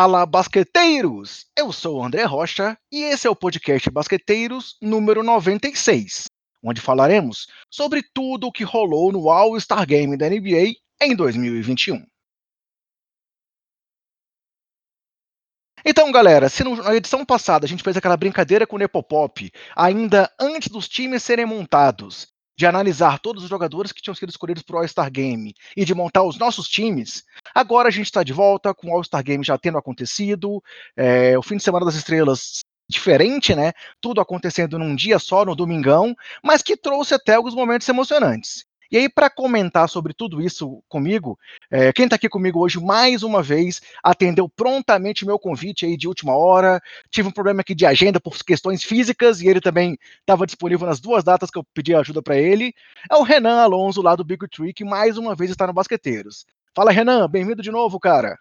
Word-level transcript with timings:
Fala, 0.00 0.24
basqueteiros! 0.24 1.44
Eu 1.54 1.70
sou 1.70 1.98
o 1.98 2.02
André 2.02 2.24
Rocha 2.24 2.74
e 2.90 3.02
esse 3.02 3.26
é 3.26 3.30
o 3.30 3.36
podcast 3.36 3.90
Basqueteiros 3.90 4.78
número 4.80 5.22
96, 5.22 6.24
onde 6.64 6.80
falaremos 6.80 7.46
sobre 7.70 8.02
tudo 8.14 8.46
o 8.46 8.50
que 8.50 8.64
rolou 8.64 9.12
no 9.12 9.28
All-Star 9.28 9.86
Game 9.86 10.16
da 10.16 10.26
NBA 10.26 10.72
em 11.02 11.14
2021. 11.14 12.02
Então, 15.84 16.10
galera, 16.10 16.48
se 16.48 16.64
na 16.64 16.96
edição 16.96 17.22
passada 17.22 17.66
a 17.66 17.68
gente 17.68 17.82
fez 17.82 17.94
aquela 17.94 18.16
brincadeira 18.16 18.66
com 18.66 18.76
o 18.76 18.78
Nepopop, 18.78 19.52
ainda 19.76 20.32
antes 20.40 20.70
dos 20.70 20.88
times 20.88 21.22
serem 21.22 21.44
montados, 21.44 22.26
de 22.60 22.66
analisar 22.66 23.18
todos 23.18 23.42
os 23.42 23.48
jogadores 23.48 23.90
que 23.90 24.02
tinham 24.02 24.14
sido 24.14 24.28
escolhidos 24.28 24.62
para 24.62 24.76
o 24.76 24.78
All-Star 24.80 25.10
Game 25.10 25.54
e 25.74 25.82
de 25.82 25.94
montar 25.94 26.24
os 26.24 26.38
nossos 26.38 26.68
times, 26.68 27.24
agora 27.54 27.88
a 27.88 27.90
gente 27.90 28.04
está 28.04 28.22
de 28.22 28.34
volta 28.34 28.74
com 28.74 28.88
o 28.88 28.92
All-Star 28.92 29.24
Game 29.24 29.42
já 29.42 29.56
tendo 29.56 29.78
acontecido, 29.78 30.62
é, 30.94 31.38
o 31.38 31.42
fim 31.42 31.56
de 31.56 31.62
semana 31.62 31.86
das 31.86 31.94
estrelas 31.94 32.60
diferente, 32.86 33.54
né? 33.54 33.72
Tudo 33.98 34.20
acontecendo 34.20 34.78
num 34.78 34.94
dia 34.94 35.18
só, 35.18 35.42
no 35.42 35.56
domingão, 35.56 36.14
mas 36.44 36.60
que 36.60 36.76
trouxe 36.76 37.14
até 37.14 37.36
alguns 37.36 37.54
momentos 37.54 37.88
emocionantes. 37.88 38.66
E 38.90 38.96
aí, 38.96 39.08
para 39.08 39.30
comentar 39.30 39.88
sobre 39.88 40.12
tudo 40.12 40.42
isso 40.42 40.82
comigo, 40.88 41.38
é, 41.70 41.92
quem 41.92 42.06
está 42.06 42.16
aqui 42.16 42.28
comigo 42.28 42.58
hoje, 42.58 42.80
mais 42.80 43.22
uma 43.22 43.40
vez, 43.40 43.80
atendeu 44.02 44.48
prontamente 44.48 45.24
meu 45.24 45.38
convite 45.38 45.86
aí 45.86 45.96
de 45.96 46.08
última 46.08 46.36
hora. 46.36 46.80
Tive 47.08 47.28
um 47.28 47.32
problema 47.32 47.60
aqui 47.60 47.72
de 47.72 47.86
agenda 47.86 48.18
por 48.18 48.36
questões 48.38 48.82
físicas 48.82 49.40
e 49.40 49.46
ele 49.46 49.60
também 49.60 49.96
estava 50.18 50.44
disponível 50.44 50.88
nas 50.88 50.98
duas 50.98 51.22
datas 51.22 51.50
que 51.50 51.58
eu 51.58 51.64
pedi 51.72 51.94
ajuda 51.94 52.20
para 52.20 52.36
ele. 52.36 52.74
É 53.08 53.14
o 53.14 53.22
Renan 53.22 53.60
Alonso, 53.60 54.02
lá 54.02 54.16
do 54.16 54.24
Big 54.24 54.48
Tree, 54.48 54.74
que 54.74 54.84
mais 54.84 55.16
uma 55.16 55.36
vez 55.36 55.52
está 55.52 55.68
no 55.68 55.72
Basqueteiros. 55.72 56.44
Fala, 56.74 56.90
Renan, 56.90 57.28
bem-vindo 57.28 57.62
de 57.62 57.70
novo, 57.70 58.00
cara. 58.00 58.36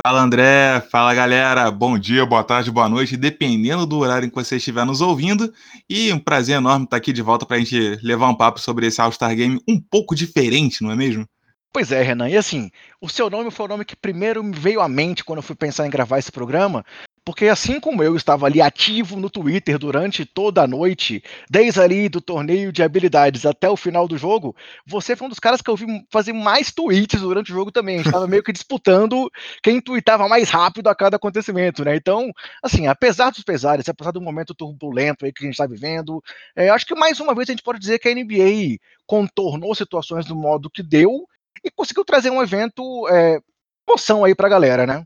Fala 0.00 0.20
André, 0.20 0.80
fala 0.92 1.12
galera, 1.12 1.68
bom 1.72 1.98
dia, 1.98 2.24
boa 2.24 2.44
tarde, 2.44 2.70
boa 2.70 2.88
noite, 2.88 3.16
dependendo 3.16 3.84
do 3.84 3.98
horário 3.98 4.26
em 4.26 4.28
que 4.28 4.34
você 4.34 4.56
estiver 4.56 4.86
nos 4.86 5.00
ouvindo. 5.00 5.52
E 5.90 6.12
um 6.12 6.20
prazer 6.20 6.56
enorme 6.56 6.84
estar 6.84 6.96
aqui 6.96 7.12
de 7.12 7.20
volta 7.20 7.44
para 7.44 7.56
a 7.56 7.58
gente 7.58 7.98
levar 8.00 8.28
um 8.28 8.34
papo 8.34 8.60
sobre 8.60 8.86
esse 8.86 9.00
All-Star 9.00 9.34
Game 9.34 9.60
um 9.68 9.80
pouco 9.80 10.14
diferente, 10.14 10.84
não 10.84 10.92
é 10.92 10.94
mesmo? 10.94 11.26
Pois 11.72 11.90
é, 11.90 12.00
Renan, 12.00 12.28
e 12.28 12.36
assim, 12.36 12.70
o 13.00 13.08
seu 13.08 13.28
nome 13.28 13.50
foi 13.50 13.66
o 13.66 13.68
nome 13.68 13.84
que 13.84 13.96
primeiro 13.96 14.42
me 14.42 14.56
veio 14.56 14.80
à 14.80 14.88
mente 14.88 15.24
quando 15.24 15.38
eu 15.38 15.42
fui 15.42 15.56
pensar 15.56 15.84
em 15.84 15.90
gravar 15.90 16.18
esse 16.18 16.30
programa, 16.30 16.84
porque 17.28 17.46
assim 17.46 17.78
como 17.78 18.02
eu 18.02 18.16
estava 18.16 18.46
ali 18.46 18.58
ativo 18.58 19.20
no 19.20 19.28
Twitter 19.28 19.78
durante 19.78 20.24
toda 20.24 20.62
a 20.62 20.66
noite, 20.66 21.22
desde 21.50 21.78
ali 21.78 22.08
do 22.08 22.22
torneio 22.22 22.72
de 22.72 22.82
habilidades 22.82 23.44
até 23.44 23.68
o 23.68 23.76
final 23.76 24.08
do 24.08 24.16
jogo, 24.16 24.56
você 24.86 25.14
foi 25.14 25.26
um 25.26 25.28
dos 25.28 25.38
caras 25.38 25.60
que 25.60 25.68
eu 25.68 25.76
vi 25.76 25.84
fazer 26.10 26.32
mais 26.32 26.72
tweets 26.72 27.20
durante 27.20 27.52
o 27.52 27.54
jogo 27.54 27.70
também. 27.70 27.96
A 27.96 27.98
gente 27.98 28.06
estava 28.06 28.26
meio 28.26 28.42
que 28.42 28.50
disputando 28.50 29.30
quem 29.62 29.78
tweetava 29.78 30.26
mais 30.26 30.48
rápido 30.48 30.88
a 30.88 30.94
cada 30.94 31.16
acontecimento, 31.16 31.84
né? 31.84 31.96
Então, 31.96 32.32
assim, 32.62 32.86
apesar 32.86 33.28
dos 33.28 33.42
pesares, 33.42 33.86
apesar 33.86 34.10
do 34.10 34.22
momento 34.22 34.54
turbulento 34.54 35.26
aí 35.26 35.30
que 35.30 35.44
a 35.44 35.46
gente 35.46 35.52
está 35.52 35.66
vivendo, 35.66 36.24
é, 36.56 36.70
acho 36.70 36.86
que 36.86 36.94
mais 36.94 37.20
uma 37.20 37.34
vez 37.34 37.50
a 37.50 37.52
gente 37.52 37.62
pode 37.62 37.78
dizer 37.78 37.98
que 37.98 38.08
a 38.08 38.14
NBA 38.14 38.78
contornou 39.06 39.74
situações 39.74 40.24
do 40.24 40.34
modo 40.34 40.70
que 40.70 40.82
deu 40.82 41.28
e 41.62 41.70
conseguiu 41.70 42.06
trazer 42.06 42.30
um 42.30 42.42
evento 42.42 43.06
é, 43.08 43.38
emoção 43.86 44.24
aí 44.24 44.34
pra 44.34 44.48
galera, 44.48 44.86
né? 44.86 45.04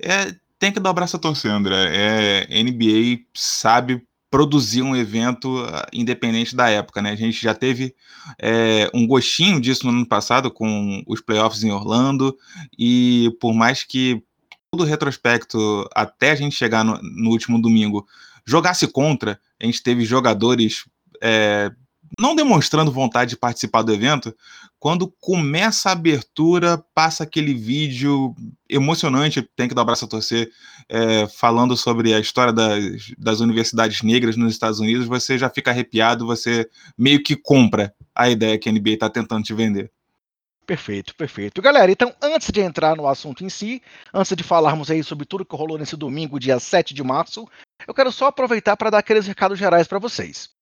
É, 0.00 0.43
tem 0.64 0.72
que 0.72 0.80
dar 0.80 0.92
o 0.92 0.94
braço 0.94 1.16
a 1.16 1.18
torcer, 1.18 1.50
André. 1.50 1.90
É, 1.94 2.62
NBA 2.62 3.24
sabe 3.34 4.02
produzir 4.30 4.80
um 4.80 4.96
evento 4.96 5.58
ah, 5.58 5.86
independente 5.92 6.56
da 6.56 6.70
época, 6.70 7.02
né? 7.02 7.10
A 7.10 7.16
gente 7.16 7.40
já 7.42 7.54
teve 7.54 7.94
é, 8.40 8.90
um 8.94 9.06
gostinho 9.06 9.60
disso 9.60 9.84
no 9.84 9.92
ano 9.92 10.08
passado 10.08 10.50
com 10.50 11.02
os 11.06 11.20
playoffs 11.20 11.62
em 11.62 11.70
Orlando 11.70 12.34
e 12.78 13.30
por 13.42 13.52
mais 13.52 13.82
que 13.82 14.22
todo 14.70 14.84
retrospecto 14.84 15.86
até 15.94 16.30
a 16.30 16.34
gente 16.34 16.56
chegar 16.56 16.82
no, 16.82 16.98
no 17.02 17.28
último 17.28 17.60
domingo 17.60 18.06
jogasse 18.46 18.88
contra, 18.88 19.38
a 19.62 19.66
gente 19.66 19.82
teve 19.82 20.02
jogadores 20.02 20.84
é, 21.22 21.70
não 22.18 22.34
demonstrando 22.34 22.90
vontade 22.90 23.30
de 23.30 23.36
participar 23.36 23.82
do 23.82 23.92
evento, 23.92 24.34
quando 24.84 25.10
começa 25.18 25.88
a 25.88 25.92
abertura, 25.92 26.76
passa 26.94 27.22
aquele 27.24 27.54
vídeo 27.54 28.34
emocionante, 28.68 29.40
tem 29.56 29.66
que 29.66 29.74
dar 29.74 29.80
um 29.80 29.86
braço 29.86 30.04
a 30.04 30.08
torcer, 30.08 30.50
é, 30.90 31.26
falando 31.26 31.74
sobre 31.74 32.12
a 32.12 32.20
história 32.20 32.52
das, 32.52 33.10
das 33.16 33.40
universidades 33.40 34.02
negras 34.02 34.36
nos 34.36 34.52
Estados 34.52 34.80
Unidos, 34.80 35.06
você 35.06 35.38
já 35.38 35.48
fica 35.48 35.70
arrepiado, 35.70 36.26
você 36.26 36.68
meio 36.98 37.22
que 37.22 37.34
compra 37.34 37.94
a 38.14 38.28
ideia 38.28 38.58
que 38.58 38.68
a 38.68 38.72
NBA 38.72 38.90
está 38.90 39.08
tentando 39.08 39.42
te 39.42 39.54
vender. 39.54 39.90
Perfeito, 40.66 41.16
perfeito. 41.16 41.62
Galera, 41.62 41.90
então 41.90 42.14
antes 42.20 42.50
de 42.50 42.60
entrar 42.60 42.94
no 42.94 43.08
assunto 43.08 43.42
em 43.42 43.48
si, 43.48 43.80
antes 44.12 44.36
de 44.36 44.42
falarmos 44.42 44.90
aí 44.90 45.02
sobre 45.02 45.24
tudo 45.24 45.46
que 45.46 45.56
rolou 45.56 45.78
nesse 45.78 45.96
domingo, 45.96 46.38
dia 46.38 46.60
7 46.60 46.92
de 46.92 47.02
março, 47.02 47.48
eu 47.88 47.94
quero 47.94 48.12
só 48.12 48.26
aproveitar 48.26 48.76
para 48.76 48.90
dar 48.90 48.98
aqueles 48.98 49.26
recados 49.26 49.58
gerais 49.58 49.88
para 49.88 49.98
vocês. 49.98 50.53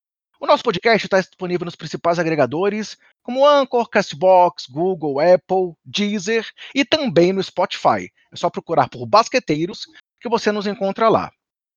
O 0.42 0.46
nosso 0.46 0.64
podcast 0.64 1.06
está 1.06 1.20
disponível 1.20 1.64
nos 1.64 1.76
principais 1.76 2.18
agregadores, 2.18 2.98
como 3.22 3.46
Anchor, 3.46 3.88
Castbox, 3.88 4.66
Google, 4.68 5.20
Apple, 5.20 5.76
Deezer 5.84 6.44
e 6.74 6.84
também 6.84 7.32
no 7.32 7.40
Spotify. 7.40 8.10
É 8.32 8.34
só 8.34 8.50
procurar 8.50 8.88
por 8.88 9.06
Basqueteiros 9.06 9.86
que 10.20 10.28
você 10.28 10.50
nos 10.50 10.66
encontra 10.66 11.08
lá. 11.08 11.30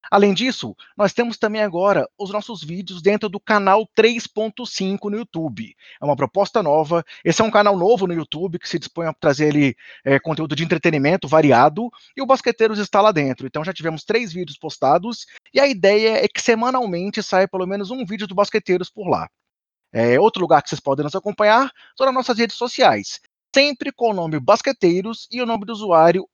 Além 0.09 0.33
disso, 0.33 0.75
nós 0.95 1.13
temos 1.13 1.37
também 1.37 1.61
agora 1.61 2.07
os 2.17 2.31
nossos 2.31 2.63
vídeos 2.63 3.01
dentro 3.01 3.27
do 3.29 3.39
canal 3.39 3.87
3.5 3.97 5.09
no 5.09 5.17
YouTube. 5.17 5.75
É 6.01 6.05
uma 6.05 6.15
proposta 6.15 6.61
nova. 6.61 7.03
Esse 7.23 7.41
é 7.41 7.45
um 7.45 7.51
canal 7.51 7.77
novo 7.77 8.07
no 8.07 8.13
YouTube 8.13 8.59
que 8.59 8.69
se 8.69 8.79
dispõe 8.79 9.07
a 9.07 9.13
trazer 9.13 9.49
ali 9.49 9.75
é, 10.03 10.19
conteúdo 10.19 10.55
de 10.55 10.63
entretenimento 10.63 11.27
variado 11.27 11.89
e 12.15 12.21
o 12.21 12.25
Basqueteiros 12.25 12.79
está 12.79 13.01
lá 13.01 13.11
dentro. 13.11 13.47
Então 13.47 13.63
já 13.63 13.73
tivemos 13.73 14.03
três 14.03 14.31
vídeos 14.31 14.57
postados 14.57 15.25
e 15.53 15.59
a 15.59 15.67
ideia 15.67 16.23
é 16.23 16.27
que 16.27 16.41
semanalmente 16.41 17.21
saia 17.23 17.47
pelo 17.47 17.65
menos 17.65 17.91
um 17.91 18.05
vídeo 18.05 18.27
do 18.27 18.35
Basqueteiros 18.35 18.89
por 18.89 19.07
lá. 19.07 19.29
É, 19.93 20.19
outro 20.19 20.41
lugar 20.41 20.61
que 20.61 20.69
vocês 20.69 20.81
podem 20.81 21.03
nos 21.03 21.15
acompanhar 21.15 21.71
são 21.97 22.05
nas 22.05 22.15
nossas 22.15 22.37
redes 22.37 22.57
sociais 22.57 23.21
sempre 23.55 23.89
com 23.89 24.09
o 24.09 24.13
nome 24.13 24.37
Basqueteiros 24.37 25.29
e 25.31 25.41
o 25.41 25.45
nome 25.45 25.63
do 25.63 25.71
usuário 25.71 26.27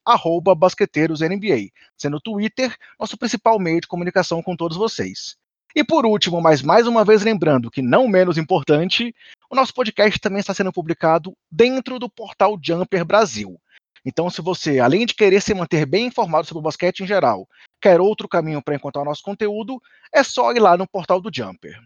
BasqueteirosNBA, 0.58 1.70
sendo 1.96 2.18
o 2.18 2.20
Twitter 2.20 2.76
nosso 3.00 3.16
principal 3.16 3.60
meio 3.60 3.80
de 3.80 3.86
comunicação 3.86 4.42
com 4.42 4.56
todos 4.56 4.76
vocês. 4.76 5.36
E 5.76 5.84
por 5.84 6.04
último, 6.04 6.42
mas 6.42 6.64
mais 6.64 6.88
uma 6.88 7.06
vez 7.06 7.22
lembrando 7.22 7.70
que 7.70 7.80
não 7.80 8.08
menos 8.08 8.40
importante, 8.40 9.14
o 9.52 9.56
nosso 9.56 9.72
podcast 9.72 10.20
também 10.20 10.40
está 10.40 10.52
sendo 10.52 10.74
publicado 10.74 11.38
dentro 11.52 12.00
do 12.00 12.10
portal 12.10 12.58
Jumper 12.60 13.06
Brasil. 13.06 13.56
Então, 14.04 14.28
se 14.28 14.42
você, 14.42 14.80
além 14.80 15.06
de 15.06 15.14
querer 15.14 15.44
se 15.44 15.54
manter 15.54 15.86
bem 15.86 16.08
informado 16.08 16.48
sobre 16.48 16.62
o 16.62 16.64
basquete 16.64 17.02
em 17.02 17.08
geral, 17.08 17.48
quer 17.80 18.02
outro 18.02 18.28
caminho 18.28 18.64
para 18.64 18.74
encontrar 18.74 19.04
o 19.04 19.06
nosso 19.06 19.22
conteúdo, 19.22 19.80
é 20.12 20.24
só 20.24 20.52
ir 20.54 20.60
lá 20.60 20.76
no 20.76 20.88
portal 20.88 21.22
do 21.22 21.30
Jumper. 21.32 21.78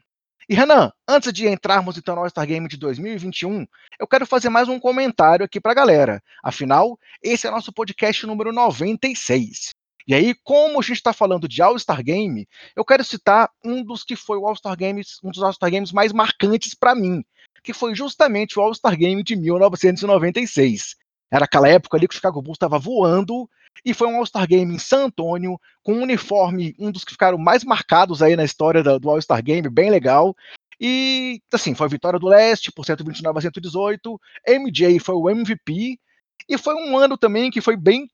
E 0.47 0.53
Renan, 0.53 0.91
antes 1.07 1.33
de 1.33 1.47
entrarmos 1.47 1.97
então 1.97 2.13
no 2.13 2.21
All-Star 2.21 2.45
Game 2.45 2.67
de 2.67 2.77
2021, 2.77 3.65
eu 3.99 4.07
quero 4.07 4.27
fazer 4.27 4.49
mais 4.49 4.69
um 4.69 4.79
comentário 4.79 5.43
aqui 5.43 5.59
para 5.59 5.71
a 5.71 5.75
galera. 5.75 6.21
Afinal, 6.43 6.99
esse 7.21 7.47
é 7.47 7.51
nosso 7.51 7.73
podcast 7.73 8.27
número 8.27 8.53
96. 8.53 9.71
E 10.07 10.13
aí, 10.13 10.35
como 10.43 10.79
a 10.79 10.83
gente 10.83 10.97
está 10.97 11.11
falando 11.11 11.47
de 11.47 11.63
All-Star 11.63 12.03
Game, 12.03 12.47
eu 12.75 12.85
quero 12.85 13.03
citar 13.03 13.49
um 13.63 13.83
dos 13.83 14.03
que 14.03 14.15
foi 14.15 14.37
o 14.37 14.47
All-Star 14.47 14.77
Games, 14.77 15.17
um 15.23 15.31
dos 15.31 15.41
All-Star 15.41 15.71
Games 15.71 15.91
mais 15.91 16.13
marcantes 16.13 16.75
para 16.75 16.93
mim, 16.93 17.25
que 17.63 17.73
foi 17.73 17.95
justamente 17.95 18.59
o 18.59 18.61
All-Star 18.61 18.95
Game 18.95 19.23
de 19.23 19.35
1996. 19.35 20.95
Era 21.31 21.45
aquela 21.45 21.67
época 21.67 21.97
ali 21.97 22.07
que 22.07 22.13
o 22.13 22.15
Chicago 22.15 22.39
Bulls 22.39 22.57
estava 22.57 22.77
voando 22.77 23.49
e 23.83 23.93
foi 23.93 24.07
um 24.07 24.17
All-Star 24.17 24.47
Game 24.47 24.73
em 24.73 24.79
San 24.79 25.05
Antônio, 25.05 25.59
com 25.83 25.93
um 25.93 26.03
uniforme, 26.03 26.75
um 26.79 26.91
dos 26.91 27.03
que 27.03 27.11
ficaram 27.11 27.37
mais 27.37 27.63
marcados 27.63 28.21
aí 28.21 28.35
na 28.35 28.43
história 28.43 28.83
do 28.83 29.09
All-Star 29.09 29.43
Game, 29.43 29.69
bem 29.69 29.89
legal. 29.89 30.35
E, 30.79 31.41
assim, 31.53 31.73
foi 31.73 31.87
a 31.87 31.89
vitória 31.89 32.19
do 32.19 32.27
Leste 32.27 32.71
por 32.71 32.85
129 32.85 33.39
a 33.39 33.41
118. 33.41 34.19
MJ 34.47 34.99
foi 34.99 35.15
o 35.15 35.29
MVP. 35.29 35.99
E 36.47 36.57
foi 36.57 36.75
um 36.75 36.97
ano 36.97 37.17
também 37.17 37.49
que 37.49 37.59
foi 37.59 37.75
bem 37.75 38.07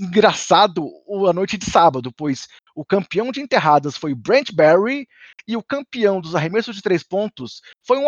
engraçado 0.00 0.86
a 1.28 1.32
noite 1.32 1.56
de 1.56 1.64
sábado, 1.64 2.12
pois 2.12 2.46
o 2.74 2.84
campeão 2.84 3.32
de 3.32 3.40
enterradas 3.40 3.96
foi 3.96 4.14
Brent 4.14 4.52
Barry 4.52 5.08
e 5.46 5.56
o 5.56 5.62
campeão 5.62 6.20
dos 6.20 6.34
arremessos 6.34 6.76
de 6.76 6.82
três 6.82 7.02
pontos 7.02 7.62
foi 7.82 7.98
um 7.98 8.06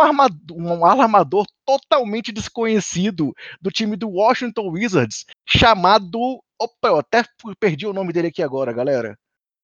um 0.53 0.85
armador 0.85 1.47
totalmente 1.65 2.31
desconhecido 2.31 3.33
do 3.61 3.71
time 3.71 3.97
do 3.97 4.11
Washington 4.11 4.71
Wizards, 4.71 5.25
chamado. 5.47 6.43
Opa, 6.63 6.89
eu 6.89 6.99
até 6.99 7.25
perdi 7.59 7.87
o 7.87 7.93
nome 7.95 8.13
dele 8.13 8.29
aqui 8.29 8.43
agora, 8.43 8.71
galera. 8.71 9.19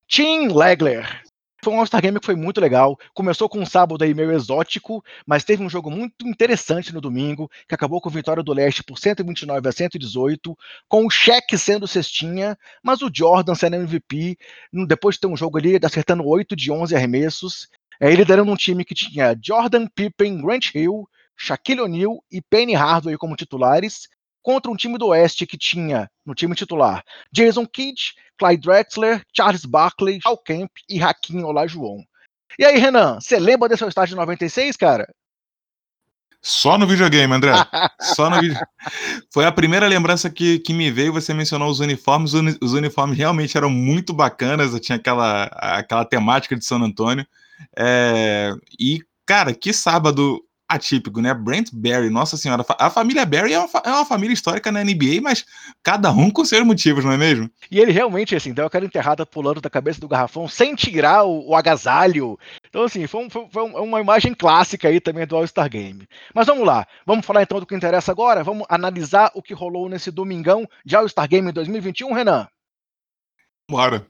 Tim 0.09 0.49
Legler. 0.49 1.23
Foi 1.63 1.75
um 1.75 1.79
All-Star 1.79 2.01
Game 2.01 2.19
que 2.19 2.25
foi 2.25 2.35
muito 2.35 2.59
legal. 2.59 2.97
Começou 3.13 3.51
com 3.51 3.59
um 3.59 3.67
sábado 3.67 4.03
aí 4.03 4.15
meio 4.15 4.33
exótico, 4.33 5.05
mas 5.27 5.45
teve 5.45 5.63
um 5.63 5.69
jogo 5.69 5.91
muito 5.91 6.27
interessante 6.27 6.95
no 6.95 7.01
domingo, 7.01 7.51
que 7.69 7.75
acabou 7.75 8.01
com 8.01 8.09
a 8.09 8.13
vitória 8.13 8.43
do 8.43 8.51
Leste 8.51 8.83
por 8.83 8.99
129 8.99 9.69
a 9.69 9.73
118, 9.73 10.57
com 10.89 11.05
o 11.05 11.11
Shaq 11.11 11.59
sendo 11.59 11.87
cestinha, 11.87 12.57
mas 12.83 13.03
o 13.03 13.11
Jordan 13.13 13.55
sendo 13.55 13.77
MVP, 13.77 14.39
depois 14.87 15.17
de 15.17 15.21
ter 15.21 15.27
um 15.27 15.37
jogo 15.37 15.59
ali 15.59 15.79
acertando 15.85 16.27
8 16.27 16.57
de 16.57 16.73
11 16.73 16.97
arremessos, 16.97 17.69
é, 18.01 18.11
liderando 18.11 18.51
um 18.51 18.57
time 18.57 18.87
que 18.87 18.95
tinha 18.95 19.37
Jordan 19.43 19.87
Pippen, 19.95 20.41
Grant 20.41 20.75
Hill, 20.75 21.07
Shaquille 21.37 21.83
O'Neal 21.83 22.25
e 22.31 22.41
Penny 22.41 22.75
Hardaway 22.75 23.19
como 23.19 23.37
titulares, 23.37 24.09
contra 24.47 24.71
um 24.71 24.77
time 24.77 24.97
do 24.97 25.09
Oeste 25.09 25.45
que 25.45 25.59
tinha, 25.59 26.09
no 26.25 26.33
time 26.33 26.55
titular, 26.55 27.03
Jason 27.33 27.67
Kidd, 27.67 28.15
Clyde 28.39 28.63
Drexler, 28.63 29.21
Charles 29.37 29.65
Barkley, 29.65 30.21
Al 30.25 30.39
Kemp 30.39 30.71
e 30.89 31.03
Hakim 31.03 31.43
Olajuwon. 31.43 32.05
E 32.57 32.65
aí, 32.65 32.79
Renan, 32.79 33.19
você 33.21 33.41
lembra 33.41 33.69
desse 33.69 33.85
estádio 33.85 34.11
de 34.11 34.21
96, 34.21 34.77
cara? 34.77 35.13
Só 36.41 36.79
no 36.79 36.87
videogame, 36.87 37.35
André. 37.35 37.55
Só 38.01 38.31
no 38.31 38.41
vídeo. 38.41 38.57
Foi 39.35 39.45
a 39.45 39.51
primeira 39.51 39.89
lembrança 39.89 40.31
que, 40.31 40.61
que 40.61 40.73
me 40.73 40.93
veio. 40.93 41.13
Você 41.13 41.35
mencionou 41.35 41.69
os 41.69 41.81
uniformes. 41.81 42.33
Os 42.63 42.73
uniformes 42.73 43.19
realmente 43.19 43.57
eram 43.57 43.69
muito 43.69 44.13
bacanas. 44.13 44.79
Tinha 44.79 44.95
aquela, 44.95 45.47
aquela 45.47 46.05
temática 46.05 46.55
de 46.55 46.65
San 46.65 46.81
Antônio. 46.81 47.27
É, 47.77 48.53
e, 48.79 49.01
cara, 49.27 49.53
que 49.53 49.73
sábado 49.73 50.41
atípico, 50.69 51.21
né? 51.21 51.33
Brent 51.33 51.71
Barry, 51.73 52.11
nossa 52.11 52.37
senhora, 52.37 52.65
a 52.79 52.91
família 52.91 53.25
Barry 53.25 53.53
é 53.53 53.59
uma, 53.59 53.69
é 53.85 53.91
uma, 53.91 54.05
família 54.05 54.35
histórica 54.35 54.73
na 54.73 54.83
NBA, 54.83 55.21
mas 55.23 55.45
cada 55.83 56.11
um 56.11 56.31
com 56.31 56.45
seus 56.45 56.65
motivos, 56.65 57.05
não 57.05 57.13
é 57.13 57.17
mesmo? 57.17 57.51
E 57.71 57.79
ele 57.79 57.93
realmente, 57.93 58.35
assim, 58.35 58.53
deu 58.53 58.67
aquela 58.67 58.85
enterrada 58.85 59.25
pulando 59.25 59.61
da 59.61 59.71
cabeça 59.71 60.01
do 60.01 60.09
garrafão 60.09 60.49
sem 60.49 60.75
tirar 60.75 61.25
o, 61.25 61.51
o 61.51 61.55
agasalho. 61.55 62.39
Então, 62.69 62.85
assim, 62.85 63.07
foi, 63.07 63.25
um, 63.25 63.31
foi, 63.31 63.63
uma 63.63 64.01
imagem 64.01 64.35
clássica 64.35 64.89
aí 64.89 65.01
também 65.01 65.27
do 65.27 65.37
All-Star 65.37 65.69
Game. 65.69 66.07
Mas 66.35 66.47
vamos 66.47 66.67
lá, 66.67 66.87
vamos 67.05 67.25
falar 67.25 67.43
então 67.43 67.61
do 67.61 67.67
que 67.67 67.75
interessa 67.75 68.11
agora? 68.11 68.43
Vamos 68.43 68.67
analisar 68.69 69.31
o 69.35 69.43
que 69.43 69.55
rolou 69.55 69.89
nesse 69.89 70.11
domingão 70.11 70.69
de 70.85 70.97
All-Star 70.97 71.29
Game 71.29 71.51
2021, 71.53 72.13
Renan? 72.13 72.49
Bora. 73.69 74.07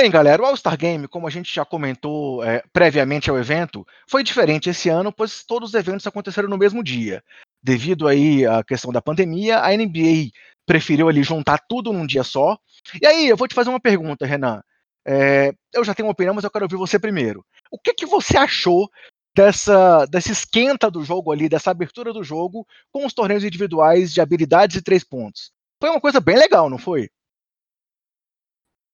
Bem, 0.00 0.10
galera, 0.10 0.42
o 0.42 0.46
All-Star 0.46 0.78
Game, 0.78 1.06
como 1.06 1.26
a 1.26 1.30
gente 1.30 1.54
já 1.54 1.62
comentou 1.62 2.42
é, 2.42 2.64
previamente 2.72 3.28
ao 3.28 3.38
evento, 3.38 3.86
foi 4.08 4.24
diferente 4.24 4.70
esse 4.70 4.88
ano, 4.88 5.12
pois 5.12 5.44
todos 5.44 5.68
os 5.68 5.74
eventos 5.74 6.06
aconteceram 6.06 6.48
no 6.48 6.56
mesmo 6.56 6.82
dia. 6.82 7.22
Devido 7.62 8.08
aí 8.08 8.46
à 8.46 8.64
questão 8.64 8.90
da 8.90 9.02
pandemia, 9.02 9.58
a 9.58 9.76
NBA 9.76 10.30
preferiu 10.64 11.06
ali 11.06 11.22
juntar 11.22 11.58
tudo 11.68 11.92
num 11.92 12.06
dia 12.06 12.24
só. 12.24 12.56
E 12.98 13.06
aí, 13.06 13.28
eu 13.28 13.36
vou 13.36 13.46
te 13.46 13.54
fazer 13.54 13.68
uma 13.68 13.78
pergunta, 13.78 14.24
Renan. 14.24 14.62
É, 15.06 15.52
eu 15.74 15.84
já 15.84 15.94
tenho 15.94 16.06
uma 16.06 16.12
opinião, 16.12 16.34
mas 16.34 16.44
eu 16.44 16.50
quero 16.50 16.64
ouvir 16.64 16.76
você 16.76 16.98
primeiro. 16.98 17.44
O 17.70 17.78
que, 17.78 17.92
que 17.92 18.06
você 18.06 18.38
achou 18.38 18.88
dessa, 19.36 20.06
desse 20.06 20.32
esquenta 20.32 20.90
do 20.90 21.04
jogo 21.04 21.30
ali, 21.30 21.46
dessa 21.46 21.70
abertura 21.70 22.10
do 22.10 22.24
jogo 22.24 22.66
com 22.90 23.04
os 23.04 23.12
torneios 23.12 23.44
individuais 23.44 24.14
de 24.14 24.22
habilidades 24.22 24.76
e 24.76 24.82
três 24.82 25.04
pontos? 25.04 25.52
Foi 25.78 25.90
uma 25.90 26.00
coisa 26.00 26.20
bem 26.20 26.38
legal, 26.38 26.70
não 26.70 26.78
foi? 26.78 27.10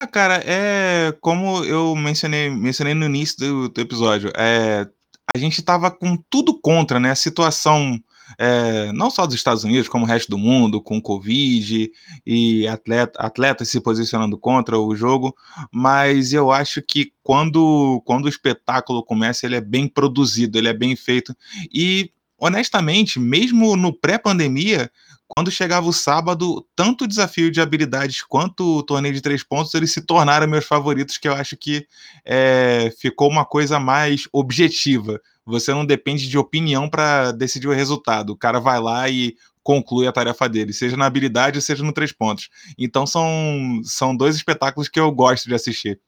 Ah, 0.07 0.09
cara, 0.09 0.41
é 0.47 1.13
como 1.21 1.65
eu 1.65 1.97
mencionei 1.97 2.49
mencionei 2.49 2.95
no 2.95 3.07
início 3.07 3.37
do 3.39 3.69
do 3.69 3.81
episódio, 3.81 4.31
é 4.37 4.87
a 5.35 5.39
gente 5.39 5.59
estava 5.59 5.91
com 5.91 6.17
tudo 6.31 6.59
contra, 6.61 7.01
né, 7.01 7.11
a 7.11 7.17
situação, 7.17 8.01
eh, 8.39 8.93
não 8.93 9.11
só 9.11 9.27
dos 9.27 9.35
Estados 9.35 9.65
Unidos, 9.65 9.89
como 9.89 10.05
o 10.05 10.09
resto 10.09 10.31
do 10.31 10.39
mundo, 10.39 10.81
com 10.81 11.03
Covid 11.03 11.91
e 12.25 12.69
atleta 12.69 13.21
atletas 13.21 13.69
se 13.69 13.81
posicionando 13.81 14.39
contra 14.39 14.79
o 14.79 14.95
jogo, 14.95 15.35
mas 15.73 16.33
eu 16.33 16.53
acho 16.53 16.81
que 16.81 17.13
quando 17.25 18.01
quando 18.05 18.27
o 18.27 18.29
espetáculo 18.29 19.03
começa, 19.05 19.45
ele 19.45 19.57
é 19.57 19.61
bem 19.61 19.89
produzido, 19.89 20.57
ele 20.57 20.69
é 20.69 20.73
bem 20.73 20.95
feito. 20.95 21.35
E, 21.75 22.13
honestamente, 22.39 23.19
mesmo 23.19 23.77
no 23.77 23.93
pré-pandemia, 23.93 24.89
quando 25.29 25.51
chegava 25.51 25.89
o 25.89 25.93
sábado, 25.93 26.67
tanto 26.75 27.05
o 27.05 27.09
desafio 27.09 27.51
de 27.51 27.61
habilidades 27.61 28.23
quanto 28.23 28.79
o 28.79 28.83
torneio 28.83 29.15
de 29.15 29.21
três 29.21 29.43
pontos, 29.43 29.75
eles 29.75 29.93
se 29.93 30.01
tornaram 30.01 30.47
meus 30.47 30.65
favoritos, 30.65 31.19
que 31.19 31.29
eu 31.29 31.35
acho 31.35 31.57
que 31.57 31.87
é, 32.25 32.93
ficou 33.01 33.29
uma 33.29 33.45
coisa 33.45 33.81
mais 33.81 34.29
objetiva. 34.33 35.21
Você 35.45 35.73
não 35.73 35.85
depende 35.85 36.29
de 36.29 36.39
opinião 36.39 36.89
para 36.89 37.33
decidir 37.33 37.69
o 37.69 37.73
resultado. 37.73 38.31
O 38.31 38.37
cara 38.37 38.61
vai 38.61 38.81
lá 38.81 39.09
e 39.09 39.37
conclui 39.63 40.07
a 40.07 40.13
tarefa 40.13 40.49
dele, 40.49 40.73
seja 40.73 40.97
na 40.97 41.07
habilidade, 41.07 41.61
seja 41.61 41.83
no 41.83 41.93
três 41.93 42.13
pontos. 42.13 42.49
Então 42.79 43.05
são, 43.05 43.81
são 43.83 44.17
dois 44.17 44.37
espetáculos 44.37 44.89
que 44.89 45.01
eu 45.01 45.11
gosto 45.11 45.49
de 45.49 45.55
assistir. 45.55 46.01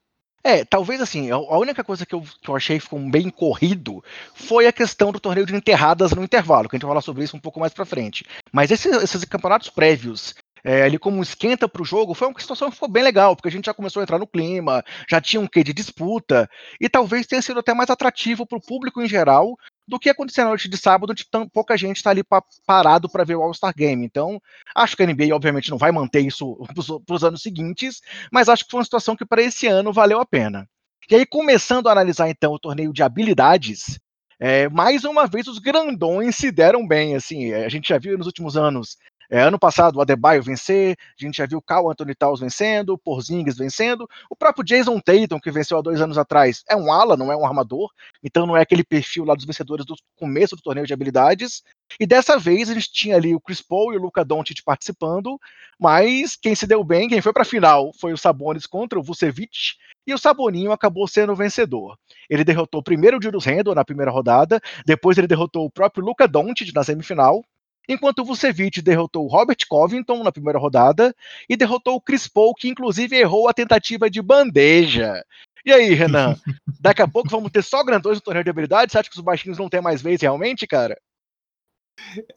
É, 0.43 0.63
talvez 0.63 1.01
assim, 1.01 1.29
a 1.31 1.57
única 1.57 1.83
coisa 1.83 2.05
que 2.05 2.15
eu, 2.15 2.23
que 2.41 2.49
eu 2.49 2.55
achei 2.55 2.79
ficou 2.79 2.99
bem 3.09 3.29
corrido 3.29 4.03
foi 4.33 4.67
a 4.67 4.73
questão 4.73 5.11
do 5.11 5.19
torneio 5.19 5.45
de 5.45 5.55
enterradas 5.55 6.11
no 6.11 6.23
intervalo, 6.23 6.69
que 6.69 6.75
a 6.75 6.77
gente 6.77 6.85
vai 6.85 6.91
falar 6.91 7.01
sobre 7.01 7.23
isso 7.23 7.35
um 7.35 7.41
pouco 7.41 7.59
mais 7.59 7.73
pra 7.73 7.85
frente. 7.85 8.25
Mas 8.51 8.71
esses, 8.71 8.91
esses 9.03 9.25
campeonatos 9.25 9.69
prévios, 9.69 10.35
é, 10.63 10.83
ali 10.83 10.97
como 10.97 11.21
esquenta 11.21 11.67
para 11.67 11.81
o 11.81 11.85
jogo, 11.85 12.13
foi 12.13 12.27
uma 12.27 12.39
situação 12.39 12.69
que 12.69 12.75
ficou 12.75 12.89
bem 12.89 13.03
legal, 13.03 13.35
porque 13.35 13.49
a 13.49 13.51
gente 13.51 13.65
já 13.65 13.73
começou 13.73 13.99
a 13.99 14.03
entrar 14.03 14.17
no 14.17 14.27
clima, 14.27 14.83
já 15.09 15.19
tinha 15.19 15.41
um 15.41 15.47
quê 15.47 15.63
de 15.63 15.73
disputa, 15.73 16.49
e 16.79 16.87
talvez 16.87 17.27
tenha 17.27 17.41
sido 17.41 17.59
até 17.59 17.73
mais 17.73 17.89
atrativo 17.89 18.45
para 18.45 18.57
o 18.57 18.65
público 18.65 19.01
em 19.01 19.07
geral 19.07 19.57
do 19.89 19.99
que 19.99 20.09
acontecer 20.09 20.43
na 20.43 20.49
noite 20.49 20.69
de 20.69 20.77
sábado, 20.77 21.11
onde 21.11 21.27
tão, 21.29 21.49
pouca 21.49 21.75
gente 21.75 21.97
está 21.97 22.11
ali 22.11 22.23
pra, 22.23 22.43
parado 22.65 23.09
para 23.09 23.23
ver 23.23 23.35
o 23.35 23.41
All-Star 23.41 23.73
Game. 23.75 24.05
Então, 24.05 24.39
acho 24.75 24.95
que 24.95 25.01
a 25.01 25.07
NBA, 25.07 25.33
obviamente, 25.33 25.71
não 25.71 25.77
vai 25.77 25.91
manter 25.91 26.21
isso 26.21 26.55
para 27.05 27.15
os 27.15 27.23
anos 27.23 27.41
seguintes, 27.41 28.01
mas 28.31 28.47
acho 28.47 28.63
que 28.63 28.71
foi 28.71 28.77
uma 28.77 28.83
situação 28.83 29.15
que 29.15 29.25
para 29.25 29.41
esse 29.41 29.65
ano 29.65 29.91
valeu 29.91 30.19
a 30.19 30.25
pena. 30.25 30.69
E 31.09 31.15
aí, 31.15 31.25
começando 31.25 31.87
a 31.87 31.91
analisar 31.91 32.29
então 32.29 32.53
o 32.53 32.59
torneio 32.59 32.93
de 32.93 33.01
habilidades, 33.01 33.99
é, 34.39 34.69
mais 34.69 35.03
uma 35.03 35.25
vez 35.25 35.47
os 35.47 35.57
grandões 35.57 36.35
se 36.35 36.51
deram 36.51 36.87
bem. 36.87 37.15
Assim, 37.15 37.51
a 37.51 37.67
gente 37.67 37.89
já 37.89 37.97
viu 37.97 38.17
nos 38.17 38.27
últimos 38.27 38.55
anos 38.55 38.95
é, 39.29 39.41
ano 39.41 39.59
passado 39.59 39.97
o 39.97 40.01
Adebayo 40.01 40.41
vencer, 40.41 40.97
a 40.99 41.23
gente 41.23 41.37
já 41.37 41.45
viu 41.45 41.59
o 41.59 41.61
Carl 41.61 41.89
Anthony 41.89 42.15
Towns 42.15 42.39
vencendo, 42.39 42.93
o 42.93 42.97
Porzingis 42.97 43.57
vencendo, 43.57 44.09
o 44.29 44.35
próprio 44.35 44.63
Jason 44.63 44.99
Tatum, 44.99 45.39
que 45.39 45.51
venceu 45.51 45.77
há 45.77 45.81
dois 45.81 46.01
anos 46.01 46.17
atrás, 46.17 46.63
é 46.67 46.75
um 46.75 46.91
ala, 46.91 47.15
não 47.15 47.31
é 47.31 47.37
um 47.37 47.45
armador, 47.45 47.91
então 48.23 48.47
não 48.47 48.57
é 48.57 48.61
aquele 48.61 48.83
perfil 48.83 49.25
lá 49.25 49.35
dos 49.35 49.45
vencedores 49.45 49.85
do 49.85 49.95
começo 50.15 50.55
do 50.55 50.61
torneio 50.61 50.87
de 50.87 50.93
habilidades. 50.93 51.61
E 51.99 52.05
dessa 52.05 52.37
vez 52.37 52.69
a 52.69 52.73
gente 52.73 52.91
tinha 52.91 53.15
ali 53.15 53.35
o 53.35 53.39
Chris 53.39 53.61
Paul 53.61 53.93
e 53.93 53.97
o 53.97 54.01
Luca 54.01 54.23
Doncic 54.25 54.63
participando, 54.63 55.39
mas 55.79 56.35
quem 56.35 56.55
se 56.55 56.67
deu 56.67 56.83
bem, 56.83 57.07
quem 57.07 57.21
foi 57.21 57.33
para 57.33 57.43
a 57.43 57.45
final, 57.45 57.91
foi 57.99 58.13
o 58.13 58.17
Sabonis 58.17 58.65
contra 58.65 58.99
o 58.99 59.03
Vucevic, 59.03 59.75
e 60.07 60.13
o 60.13 60.17
Saboninho 60.17 60.71
acabou 60.71 61.07
sendo 61.07 61.33
o 61.33 61.35
vencedor. 61.35 61.95
Ele 62.29 62.43
derrotou 62.43 62.81
primeiro 62.81 63.17
o 63.17 63.21
Julius 63.21 63.45
Randle 63.45 63.75
na 63.75 63.85
primeira 63.85 64.11
rodada, 64.11 64.59
depois 64.85 65.17
ele 65.17 65.27
derrotou 65.27 65.65
o 65.65 65.71
próprio 65.71 66.03
Luca 66.03 66.27
Doncic 66.27 66.73
na 66.73 66.83
semifinal, 66.83 67.43
enquanto 67.89 68.19
o 68.19 68.25
Vucevic 68.25 68.81
derrotou 68.83 69.25
o 69.25 69.27
Robert 69.27 69.57
Covington 69.67 70.23
na 70.23 70.31
primeira 70.31 70.59
rodada 70.59 71.13
e 71.49 71.57
derrotou 71.57 71.95
o 71.95 72.01
Chris 72.01 72.27
Paul, 72.27 72.53
que 72.53 72.69
inclusive 72.69 73.17
errou 73.17 73.49
a 73.49 73.53
tentativa 73.53 74.07
de 74.07 74.21
bandeja. 74.21 75.25
E 75.65 75.73
aí, 75.73 75.93
Renan? 75.95 76.35
Daqui 76.79 77.01
a 77.01 77.07
pouco 77.07 77.29
vamos 77.29 77.51
ter 77.51 77.63
só 77.63 77.83
grandões 77.83 78.17
no 78.17 78.21
torneio 78.21 78.43
de 78.43 78.49
habilidade? 78.51 78.91
Você 78.91 78.99
acha 78.99 79.09
que 79.09 79.17
os 79.17 79.23
baixinhos 79.23 79.57
não 79.57 79.67
têm 79.67 79.81
mais 79.81 80.01
vez 80.01 80.21
realmente, 80.21 80.67
cara? 80.67 80.95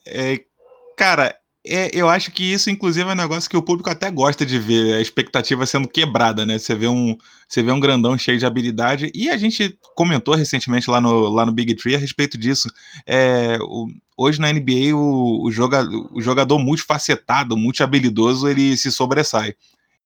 É, 0.06 0.42
cara, 0.96 1.38
é, 1.64 1.90
eu 1.92 2.08
acho 2.08 2.32
que 2.32 2.42
isso, 2.42 2.70
inclusive, 2.70 3.08
é 3.08 3.12
um 3.12 3.16
negócio 3.16 3.48
que 3.48 3.56
o 3.56 3.62
público 3.62 3.88
até 3.88 4.10
gosta 4.10 4.44
de 4.44 4.58
ver, 4.58 4.94
a 4.94 5.00
expectativa 5.00 5.64
sendo 5.64 5.86
quebrada, 5.86 6.44
né? 6.44 6.58
Você 6.58 6.74
vê 6.74 6.88
um, 6.88 7.16
você 7.48 7.62
vê 7.62 7.70
um 7.70 7.78
grandão 7.78 8.18
cheio 8.18 8.36
de 8.38 8.44
habilidade, 8.44 9.12
e 9.14 9.30
a 9.30 9.36
gente 9.36 9.78
comentou 9.94 10.34
recentemente 10.34 10.90
lá 10.90 11.00
no, 11.00 11.28
lá 11.28 11.46
no 11.46 11.52
Big 11.52 11.74
Tree 11.76 11.94
a 11.94 11.98
respeito 11.98 12.36
disso. 12.36 12.68
É, 13.06 13.58
o, 13.60 13.86
hoje 14.16 14.40
na 14.40 14.52
NBA, 14.52 14.94
o, 14.94 15.44
o, 15.46 15.52
joga, 15.52 15.86
o 16.12 16.20
jogador 16.20 16.58
multifacetado, 16.58 17.56
multi-habilidoso, 17.56 18.48
ele 18.48 18.76
se 18.76 18.90
sobressai. 18.90 19.54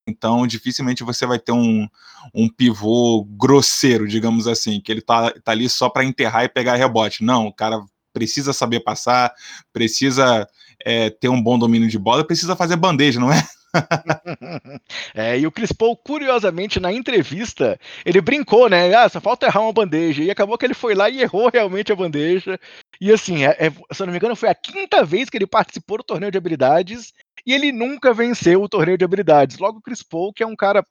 Então, 0.06 0.46
dificilmente 0.46 1.02
você 1.02 1.26
vai 1.26 1.38
ter 1.38 1.52
um, 1.52 1.88
um 2.34 2.48
pivô 2.48 3.24
grosseiro, 3.24 4.06
digamos 4.06 4.46
assim, 4.46 4.80
que 4.80 4.92
ele 4.92 5.00
tá, 5.00 5.32
tá 5.42 5.52
ali 5.52 5.68
só 5.70 5.88
para 5.88 6.04
enterrar 6.04 6.44
e 6.44 6.48
pegar 6.48 6.76
rebote. 6.76 7.24
Não, 7.24 7.46
o 7.46 7.52
cara 7.52 7.80
precisa 8.12 8.52
saber 8.52 8.80
passar, 8.80 9.32
precisa 9.72 10.46
é, 10.84 11.10
ter 11.10 11.28
um 11.28 11.42
bom 11.42 11.58
domínio 11.58 11.88
de 11.88 11.98
bola, 11.98 12.26
precisa 12.26 12.56
fazer 12.56 12.76
bandeja, 12.76 13.20
não 13.20 13.32
é? 13.32 13.42
é, 15.14 15.38
e 15.38 15.46
o 15.46 15.52
Chris 15.52 15.72
Paul, 15.72 15.96
curiosamente, 15.96 16.80
na 16.80 16.92
entrevista, 16.92 17.78
ele 18.04 18.20
brincou, 18.20 18.68
né? 18.68 18.94
Ah, 18.94 19.08
só 19.08 19.20
falta 19.20 19.46
errar 19.46 19.60
uma 19.60 19.72
bandeja. 19.72 20.22
E 20.22 20.30
acabou 20.30 20.56
que 20.56 20.64
ele 20.64 20.74
foi 20.74 20.94
lá 20.94 21.08
e 21.08 21.20
errou 21.20 21.50
realmente 21.52 21.92
a 21.92 21.96
bandeja. 21.96 22.58
E 23.00 23.12
assim, 23.12 23.44
é, 23.44 23.56
é, 23.58 23.70
se 23.70 24.02
eu 24.02 24.06
não 24.06 24.12
me 24.12 24.18
engano, 24.18 24.36
foi 24.36 24.48
a 24.48 24.54
quinta 24.54 25.04
vez 25.04 25.28
que 25.28 25.36
ele 25.36 25.46
participou 25.46 25.98
do 25.98 26.04
torneio 26.04 26.32
de 26.32 26.38
habilidades 26.38 27.12
e 27.44 27.52
ele 27.52 27.72
nunca 27.72 28.12
venceu 28.12 28.62
o 28.62 28.68
torneio 28.68 28.98
de 28.98 29.04
habilidades. 29.04 29.58
Logo, 29.58 29.78
o 29.78 29.82
Chris 29.82 30.04
que 30.34 30.42
é 30.42 30.46
um 30.46 30.56
cara 30.56 30.84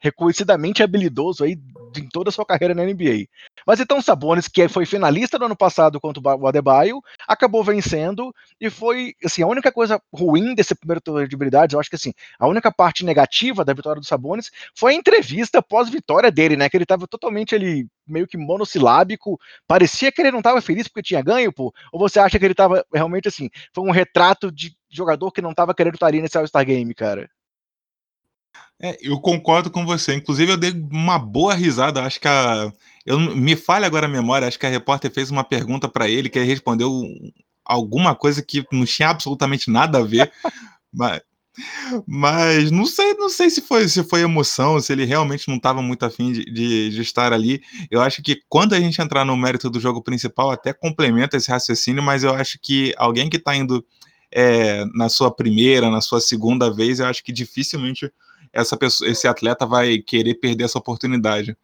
reconhecidamente 0.00 0.82
habilidoso 0.82 1.44
aí 1.44 1.58
em 1.96 2.08
toda 2.08 2.30
a 2.30 2.32
sua 2.32 2.46
carreira 2.46 2.74
na 2.74 2.84
NBA. 2.84 3.26
Mas 3.66 3.80
então 3.80 4.00
Sabonis, 4.00 4.46
que 4.46 4.68
foi 4.68 4.86
finalista 4.86 5.38
no 5.38 5.46
ano 5.46 5.56
passado 5.56 6.00
contra 6.00 6.22
o 6.36 6.46
Adebayo, 6.46 7.02
acabou 7.26 7.64
vencendo 7.64 8.32
e 8.60 8.70
foi, 8.70 9.14
assim, 9.24 9.42
a 9.42 9.46
única 9.46 9.72
coisa 9.72 10.00
ruim 10.14 10.54
desse 10.54 10.74
primeiro 10.74 11.00
torneio 11.00 11.28
de 11.28 11.34
habilidades, 11.34 11.74
eu 11.74 11.80
acho 11.80 11.90
que 11.90 11.96
assim, 11.96 12.12
a 12.38 12.46
única 12.46 12.70
parte 12.70 13.04
negativa 13.04 13.64
da 13.64 13.72
vitória 13.72 14.00
do 14.00 14.06
Sabonis 14.06 14.50
foi 14.74 14.92
a 14.92 14.96
entrevista 14.96 15.60
pós-vitória 15.60 16.30
dele, 16.30 16.56
né, 16.56 16.68
que 16.68 16.76
ele 16.76 16.84
estava 16.84 17.06
totalmente 17.06 17.54
ali 17.54 17.86
meio 18.06 18.26
que 18.26 18.38
monossilábico, 18.38 19.38
parecia 19.66 20.12
que 20.12 20.22
ele 20.22 20.30
não 20.30 20.38
estava 20.38 20.62
feliz 20.62 20.88
porque 20.88 21.02
tinha 21.02 21.22
ganho, 21.22 21.52
pô, 21.52 21.74
ou 21.92 21.98
você 21.98 22.20
acha 22.20 22.38
que 22.38 22.44
ele 22.44 22.52
estava 22.52 22.84
realmente 22.92 23.28
assim, 23.28 23.50
foi 23.74 23.84
um 23.84 23.90
retrato 23.90 24.50
de 24.50 24.76
jogador 24.90 25.30
que 25.30 25.42
não 25.42 25.50
estava 25.50 25.74
querendo 25.74 25.94
estar 25.94 26.06
ali 26.06 26.22
nesse 26.22 26.38
All-Star 26.38 26.64
Game, 26.64 26.94
cara? 26.94 27.28
É, 28.80 28.96
eu 29.00 29.20
concordo 29.20 29.70
com 29.70 29.84
você. 29.84 30.14
Inclusive, 30.14 30.52
eu 30.52 30.56
dei 30.56 30.70
uma 30.90 31.18
boa 31.18 31.54
risada. 31.54 32.02
Acho 32.02 32.20
que 32.20 32.28
a. 32.28 32.72
Eu, 33.04 33.18
me 33.18 33.56
falha 33.56 33.86
agora 33.86 34.06
a 34.06 34.10
memória. 34.10 34.46
Acho 34.46 34.58
que 34.58 34.66
a 34.66 34.70
repórter 34.70 35.12
fez 35.12 35.30
uma 35.30 35.42
pergunta 35.42 35.88
para 35.88 36.08
ele 36.08 36.28
que 36.28 36.38
ele 36.38 36.46
respondeu 36.46 37.04
alguma 37.64 38.14
coisa 38.14 38.42
que 38.42 38.64
não 38.72 38.84
tinha 38.84 39.10
absolutamente 39.10 39.70
nada 39.70 39.98
a 39.98 40.02
ver. 40.02 40.30
mas, 40.92 41.20
mas 42.06 42.70
não 42.70 42.86
sei, 42.86 43.14
não 43.14 43.28
sei 43.28 43.50
se 43.50 43.60
foi, 43.60 43.88
se 43.88 44.04
foi 44.04 44.22
emoção, 44.22 44.80
se 44.80 44.92
ele 44.92 45.04
realmente 45.04 45.48
não 45.48 45.56
estava 45.56 45.82
muito 45.82 46.04
afim 46.04 46.32
de, 46.32 46.44
de, 46.44 46.90
de, 46.90 47.02
estar 47.02 47.32
ali. 47.32 47.60
Eu 47.90 48.00
acho 48.00 48.22
que 48.22 48.40
quando 48.48 48.74
a 48.74 48.80
gente 48.80 49.00
entrar 49.02 49.24
no 49.24 49.36
mérito 49.36 49.68
do 49.68 49.80
jogo 49.80 50.02
principal, 50.02 50.50
até 50.52 50.72
complementa 50.72 51.36
esse 51.36 51.50
raciocínio, 51.50 52.02
mas 52.02 52.22
eu 52.22 52.32
acho 52.32 52.58
que 52.62 52.94
alguém 52.96 53.28
que 53.28 53.38
está 53.38 53.56
indo 53.56 53.84
é, 54.30 54.84
na 54.94 55.08
sua 55.08 55.34
primeira, 55.34 55.90
na 55.90 56.00
sua 56.00 56.20
segunda 56.20 56.72
vez, 56.72 57.00
eu 57.00 57.06
acho 57.06 57.24
que 57.24 57.32
dificilmente 57.32 58.10
essa 58.52 58.76
pessoa, 58.76 59.10
esse 59.10 59.26
atleta 59.26 59.66
vai 59.66 59.98
querer 59.98 60.34
perder 60.34 60.64
essa 60.64 60.78
oportunidade. 60.78 61.56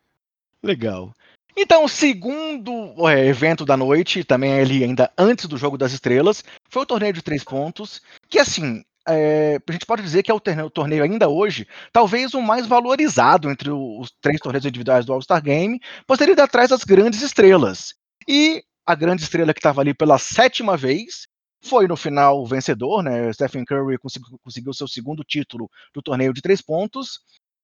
Legal. 0.62 1.12
Então, 1.56 1.84
o 1.84 1.88
segundo 1.88 2.94
é, 3.08 3.26
evento 3.26 3.64
da 3.64 3.76
noite, 3.76 4.24
também 4.24 4.58
ali 4.58 4.82
ainda 4.82 5.10
antes 5.16 5.46
do 5.46 5.56
Jogo 5.56 5.78
das 5.78 5.92
Estrelas, 5.92 6.42
foi 6.68 6.82
o 6.82 6.86
torneio 6.86 7.12
de 7.12 7.22
três 7.22 7.44
pontos, 7.44 8.02
que 8.28 8.40
assim, 8.40 8.84
é, 9.06 9.60
a 9.66 9.72
gente 9.72 9.86
pode 9.86 10.02
dizer 10.02 10.22
que 10.22 10.30
é 10.30 10.34
o 10.34 10.40
torneio, 10.40 10.66
o 10.66 10.70
torneio, 10.70 11.04
ainda 11.04 11.28
hoje, 11.28 11.68
talvez 11.92 12.34
o 12.34 12.42
mais 12.42 12.66
valorizado 12.66 13.48
entre 13.50 13.70
os 13.70 14.10
três 14.20 14.40
torneios 14.40 14.64
individuais 14.64 15.04
do 15.04 15.12
All-Star 15.12 15.42
Game, 15.42 15.80
ele 16.20 16.34
dá 16.34 16.44
atrás 16.44 16.70
das 16.70 16.82
grandes 16.82 17.22
estrelas. 17.22 17.94
E 18.26 18.64
a 18.86 18.94
grande 18.94 19.22
estrela 19.22 19.54
que 19.54 19.60
estava 19.60 19.80
ali 19.80 19.94
pela 19.94 20.18
sétima 20.18 20.76
vez 20.76 21.28
foi 21.64 21.88
no 21.88 21.96
final 21.96 22.40
o 22.40 22.46
vencedor, 22.46 23.02
né? 23.02 23.32
Stephen 23.32 23.64
Curry 23.64 23.98
conseguiu, 24.42 24.72
seu 24.72 24.86
segundo 24.86 25.24
título 25.24 25.70
do 25.94 26.02
torneio 26.02 26.32
de 26.32 26.42
três 26.42 26.60
pontos, 26.60 27.20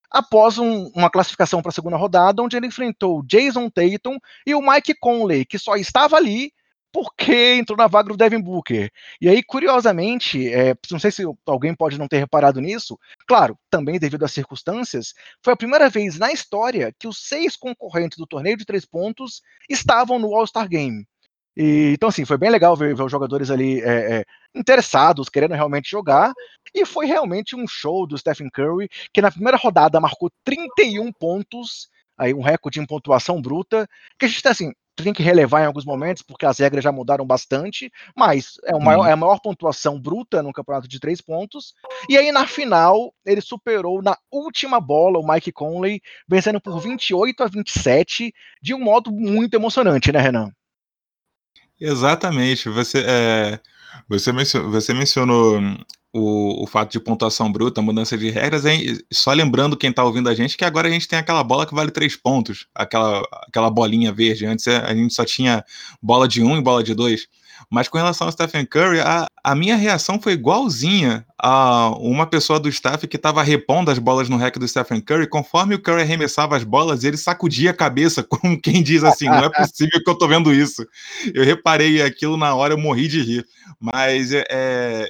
após 0.09 0.57
um, 0.57 0.87
uma 0.95 1.09
classificação 1.09 1.61
para 1.61 1.69
a 1.69 1.73
segunda 1.73 1.95
rodada, 1.95 2.41
onde 2.41 2.57
ele 2.57 2.67
enfrentou 2.67 3.23
Jason 3.23 3.69
Tatum 3.69 4.17
e 4.45 4.53
o 4.53 4.61
Mike 4.61 4.95
Conley, 4.99 5.45
que 5.45 5.57
só 5.57 5.75
estava 5.75 6.17
ali 6.17 6.51
porque 6.91 7.53
entrou 7.53 7.77
na 7.77 7.87
vaga 7.87 8.09
do 8.09 8.17
Devin 8.17 8.41
Booker. 8.41 8.91
E 9.21 9.29
aí, 9.29 9.41
curiosamente, 9.41 10.51
é, 10.51 10.75
não 10.91 10.99
sei 10.99 11.09
se 11.09 11.23
alguém 11.45 11.73
pode 11.73 11.97
não 11.97 12.07
ter 12.07 12.17
reparado 12.17 12.59
nisso, 12.59 12.99
claro, 13.25 13.57
também 13.69 13.97
devido 13.97 14.25
às 14.25 14.33
circunstâncias, 14.33 15.13
foi 15.41 15.53
a 15.53 15.57
primeira 15.57 15.89
vez 15.89 16.19
na 16.19 16.33
história 16.33 16.93
que 16.99 17.07
os 17.07 17.17
seis 17.17 17.55
concorrentes 17.55 18.17
do 18.17 18.27
torneio 18.27 18.57
de 18.57 18.65
três 18.65 18.85
pontos 18.85 19.41
estavam 19.69 20.19
no 20.19 20.35
All-Star 20.35 20.67
Game. 20.67 21.07
E, 21.55 21.91
então, 21.93 22.09
assim, 22.09 22.25
foi 22.25 22.37
bem 22.37 22.49
legal 22.49 22.75
ver, 22.75 22.95
ver 22.95 23.03
os 23.03 23.11
jogadores 23.11 23.49
ali 23.49 23.81
é, 23.81 24.19
é, 24.19 24.25
interessados, 24.55 25.29
querendo 25.29 25.53
realmente 25.53 25.89
jogar. 25.89 26.33
E 26.73 26.85
foi 26.85 27.05
realmente 27.05 27.55
um 27.55 27.67
show 27.67 28.07
do 28.07 28.17
Stephen 28.17 28.49
Curry, 28.49 28.89
que 29.13 29.21
na 29.21 29.31
primeira 29.31 29.57
rodada 29.57 29.99
marcou 29.99 30.31
31 30.43 31.11
pontos, 31.11 31.89
aí 32.17 32.33
um 32.33 32.41
recorde 32.41 32.79
em 32.79 32.85
pontuação 32.85 33.41
bruta, 33.41 33.87
que 34.17 34.25
a 34.25 34.27
gente 34.27 34.41
tá, 34.41 34.51
assim, 34.51 34.71
tem 34.95 35.13
que 35.13 35.23
relevar 35.23 35.63
em 35.63 35.65
alguns 35.65 35.85
momentos, 35.85 36.21
porque 36.21 36.45
as 36.45 36.59
regras 36.59 36.83
já 36.83 36.91
mudaram 36.91 37.25
bastante, 37.25 37.91
mas 38.15 38.53
é, 38.65 38.75
o 38.75 38.79
maior, 38.79 39.07
é 39.07 39.11
a 39.11 39.15
maior 39.15 39.39
pontuação 39.39 39.99
bruta 39.99 40.43
no 40.43 40.53
campeonato 40.53 40.87
de 40.87 40.99
três 40.99 41.21
pontos. 41.21 41.73
E 42.07 42.17
aí, 42.17 42.31
na 42.31 42.45
final, 42.45 43.13
ele 43.25 43.41
superou 43.41 44.01
na 44.01 44.17
última 44.31 44.79
bola 44.79 45.19
o 45.19 45.27
Mike 45.27 45.51
Conley, 45.51 46.01
vencendo 46.27 46.61
por 46.61 46.79
28 46.79 47.43
a 47.43 47.47
27, 47.47 48.33
de 48.61 48.73
um 48.73 48.79
modo 48.79 49.11
muito 49.11 49.55
emocionante, 49.55 50.11
né, 50.11 50.19
Renan? 50.19 50.51
Exatamente. 51.81 52.69
Você, 52.69 52.99
é, 52.99 53.59
você, 54.07 54.31
mencionou, 54.31 54.71
você 54.71 54.93
mencionou 54.93 55.59
o, 56.13 56.63
o 56.63 56.67
fato 56.67 56.91
de 56.91 56.99
pontuação 56.99 57.51
bruta, 57.51 57.81
mudança 57.81 58.15
de 58.15 58.29
regras, 58.29 58.65
hein? 58.65 58.99
só 59.11 59.33
lembrando 59.33 59.75
quem 59.75 59.89
está 59.89 60.03
ouvindo 60.03 60.29
a 60.29 60.35
gente 60.35 60.57
que 60.57 60.63
agora 60.63 60.87
a 60.87 60.91
gente 60.91 61.07
tem 61.07 61.17
aquela 61.17 61.43
bola 61.43 61.65
que 61.65 61.73
vale 61.73 61.89
três 61.89 62.15
pontos, 62.15 62.67
aquela, 62.75 63.21
aquela 63.47 63.69
bolinha 63.71 64.13
verde. 64.13 64.45
Antes 64.45 64.67
a 64.67 64.93
gente 64.93 65.13
só 65.13 65.25
tinha 65.25 65.65
bola 66.01 66.27
de 66.27 66.43
um 66.43 66.55
e 66.55 66.61
bola 66.61 66.83
de 66.83 66.93
dois. 66.93 67.27
Mas 67.71 67.87
com 67.87 67.97
relação 67.97 68.27
ao 68.27 68.33
Stephen 68.33 68.65
Curry, 68.65 68.99
a, 68.99 69.27
a 69.41 69.55
minha 69.55 69.77
reação 69.77 70.21
foi 70.21 70.33
igualzinha 70.33 71.25
a 71.41 71.89
uma 71.99 72.27
pessoa 72.27 72.59
do 72.59 72.67
staff 72.67 73.07
que 73.07 73.15
estava 73.15 73.41
repondo 73.41 73.89
as 73.89 73.97
bolas 73.97 74.27
no 74.27 74.35
rec 74.35 74.57
do 74.59 74.67
Stephen 74.67 74.99
Curry. 74.99 75.25
Conforme 75.25 75.75
o 75.75 75.81
Curry 75.81 76.01
arremessava 76.01 76.57
as 76.57 76.65
bolas, 76.65 77.05
ele 77.05 77.15
sacudia 77.15 77.71
a 77.71 77.73
cabeça, 77.73 78.23
como 78.27 78.59
quem 78.59 78.83
diz 78.83 79.05
assim: 79.05 79.25
não 79.25 79.45
é 79.45 79.49
possível 79.49 80.03
que 80.03 80.09
eu 80.09 80.17
tô 80.17 80.27
vendo 80.27 80.53
isso. 80.53 80.85
Eu 81.33 81.45
reparei 81.45 82.01
aquilo 82.01 82.35
na 82.35 82.53
hora, 82.53 82.73
eu 82.73 82.77
morri 82.77 83.07
de 83.07 83.21
rir. 83.21 83.47
Mas 83.79 84.33
é, 84.33 84.43
é 84.51 85.09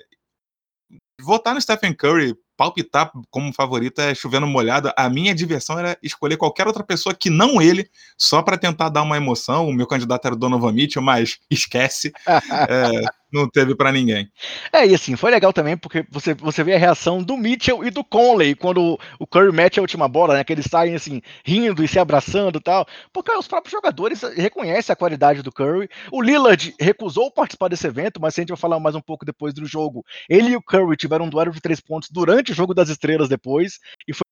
votar 1.19 1.55
no 1.55 1.61
Stephen 1.61 1.93
Curry 1.93 2.35
palpitar 2.61 3.11
como 3.31 3.51
favorito 3.51 3.99
é 4.01 4.13
chovendo 4.13 4.45
molhado. 4.45 4.93
A 4.95 5.09
minha 5.09 5.33
diversão 5.33 5.79
era 5.79 5.97
escolher 6.03 6.37
qualquer 6.37 6.67
outra 6.67 6.83
pessoa 6.83 7.15
que 7.15 7.27
não 7.27 7.59
ele, 7.59 7.89
só 8.15 8.43
para 8.43 8.55
tentar 8.55 8.89
dar 8.89 9.01
uma 9.01 9.17
emoção. 9.17 9.67
O 9.67 9.73
meu 9.73 9.87
candidato 9.87 10.27
era 10.27 10.35
o 10.35 10.37
Donovan 10.37 10.71
Mitchell, 10.71 11.01
mas 11.01 11.39
esquece. 11.49 12.11
é, 12.69 13.01
não 13.31 13.49
teve 13.49 13.75
para 13.75 13.91
ninguém. 13.91 14.29
É, 14.71 14.85
e 14.85 14.93
assim, 14.93 15.15
foi 15.15 15.31
legal 15.31 15.53
também, 15.53 15.77
porque 15.77 16.05
você, 16.09 16.33
você 16.33 16.63
vê 16.63 16.73
a 16.75 16.77
reação 16.77 17.23
do 17.23 17.37
Mitchell 17.37 17.83
e 17.83 17.89
do 17.89 18.03
Conley 18.03 18.55
quando 18.55 18.99
o 19.19 19.27
Curry 19.27 19.51
mete 19.51 19.79
a 19.79 19.81
última 19.81 20.07
bola, 20.07 20.33
né? 20.33 20.43
Que 20.43 20.53
eles 20.53 20.65
saem 20.69 20.95
assim, 20.95 21.21
rindo 21.43 21.83
e 21.83 21.87
se 21.87 21.99
abraçando 21.99 22.57
e 22.57 22.61
tal. 22.61 22.85
Porque 23.13 23.31
os 23.31 23.47
próprios 23.47 23.71
jogadores 23.71 24.21
reconhecem 24.35 24.93
a 24.93 24.95
qualidade 24.95 25.41
do 25.41 25.51
Curry. 25.51 25.89
O 26.11 26.21
Lillard 26.21 26.73
recusou 26.79 27.31
participar 27.31 27.69
desse 27.69 27.87
evento, 27.87 28.19
mas 28.21 28.37
a 28.37 28.41
gente 28.41 28.49
vai 28.49 28.57
falar 28.57 28.79
mais 28.79 28.95
um 28.95 29.01
pouco 29.01 29.25
depois 29.25 29.53
do 29.53 29.65
jogo. 29.65 30.03
Ele 30.29 30.51
e 30.51 30.55
o 30.55 30.61
Curry 30.61 30.97
tiveram 30.97 31.25
um 31.25 31.29
duelo 31.29 31.51
de 31.51 31.61
três 31.61 31.79
pontos 31.79 32.09
durante 32.09 32.51
o 32.51 32.55
jogo 32.55 32.73
das 32.73 32.89
estrelas 32.89 33.29
depois. 33.29 33.79
E 34.07 34.13
foi 34.13 34.25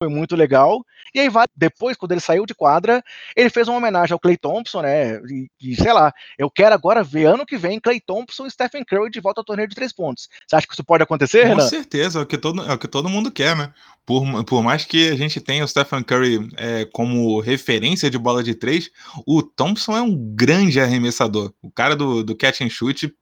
foi 0.00 0.08
muito 0.08 0.34
legal. 0.34 0.82
E 1.14 1.20
aí, 1.20 1.28
depois, 1.54 1.94
quando 1.94 2.12
ele 2.12 2.22
saiu 2.22 2.46
de 2.46 2.54
quadra, 2.54 3.04
ele 3.36 3.50
fez 3.50 3.68
uma 3.68 3.76
homenagem 3.76 4.14
ao 4.14 4.18
Clay 4.18 4.36
Thompson, 4.36 4.80
né? 4.80 5.20
E, 5.28 5.50
e, 5.60 5.76
sei 5.76 5.92
lá, 5.92 6.10
eu 6.38 6.50
quero 6.50 6.74
agora 6.74 7.04
ver 7.04 7.26
ano 7.26 7.44
que 7.44 7.58
vem 7.58 7.78
Clay 7.78 8.00
Thompson 8.00 8.46
e 8.46 8.50
Stephen 8.50 8.82
Curry 8.82 9.10
de 9.10 9.20
volta 9.20 9.42
ao 9.42 9.44
torneio 9.44 9.68
de 9.68 9.74
três 9.74 9.92
pontos. 9.92 10.30
Você 10.46 10.56
acha 10.56 10.66
que 10.66 10.72
isso 10.72 10.82
pode 10.82 11.02
acontecer, 11.02 11.42
Com 11.42 11.48
Renan? 11.48 11.68
certeza, 11.68 12.20
é 12.20 12.22
o, 12.22 12.26
que 12.26 12.38
todo, 12.38 12.62
é 12.62 12.72
o 12.72 12.78
que 12.78 12.88
todo 12.88 13.10
mundo 13.10 13.30
quer, 13.30 13.54
né? 13.54 13.72
Por, 14.06 14.24
por 14.44 14.62
mais 14.62 14.86
que 14.86 15.10
a 15.10 15.16
gente 15.16 15.38
tenha 15.38 15.64
o 15.64 15.68
Stephen 15.68 16.02
Curry 16.02 16.48
é, 16.56 16.86
como 16.86 17.38
referência 17.40 18.08
de 18.08 18.16
bola 18.16 18.42
de 18.42 18.54
três, 18.54 18.90
o 19.26 19.42
Thompson 19.42 19.96
é 19.96 20.00
um 20.00 20.16
grande 20.34 20.80
arremessador. 20.80 21.52
O 21.60 21.70
cara 21.70 21.94
do, 21.94 22.24
do 22.24 22.34
catch 22.34 22.62
and 22.62 22.70
shoot 22.70 23.12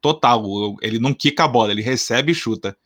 total. 0.00 0.76
Ele 0.82 0.98
não 0.98 1.14
quica 1.14 1.44
a 1.44 1.48
bola, 1.48 1.70
ele 1.70 1.82
recebe 1.82 2.32
e 2.32 2.34
chuta. 2.34 2.76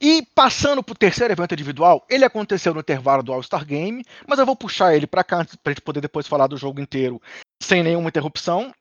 E 0.00 0.24
passando 0.34 0.82
para 0.82 0.92
o 0.92 0.96
terceiro 0.96 1.32
evento 1.32 1.52
individual, 1.54 2.06
ele 2.08 2.24
aconteceu 2.24 2.72
no 2.72 2.80
intervalo 2.80 3.22
do 3.22 3.32
All-Star 3.32 3.64
Game, 3.66 4.04
mas 4.26 4.38
eu 4.38 4.46
vou 4.46 4.54
puxar 4.54 4.94
ele 4.94 5.06
para 5.06 5.24
cá 5.24 5.44
para 5.44 5.56
a 5.64 5.70
gente 5.70 5.82
poder 5.82 6.00
depois 6.00 6.26
falar 6.26 6.46
do 6.46 6.56
jogo 6.56 6.80
inteiro 6.80 7.20
sem 7.60 7.82
nenhuma 7.82 8.08
interrupção. 8.08 8.72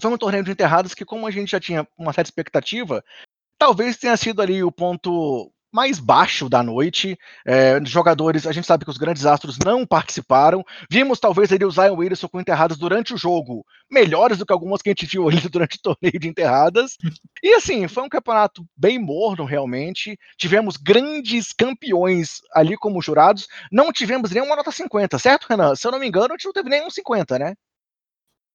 Foi 0.00 0.10
um 0.10 0.18
torneio 0.18 0.42
de 0.42 0.50
enterradas 0.50 0.92
que, 0.92 1.04
como 1.04 1.26
a 1.26 1.30
gente 1.30 1.52
já 1.52 1.60
tinha 1.60 1.86
uma 1.96 2.12
certa 2.12 2.28
expectativa, 2.28 3.04
talvez 3.58 3.96
tenha 3.96 4.16
sido 4.16 4.42
ali 4.42 4.62
o 4.62 4.72
ponto 4.72 5.52
mais 5.72 5.98
baixo 5.98 6.48
da 6.48 6.62
noite. 6.62 7.18
É, 7.46 7.80
jogadores, 7.84 8.46
a 8.46 8.52
gente 8.52 8.66
sabe 8.66 8.84
que 8.84 8.90
os 8.90 8.98
grandes 8.98 9.24
astros 9.26 9.58
não 9.64 9.86
participaram. 9.86 10.64
Vimos 10.90 11.20
talvez 11.20 11.52
ali 11.52 11.64
o 11.64 11.70
Zion 11.70 11.96
com 12.30 12.40
enterradas 12.40 12.76
durante 12.76 13.14
o 13.14 13.16
jogo, 13.16 13.64
melhores 13.90 14.38
do 14.38 14.46
que 14.46 14.52
algumas 14.52 14.82
que 14.82 14.90
a 14.90 14.92
gente 14.92 15.06
viu 15.06 15.28
ali 15.28 15.40
durante 15.48 15.76
o 15.76 15.82
torneio 15.82 16.18
de 16.18 16.28
enterradas. 16.28 16.96
E 17.42 17.54
assim, 17.54 17.86
foi 17.88 18.02
um 18.02 18.08
campeonato 18.08 18.64
bem 18.76 18.98
morno 18.98 19.44
realmente. 19.44 20.18
Tivemos 20.36 20.76
grandes 20.76 21.52
campeões 21.52 22.40
ali 22.54 22.76
como 22.76 23.02
jurados. 23.02 23.46
Não 23.70 23.92
tivemos 23.92 24.30
nenhuma 24.30 24.56
nota 24.56 24.72
50, 24.72 25.18
certo, 25.18 25.46
Renan? 25.48 25.74
Se 25.74 25.86
eu 25.86 25.92
não 25.92 25.98
me 25.98 26.06
engano, 26.06 26.28
a 26.28 26.36
gente 26.36 26.46
não 26.46 26.52
teve 26.52 26.68
nenhum 26.68 26.90
50, 26.90 27.38
né? 27.38 27.54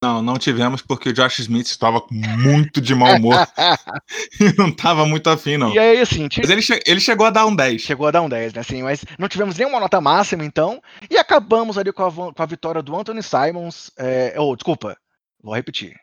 Não, 0.03 0.21
não 0.21 0.37
tivemos 0.37 0.81
porque 0.81 1.09
o 1.09 1.13
Josh 1.13 1.39
Smith 1.39 1.67
estava 1.67 2.05
muito 2.11 2.81
de 2.81 2.93
mau 2.93 3.15
humor. 3.15 3.35
e 4.39 4.55
não 4.57 4.69
estava 4.69 5.05
muito 5.05 5.29
afim, 5.29 5.57
não. 5.57 5.73
E 5.73 5.79
aí, 5.79 5.99
assim. 5.99 6.27
Mas 6.37 6.49
ele, 6.49 6.61
che 6.61 6.79
ele 6.85 6.99
chegou 6.99 7.25
a 7.25 7.29
dar 7.29 7.45
um 7.45 7.55
10. 7.55 7.81
Chegou 7.81 8.07
a 8.07 8.11
dar 8.11 8.21
um 8.21 8.29
10, 8.29 8.53
né? 8.53 8.61
Assim, 8.61 8.83
mas 8.83 9.03
não 9.17 9.27
tivemos 9.27 9.57
nenhuma 9.57 9.79
nota 9.79 9.99
máxima, 10.01 10.43
então. 10.43 10.81
E 11.09 11.17
acabamos 11.17 11.77
ali 11.77 11.91
com 11.91 12.05
a, 12.05 12.33
com 12.33 12.43
a 12.43 12.45
vitória 12.45 12.81
do 12.81 12.95
Anthony 12.95 13.23
Simons. 13.23 13.89
É, 13.97 14.35
oh, 14.37 14.55
desculpa, 14.55 14.97
vou 15.41 15.55
repetir. 15.55 15.95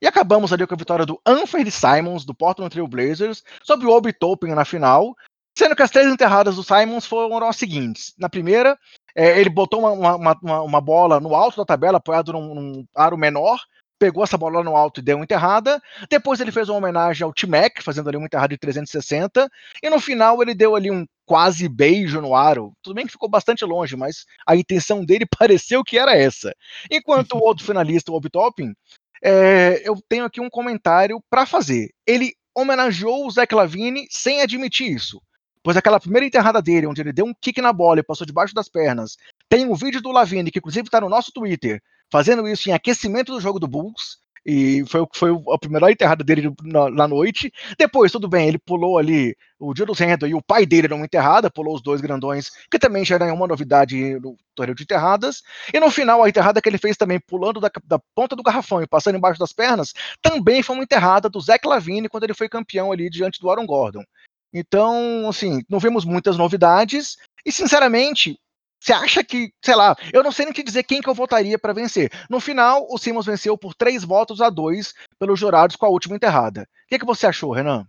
E 0.00 0.06
acabamos 0.06 0.52
ali 0.52 0.66
com 0.66 0.74
a 0.74 0.78
vitória 0.78 1.04
do 1.04 1.20
Anthony 1.26 1.70
Simons, 1.70 2.24
do 2.24 2.34
Portland 2.34 2.70
Trail 2.70 2.86
Blazers, 2.86 3.42
sobre 3.64 3.86
o 3.86 3.90
Obi 3.90 4.12
Toppin 4.12 4.54
na 4.54 4.64
final. 4.64 5.14
Sendo 5.56 5.74
que 5.74 5.82
as 5.82 5.90
três 5.90 6.06
enterradas 6.06 6.54
do 6.54 6.62
Simons 6.62 7.04
foram 7.04 7.48
as 7.48 7.56
seguintes. 7.56 8.14
Na 8.16 8.28
primeira, 8.28 8.78
é, 9.18 9.40
ele 9.40 9.50
botou 9.50 9.80
uma, 9.80 10.14
uma, 10.14 10.38
uma, 10.40 10.62
uma, 10.62 10.80
bola 10.80 11.18
no 11.18 11.34
alto 11.34 11.56
da 11.56 11.64
tabela, 11.64 11.98
apoiado 11.98 12.32
num, 12.32 12.54
num 12.54 12.84
aro 12.94 13.18
menor, 13.18 13.58
pegou 13.98 14.22
essa 14.22 14.38
bola 14.38 14.62
no 14.62 14.76
alto 14.76 15.00
e 15.00 15.02
deu 15.02 15.16
uma 15.16 15.24
enterrada. 15.24 15.82
Depois 16.08 16.38
ele 16.38 16.52
fez 16.52 16.68
uma 16.68 16.78
homenagem 16.78 17.24
ao 17.24 17.32
T-Mac, 17.32 17.82
fazendo 17.82 18.08
ali 18.08 18.16
uma 18.16 18.26
enterrada 18.26 18.54
de 18.54 18.58
360. 18.58 19.50
E 19.82 19.90
no 19.90 19.98
final 19.98 20.40
ele 20.40 20.54
deu 20.54 20.76
ali 20.76 20.88
um 20.88 21.04
quase 21.26 21.68
beijo 21.68 22.20
no 22.20 22.32
aro. 22.32 22.72
Tudo 22.80 22.94
bem 22.94 23.06
que 23.06 23.12
ficou 23.12 23.28
bastante 23.28 23.64
longe, 23.64 23.96
mas 23.96 24.24
a 24.46 24.54
intenção 24.54 25.04
dele 25.04 25.26
pareceu 25.36 25.82
que 25.82 25.98
era 25.98 26.16
essa. 26.16 26.54
Enquanto 26.88 27.32
o 27.32 27.42
outro 27.42 27.66
finalista, 27.66 28.12
o 28.12 28.14
Obi 28.14 28.30
Toppin, 28.30 28.72
é, 29.20 29.82
eu 29.84 29.96
tenho 30.08 30.26
aqui 30.26 30.40
um 30.40 30.48
comentário 30.48 31.20
para 31.28 31.44
fazer. 31.44 31.90
Ele 32.06 32.34
homenageou 32.56 33.26
o 33.26 33.30
Zach 33.32 33.52
Lavine 33.52 34.06
sem 34.10 34.42
admitir 34.42 34.92
isso. 34.92 35.20
Pois 35.68 35.76
aquela 35.76 36.00
primeira 36.00 36.26
enterrada 36.26 36.62
dele, 36.62 36.86
onde 36.86 37.02
ele 37.02 37.12
deu 37.12 37.26
um 37.26 37.34
kick 37.34 37.60
na 37.60 37.74
bola 37.74 38.00
e 38.00 38.02
passou 38.02 38.26
debaixo 38.26 38.54
das 38.54 38.70
pernas, 38.70 39.18
tem 39.50 39.66
um 39.66 39.74
vídeo 39.74 40.00
do 40.00 40.10
Lavine, 40.10 40.50
que 40.50 40.60
inclusive 40.60 40.88
está 40.88 40.98
no 40.98 41.10
nosso 41.10 41.30
Twitter, 41.30 41.82
fazendo 42.10 42.48
isso 42.48 42.70
em 42.70 42.72
aquecimento 42.72 43.34
do 43.34 43.38
jogo 43.38 43.60
do 43.60 43.68
Bulls, 43.68 44.16
e 44.46 44.82
foi, 44.86 45.06
foi 45.14 45.30
a 45.52 45.58
primeira 45.58 45.92
enterrada 45.92 46.24
dele 46.24 46.54
na, 46.62 46.88
na, 46.88 47.06
noite. 47.06 47.52
Depois, 47.78 48.10
tudo 48.10 48.26
bem, 48.26 48.48
ele 48.48 48.58
pulou 48.58 48.96
ali 48.96 49.36
o 49.60 49.76
Julius 49.76 49.98
Randle 49.98 50.30
e 50.30 50.34
o 50.34 50.40
pai 50.40 50.64
dele 50.64 50.88
numa 50.88 51.04
enterrada, 51.04 51.50
pulou 51.50 51.74
os 51.74 51.82
dois 51.82 52.00
grandões, 52.00 52.48
que 52.70 52.78
também 52.78 53.04
já 53.04 53.16
era 53.16 53.30
uma 53.34 53.46
novidade 53.46 54.18
no 54.20 54.38
torneio 54.54 54.74
de 54.74 54.84
enterradas. 54.84 55.42
E 55.70 55.78
no 55.78 55.90
final, 55.90 56.24
a 56.24 56.30
enterrada 56.30 56.62
que 56.62 56.68
ele 56.70 56.78
fez 56.78 56.96
também, 56.96 57.20
pulando 57.20 57.60
da, 57.60 57.70
da 57.84 57.98
ponta 58.14 58.34
do 58.34 58.42
garrafão 58.42 58.80
e 58.80 58.86
passando 58.86 59.16
embaixo 59.18 59.38
das 59.38 59.52
pernas, 59.52 59.92
também 60.22 60.62
foi 60.62 60.76
uma 60.76 60.84
enterrada 60.84 61.28
do 61.28 61.38
Zach 61.42 61.68
Lavine 61.68 62.08
quando 62.08 62.24
ele 62.24 62.32
foi 62.32 62.48
campeão 62.48 62.90
ali 62.90 63.10
diante 63.10 63.38
do 63.38 63.50
Aaron 63.50 63.66
Gordon. 63.66 64.02
Então, 64.52 65.28
assim, 65.28 65.62
não 65.68 65.78
vemos 65.78 66.04
muitas 66.04 66.36
novidades. 66.36 67.16
E, 67.44 67.52
sinceramente, 67.52 68.38
você 68.80 68.92
acha 68.92 69.24
que, 69.24 69.52
sei 69.62 69.74
lá, 69.74 69.96
eu 70.12 70.22
não 70.22 70.30
sei 70.30 70.44
nem 70.44 70.54
te 70.54 70.62
dizer 70.62 70.84
quem 70.84 71.00
que 71.00 71.08
eu 71.08 71.14
votaria 71.14 71.58
para 71.58 71.72
vencer. 71.72 72.10
No 72.30 72.40
final, 72.40 72.86
o 72.88 72.98
Simmons 72.98 73.26
venceu 73.26 73.58
por 73.58 73.74
três 73.74 74.04
votos 74.04 74.40
a 74.40 74.48
dois 74.48 74.94
pelos 75.18 75.38
jurados 75.38 75.76
com 75.76 75.86
a 75.86 75.90
última 75.90 76.16
enterrada. 76.16 76.62
O 76.62 76.88
que, 76.88 76.98
que 76.98 77.06
você 77.06 77.26
achou, 77.26 77.52
Renan? 77.52 77.86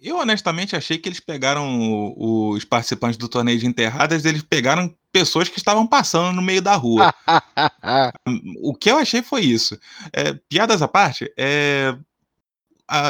Eu 0.00 0.18
honestamente 0.18 0.76
achei 0.76 0.96
que 0.96 1.08
eles 1.08 1.18
pegaram 1.18 2.14
os 2.16 2.64
participantes 2.64 3.18
do 3.18 3.28
torneio 3.28 3.58
de 3.58 3.66
enterradas, 3.66 4.24
eles 4.24 4.42
pegaram 4.42 4.94
pessoas 5.10 5.48
que 5.48 5.58
estavam 5.58 5.88
passando 5.88 6.36
no 6.36 6.40
meio 6.40 6.62
da 6.62 6.76
rua. 6.76 7.12
o 8.62 8.74
que 8.74 8.92
eu 8.92 8.96
achei 8.96 9.22
foi 9.22 9.40
isso. 9.40 9.76
É, 10.12 10.34
piadas 10.48 10.82
à 10.82 10.86
parte, 10.86 11.32
é, 11.36 11.96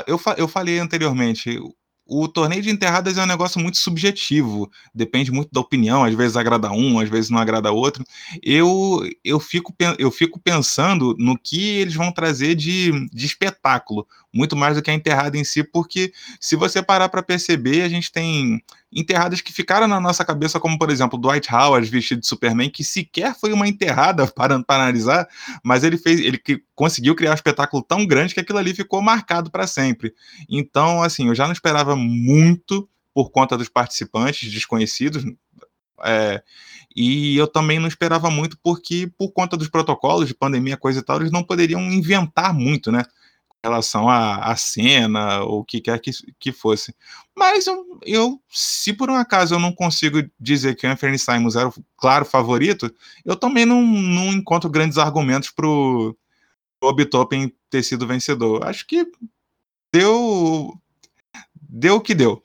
eu, 0.06 0.20
eu 0.36 0.48
falei 0.48 0.78
anteriormente, 0.78 1.58
o 2.08 2.26
torneio 2.26 2.62
de 2.62 2.70
enterradas 2.70 3.18
é 3.18 3.22
um 3.22 3.26
negócio 3.26 3.60
muito 3.60 3.76
subjetivo, 3.76 4.70
depende 4.94 5.30
muito 5.30 5.50
da 5.52 5.60
opinião, 5.60 6.02
às 6.02 6.14
vezes 6.14 6.36
agrada 6.36 6.72
um, 6.72 6.98
às 6.98 7.08
vezes 7.08 7.28
não 7.28 7.38
agrada 7.38 7.70
outro. 7.70 8.02
Eu, 8.42 9.06
eu, 9.22 9.38
fico, 9.38 9.74
eu 9.98 10.10
fico 10.10 10.40
pensando 10.40 11.14
no 11.18 11.38
que 11.38 11.76
eles 11.76 11.94
vão 11.94 12.10
trazer 12.10 12.54
de, 12.54 13.06
de 13.10 13.26
espetáculo, 13.26 14.06
muito 14.32 14.54
mais 14.56 14.76
do 14.76 14.82
que 14.82 14.90
a 14.90 14.94
enterrada 14.94 15.36
em 15.36 15.44
si, 15.44 15.62
porque 15.64 16.12
se 16.40 16.56
você 16.56 16.82
parar 16.82 17.08
para 17.08 17.22
perceber, 17.22 17.82
a 17.82 17.88
gente 17.88 18.12
tem 18.12 18.62
enterradas 18.92 19.40
que 19.40 19.52
ficaram 19.52 19.86
na 19.86 20.00
nossa 20.00 20.24
cabeça, 20.24 20.60
como 20.60 20.78
por 20.78 20.90
exemplo 20.90 21.18
Dwight 21.18 21.52
Howard 21.52 21.88
vestido 21.88 22.20
de 22.20 22.26
Superman, 22.26 22.70
que 22.70 22.84
sequer 22.84 23.34
foi 23.38 23.52
uma 23.52 23.68
enterrada 23.68 24.26
para, 24.32 24.62
para 24.62 24.82
analisar, 24.82 25.28
mas 25.64 25.84
ele 25.84 25.96
fez, 25.96 26.20
ele 26.20 26.40
conseguiu 26.74 27.14
criar 27.14 27.32
um 27.32 27.34
espetáculo 27.34 27.82
tão 27.82 28.06
grande 28.06 28.34
que 28.34 28.40
aquilo 28.40 28.58
ali 28.58 28.74
ficou 28.74 29.00
marcado 29.00 29.50
para 29.50 29.66
sempre. 29.66 30.14
Então, 30.48 31.02
assim, 31.02 31.28
eu 31.28 31.34
já 31.34 31.46
não 31.46 31.52
esperava 31.52 31.96
muito 31.96 32.88
por 33.14 33.30
conta 33.30 33.56
dos 33.56 33.68
participantes 33.68 34.50
desconhecidos. 34.52 35.24
É, 36.04 36.40
e 36.94 37.36
eu 37.36 37.48
também 37.48 37.78
não 37.78 37.88
esperava 37.88 38.30
muito 38.30 38.56
porque, 38.62 39.10
por 39.18 39.32
conta 39.32 39.56
dos 39.56 39.68
protocolos 39.68 40.28
de 40.28 40.34
pandemia, 40.34 40.76
coisa 40.76 41.00
e 41.00 41.02
tal, 41.02 41.20
eles 41.20 41.32
não 41.32 41.42
poderiam 41.42 41.80
inventar 41.80 42.54
muito, 42.54 42.92
né? 42.92 43.04
Relação 43.64 44.08
à, 44.08 44.36
à 44.36 44.56
cena, 44.56 45.42
ou 45.42 45.60
o 45.60 45.64
que 45.64 45.80
quer 45.80 45.98
que, 46.00 46.10
que 46.38 46.52
fosse. 46.52 46.94
Mas 47.36 47.66
eu, 47.66 48.00
eu, 48.04 48.42
se 48.48 48.92
por 48.92 49.10
um 49.10 49.14
acaso 49.14 49.54
eu 49.54 49.58
não 49.58 49.72
consigo 49.72 50.22
dizer 50.38 50.76
que 50.76 50.86
o 50.86 50.90
Anthony 50.90 51.18
Simons 51.18 51.56
era 51.56 51.68
o 51.68 51.74
claro 51.96 52.24
favorito, 52.24 52.92
eu 53.24 53.36
também 53.36 53.64
não, 53.64 53.82
não 53.82 54.32
encontro 54.32 54.70
grandes 54.70 54.98
argumentos 54.98 55.50
pro, 55.50 56.16
pro 56.80 56.88
Obitopen 56.88 57.52
ter 57.70 57.82
sido 57.82 58.06
vencedor. 58.06 58.66
Acho 58.66 58.86
que 58.86 59.06
deu 59.92 60.78
deu 61.60 61.96
o 61.96 62.00
que 62.00 62.14
deu. 62.14 62.42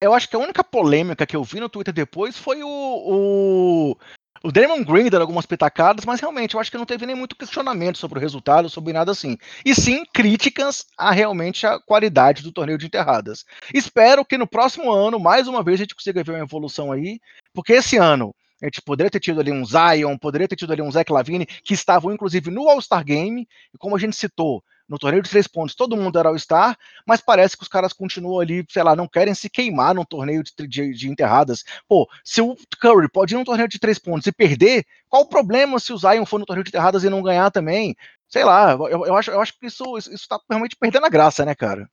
Eu 0.00 0.12
acho 0.12 0.28
que 0.28 0.36
a 0.36 0.38
única 0.38 0.62
polêmica 0.62 1.26
que 1.26 1.34
eu 1.34 1.42
vi 1.42 1.60
no 1.60 1.68
Twitter 1.68 1.94
depois 1.94 2.36
foi 2.36 2.62
o, 2.62 2.68
o 2.68 3.96
o 4.44 4.52
Draymond 4.52 4.84
Green 4.84 5.08
algumas 5.18 5.46
pitacadas, 5.46 6.04
mas 6.04 6.20
realmente 6.20 6.54
eu 6.54 6.60
acho 6.60 6.70
que 6.70 6.76
não 6.76 6.84
teve 6.84 7.06
nem 7.06 7.16
muito 7.16 7.34
questionamento 7.34 7.96
sobre 7.96 8.18
o 8.18 8.20
resultado, 8.20 8.68
sobre 8.68 8.92
nada 8.92 9.10
assim. 9.10 9.38
E 9.64 9.74
sim 9.74 10.04
críticas 10.12 10.84
a 10.98 11.10
realmente 11.10 11.66
a 11.66 11.80
qualidade 11.80 12.42
do 12.42 12.52
torneio 12.52 12.76
de 12.76 12.84
enterradas. 12.84 13.46
Espero 13.72 14.22
que 14.22 14.36
no 14.36 14.46
próximo 14.46 14.92
ano, 14.92 15.18
mais 15.18 15.48
uma 15.48 15.62
vez, 15.62 15.80
a 15.80 15.84
gente 15.84 15.94
consiga 15.94 16.22
ver 16.22 16.32
uma 16.32 16.44
evolução 16.44 16.92
aí, 16.92 17.18
porque 17.54 17.72
esse 17.72 17.96
ano 17.96 18.34
a 18.62 18.66
gente 18.66 18.82
poderia 18.82 19.10
ter 19.10 19.20
tido 19.20 19.40
ali 19.40 19.50
um 19.50 19.64
Zion, 19.64 20.18
poderia 20.18 20.46
ter 20.46 20.56
tido 20.56 20.74
ali 20.74 20.82
um 20.82 20.92
Zach 20.92 21.10
Lavine, 21.10 21.46
que 21.46 21.72
estavam 21.72 22.12
inclusive 22.12 22.50
no 22.50 22.68
All-Star 22.68 23.02
Game, 23.02 23.48
e 23.72 23.78
como 23.78 23.96
a 23.96 23.98
gente 23.98 24.14
citou, 24.14 24.62
no 24.88 24.98
torneio 24.98 25.22
de 25.22 25.30
três 25.30 25.46
pontos 25.46 25.74
todo 25.74 25.96
mundo 25.96 26.18
era 26.18 26.28
All-Star, 26.28 26.76
mas 27.06 27.20
parece 27.20 27.56
que 27.56 27.62
os 27.62 27.68
caras 27.68 27.92
continuam 27.92 28.40
ali, 28.40 28.64
sei 28.68 28.82
lá, 28.82 28.94
não 28.94 29.08
querem 29.08 29.34
se 29.34 29.48
queimar 29.48 29.94
num 29.94 30.04
torneio 30.04 30.42
de, 30.42 30.52
de, 30.66 30.94
de, 30.94 31.08
enterradas. 31.08 31.64
Pô, 31.88 32.08
se 32.22 32.40
o 32.40 32.56
Curry 32.80 33.08
pode 33.10 33.34
ir 33.34 33.36
num 33.36 33.44
torneio 33.44 33.68
de 33.68 33.78
três 33.78 33.98
pontos 33.98 34.26
e 34.26 34.32
perder, 34.32 34.84
qual 35.08 35.22
o 35.22 35.28
problema 35.28 35.78
se 35.78 35.92
o 35.92 35.98
Zion 35.98 36.26
for 36.26 36.38
no 36.38 36.46
torneio 36.46 36.64
de 36.64 36.70
enterradas 36.70 37.04
e 37.04 37.10
não 37.10 37.22
ganhar 37.22 37.50
também? 37.50 37.96
Sei 38.28 38.44
lá, 38.44 38.72
eu, 38.72 39.06
eu 39.06 39.16
acho, 39.16 39.30
eu 39.30 39.40
acho 39.40 39.58
que 39.58 39.66
isso, 39.66 39.96
isso 39.96 40.28
tá 40.28 40.40
realmente 40.48 40.76
perdendo 40.76 41.06
a 41.06 41.10
graça, 41.10 41.44
né, 41.44 41.54
cara? 41.54 41.88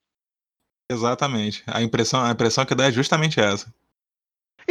Exatamente. 0.89 1.63
A 1.67 1.81
impressão, 1.81 2.21
a 2.21 2.31
impressão 2.31 2.65
que 2.65 2.75
dá 2.75 2.85
é 2.85 2.91
justamente 2.91 3.39
essa. 3.39 3.73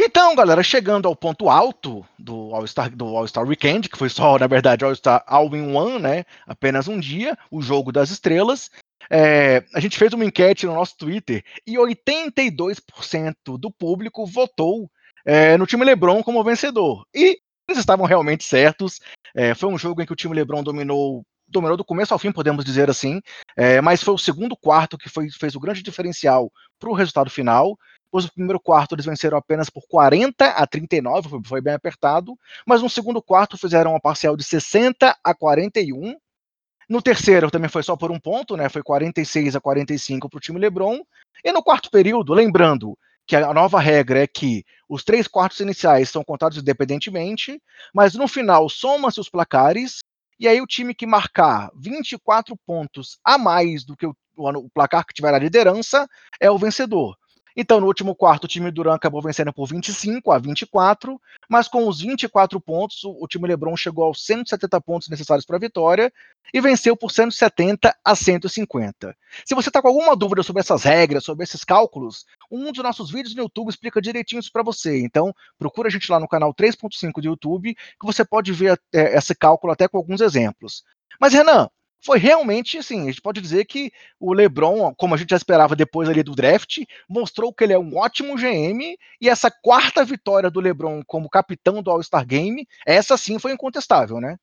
Então, 0.03 0.33
galera, 0.33 0.63
chegando 0.63 1.07
ao 1.07 1.15
ponto 1.15 1.47
alto 1.47 2.03
do 2.17 2.55
All-Star 2.55 2.91
All 3.35 3.47
Weekend, 3.47 3.87
que 3.87 3.99
foi 3.99 4.09
só, 4.09 4.39
na 4.39 4.47
verdade, 4.47 4.83
All-Star 4.83 5.23
All-in-One, 5.27 5.99
né? 5.99 6.25
Apenas 6.47 6.87
um 6.87 6.99
dia, 6.99 7.37
o 7.51 7.61
jogo 7.61 7.91
das 7.91 8.09
estrelas. 8.09 8.71
É, 9.11 9.63
a 9.75 9.79
gente 9.79 9.99
fez 9.99 10.11
uma 10.11 10.25
enquete 10.25 10.65
no 10.65 10.73
nosso 10.73 10.97
Twitter 10.97 11.43
e 11.67 11.75
82% 11.75 13.59
do 13.59 13.69
público 13.69 14.25
votou 14.25 14.89
é, 15.23 15.55
no 15.55 15.67
time 15.67 15.85
LeBron 15.85 16.23
como 16.23 16.43
vencedor. 16.43 17.05
E 17.13 17.37
eles 17.69 17.77
estavam 17.77 18.07
realmente 18.07 18.43
certos. 18.43 18.99
É, 19.35 19.53
foi 19.53 19.69
um 19.69 19.77
jogo 19.77 20.01
em 20.01 20.05
que 20.07 20.13
o 20.13 20.15
time 20.15 20.33
LeBron 20.33 20.63
dominou 20.63 21.23
dominou 21.47 21.77
do 21.77 21.85
começo 21.85 22.13
ao 22.13 22.19
fim, 22.19 22.31
podemos 22.31 22.63
dizer 22.63 22.89
assim, 22.89 23.19
é, 23.57 23.81
mas 23.81 24.01
foi 24.01 24.13
o 24.13 24.17
segundo 24.17 24.55
quarto 24.55 24.97
que 24.97 25.09
foi, 25.09 25.29
fez 25.29 25.53
o 25.53 25.59
grande 25.59 25.83
diferencial 25.83 26.49
para 26.79 26.89
o 26.89 26.93
resultado 26.93 27.29
final. 27.29 27.77
Depois 28.11 28.25
do 28.25 28.33
primeiro 28.33 28.59
quarto, 28.59 28.93
eles 28.93 29.05
venceram 29.05 29.37
apenas 29.37 29.69
por 29.69 29.87
40 29.87 30.45
a 30.45 30.67
39, 30.67 31.39
foi, 31.45 31.61
bem 31.61 31.73
apertado. 31.73 32.37
Mas 32.67 32.81
no 32.81 32.89
segundo 32.89 33.21
quarto, 33.21 33.57
fizeram 33.57 33.91
uma 33.91 34.01
parcial 34.01 34.35
de 34.35 34.43
60 34.43 35.17
a 35.23 35.33
41. 35.33 36.17
No 36.89 37.01
terceiro 37.01 37.49
também 37.49 37.69
foi 37.69 37.83
só 37.83 37.95
por 37.95 38.11
um 38.11 38.19
ponto, 38.19 38.57
né? 38.57 38.67
Foi 38.67 38.83
46 38.83 39.55
a 39.55 39.61
45 39.61 40.29
para 40.29 40.37
o 40.37 40.41
time 40.41 40.59
LeBron. 40.59 40.99
E 41.41 41.53
no 41.53 41.63
quarto 41.63 41.89
período, 41.89 42.33
lembrando 42.33 42.97
que 43.25 43.33
a 43.33 43.53
nova 43.53 43.79
regra 43.79 44.23
é 44.23 44.27
que 44.27 44.65
os 44.89 45.05
três 45.05 45.25
quartos 45.25 45.61
iniciais 45.61 46.09
são 46.09 46.21
contados 46.21 46.57
independentemente, 46.57 47.63
mas 47.93 48.13
no 48.13 48.27
final 48.27 48.67
soma-se 48.67 49.21
os 49.21 49.29
placares, 49.29 49.99
e 50.37 50.49
aí 50.49 50.59
o 50.59 50.67
time 50.67 50.93
que 50.93 51.07
marcar 51.07 51.71
24 51.77 52.57
pontos 52.65 53.17
a 53.23 53.37
mais 53.37 53.85
do 53.85 53.95
que 53.95 54.05
o, 54.05 54.13
o 54.35 54.69
placar 54.69 55.05
que 55.05 55.13
tiver 55.13 55.33
a 55.33 55.39
liderança 55.39 56.05
é 56.41 56.51
o 56.51 56.57
vencedor. 56.57 57.15
Então, 57.55 57.79
no 57.79 57.87
último 57.87 58.15
quarto, 58.15 58.45
o 58.45 58.47
time 58.47 58.71
Duran 58.71 58.93
acabou 58.93 59.21
vencendo 59.21 59.51
por 59.51 59.67
25 59.67 60.31
a 60.31 60.37
24, 60.37 61.19
mas 61.49 61.67
com 61.67 61.87
os 61.87 62.01
24 62.01 62.59
pontos, 62.59 63.03
o 63.03 63.27
time 63.27 63.47
LeBron 63.47 63.75
chegou 63.75 64.05
aos 64.05 64.25
170 64.25 64.79
pontos 64.81 65.09
necessários 65.09 65.45
para 65.45 65.57
a 65.57 65.59
vitória 65.59 66.11
e 66.53 66.61
venceu 66.61 66.95
por 66.95 67.11
170 67.11 67.95
a 68.03 68.15
150. 68.15 69.15
Se 69.45 69.55
você 69.55 69.69
está 69.69 69.81
com 69.81 69.87
alguma 69.87 70.15
dúvida 70.15 70.43
sobre 70.43 70.61
essas 70.61 70.83
regras, 70.83 71.23
sobre 71.23 71.43
esses 71.43 71.63
cálculos, 71.63 72.25
um 72.49 72.71
dos 72.71 72.83
nossos 72.83 73.11
vídeos 73.11 73.35
no 73.35 73.43
YouTube 73.43 73.69
explica 73.69 74.01
direitinho 74.01 74.39
isso 74.39 74.51
para 74.51 74.63
você. 74.63 75.01
Então, 75.03 75.33
procura 75.57 75.87
a 75.87 75.91
gente 75.91 76.11
lá 76.11 76.19
no 76.19 76.27
canal 76.27 76.53
3.5 76.53 77.21
do 77.21 77.27
YouTube, 77.27 77.75
que 77.75 78.05
você 78.05 78.23
pode 78.23 78.51
ver 78.53 78.79
é, 78.93 79.17
esse 79.17 79.35
cálculo 79.35 79.73
até 79.73 79.87
com 79.87 79.97
alguns 79.97 80.21
exemplos. 80.21 80.83
Mas, 81.19 81.33
Renan, 81.33 81.69
foi 82.03 82.17
realmente 82.17 82.77
assim, 82.77 83.03
a 83.03 83.05
gente 83.05 83.21
pode 83.21 83.39
dizer 83.39 83.65
que 83.65 83.91
o 84.19 84.33
LeBron, 84.33 84.93
como 84.95 85.13
a 85.13 85.17
gente 85.17 85.29
já 85.29 85.37
esperava 85.37 85.75
depois 85.75 86.09
ali 86.09 86.23
do 86.23 86.35
draft, 86.35 86.79
mostrou 87.07 87.53
que 87.53 87.63
ele 87.63 87.73
é 87.73 87.79
um 87.79 87.95
ótimo 87.97 88.35
GM 88.35 88.97
e 89.19 89.29
essa 89.29 89.51
quarta 89.51 90.03
vitória 90.03 90.49
do 90.49 90.59
LeBron 90.59 91.01
como 91.05 91.29
capitão 91.29 91.81
do 91.81 91.91
All-Star 91.91 92.25
Game, 92.25 92.67
essa 92.85 93.15
sim 93.17 93.37
foi 93.37 93.53
incontestável, 93.53 94.19
né? 94.19 94.37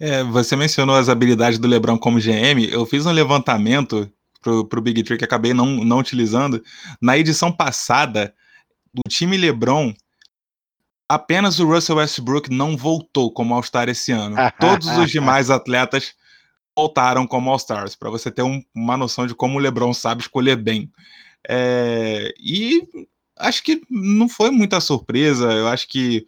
É, 0.00 0.22
você 0.24 0.56
mencionou 0.56 0.96
as 0.96 1.08
habilidades 1.08 1.58
do 1.58 1.68
LeBron 1.68 1.98
como 1.98 2.18
GM, 2.18 2.66
eu 2.70 2.86
fiz 2.86 3.04
um 3.04 3.12
levantamento 3.12 4.10
pro, 4.40 4.64
pro 4.66 4.80
Big 4.80 5.02
Tree 5.02 5.18
que 5.18 5.24
acabei 5.24 5.52
não, 5.52 5.84
não 5.84 5.98
utilizando. 5.98 6.62
Na 7.00 7.18
edição 7.18 7.52
passada, 7.52 8.34
o 8.94 9.08
time 9.08 9.36
LeBron 9.36 9.92
Apenas 11.08 11.60
o 11.60 11.66
Russell 11.66 11.96
Westbrook 11.96 12.50
não 12.52 12.76
voltou 12.76 13.32
como 13.32 13.54
All-Star 13.54 13.88
esse 13.88 14.12
ano. 14.12 14.36
Todos 14.58 14.88
os 14.98 15.10
demais 15.10 15.50
atletas 15.50 16.14
voltaram 16.76 17.26
como 17.26 17.50
All-Stars, 17.50 17.94
para 17.94 18.10
você 18.10 18.30
ter 18.30 18.42
um, 18.42 18.62
uma 18.74 18.96
noção 18.96 19.26
de 19.26 19.34
como 19.34 19.56
o 19.56 19.60
LeBron 19.60 19.94
sabe 19.94 20.22
escolher 20.22 20.56
bem. 20.56 20.90
É, 21.48 22.34
e 22.38 22.82
acho 23.38 23.62
que 23.62 23.82
não 23.88 24.28
foi 24.28 24.50
muita 24.50 24.80
surpresa. 24.80 25.52
Eu 25.52 25.68
acho 25.68 25.88
que 25.88 26.26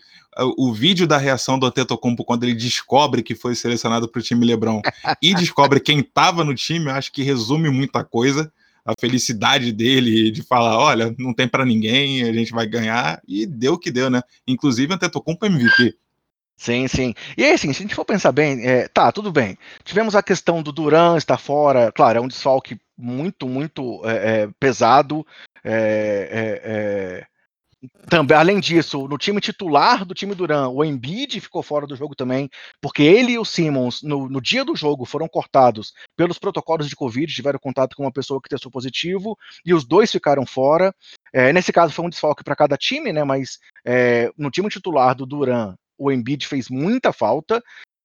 o 0.56 0.72
vídeo 0.72 1.06
da 1.06 1.18
reação 1.18 1.58
do 1.58 1.66
Antetokounmpo 1.66 2.24
quando 2.24 2.44
ele 2.44 2.54
descobre 2.54 3.22
que 3.22 3.34
foi 3.34 3.54
selecionado 3.54 4.08
para 4.08 4.20
o 4.20 4.22
time 4.22 4.46
LeBron 4.46 4.80
e 5.20 5.34
descobre 5.34 5.80
quem 5.80 5.98
estava 6.00 6.44
no 6.44 6.54
time, 6.54 6.86
eu 6.86 6.92
acho 6.92 7.12
que 7.12 7.22
resume 7.22 7.68
muita 7.70 8.04
coisa. 8.04 8.50
A 8.88 8.94
felicidade 8.98 9.70
dele 9.70 10.30
de 10.30 10.42
falar, 10.42 10.78
olha, 10.78 11.14
não 11.18 11.34
tem 11.34 11.46
para 11.46 11.66
ninguém, 11.66 12.22
a 12.22 12.32
gente 12.32 12.52
vai 12.52 12.66
ganhar 12.66 13.20
e 13.28 13.44
deu 13.44 13.74
o 13.74 13.78
que 13.78 13.90
deu, 13.90 14.08
né? 14.08 14.22
Inclusive 14.46 14.94
Antetokounmpo 14.94 15.44
MVP. 15.44 15.94
Sim, 16.56 16.88
sim. 16.88 17.14
E 17.36 17.44
assim, 17.44 17.70
se 17.70 17.80
a 17.80 17.82
gente 17.82 17.94
for 17.94 18.06
pensar 18.06 18.32
bem, 18.32 18.66
é, 18.66 18.88
tá, 18.88 19.12
tudo 19.12 19.30
bem. 19.30 19.58
Tivemos 19.84 20.16
a 20.16 20.22
questão 20.22 20.62
do 20.62 20.72
Duran 20.72 21.18
estar 21.18 21.36
fora, 21.36 21.92
claro, 21.92 22.18
é 22.18 22.20
um 22.22 22.26
desfalque 22.26 22.80
muito, 22.96 23.46
muito 23.46 24.00
é, 24.04 24.42
é, 24.42 24.48
pesado. 24.58 25.24
É, 25.62 27.26
também, 28.08 28.36
além 28.36 28.58
disso, 28.58 29.06
no 29.06 29.16
time 29.16 29.40
titular 29.40 30.04
do 30.04 30.14
time 30.14 30.34
Duran, 30.34 30.68
o 30.68 30.84
Embiid 30.84 31.40
ficou 31.40 31.62
fora 31.62 31.86
do 31.86 31.94
jogo 31.94 32.14
também, 32.14 32.50
porque 32.80 33.02
ele 33.02 33.32
e 33.32 33.38
o 33.38 33.44
Simmons, 33.44 34.02
no, 34.02 34.28
no, 34.28 34.40
dia 34.40 34.64
do 34.64 34.74
jogo, 34.74 35.04
foram 35.04 35.28
cortados 35.28 35.92
pelos 36.16 36.38
protocolos 36.38 36.88
de 36.88 36.96
Covid, 36.96 37.32
tiveram 37.32 37.58
contato 37.58 37.94
com 37.94 38.02
uma 38.02 38.12
pessoa 38.12 38.40
que 38.42 38.48
testou 38.48 38.72
positivo, 38.72 39.38
e 39.64 39.72
os 39.72 39.84
dois 39.84 40.10
ficaram 40.10 40.44
fora. 40.44 40.92
É, 41.32 41.52
nesse 41.52 41.72
caso, 41.72 41.92
foi 41.92 42.04
um 42.04 42.10
desfalque 42.10 42.42
para 42.42 42.56
cada 42.56 42.76
time, 42.76 43.12
né? 43.12 43.22
Mas 43.22 43.58
é, 43.84 44.30
no 44.36 44.50
time 44.50 44.68
titular 44.68 45.14
do 45.14 45.26
Duran, 45.26 45.76
o 45.96 46.10
Embiid 46.10 46.46
fez 46.46 46.68
muita 46.68 47.12
falta. 47.12 47.62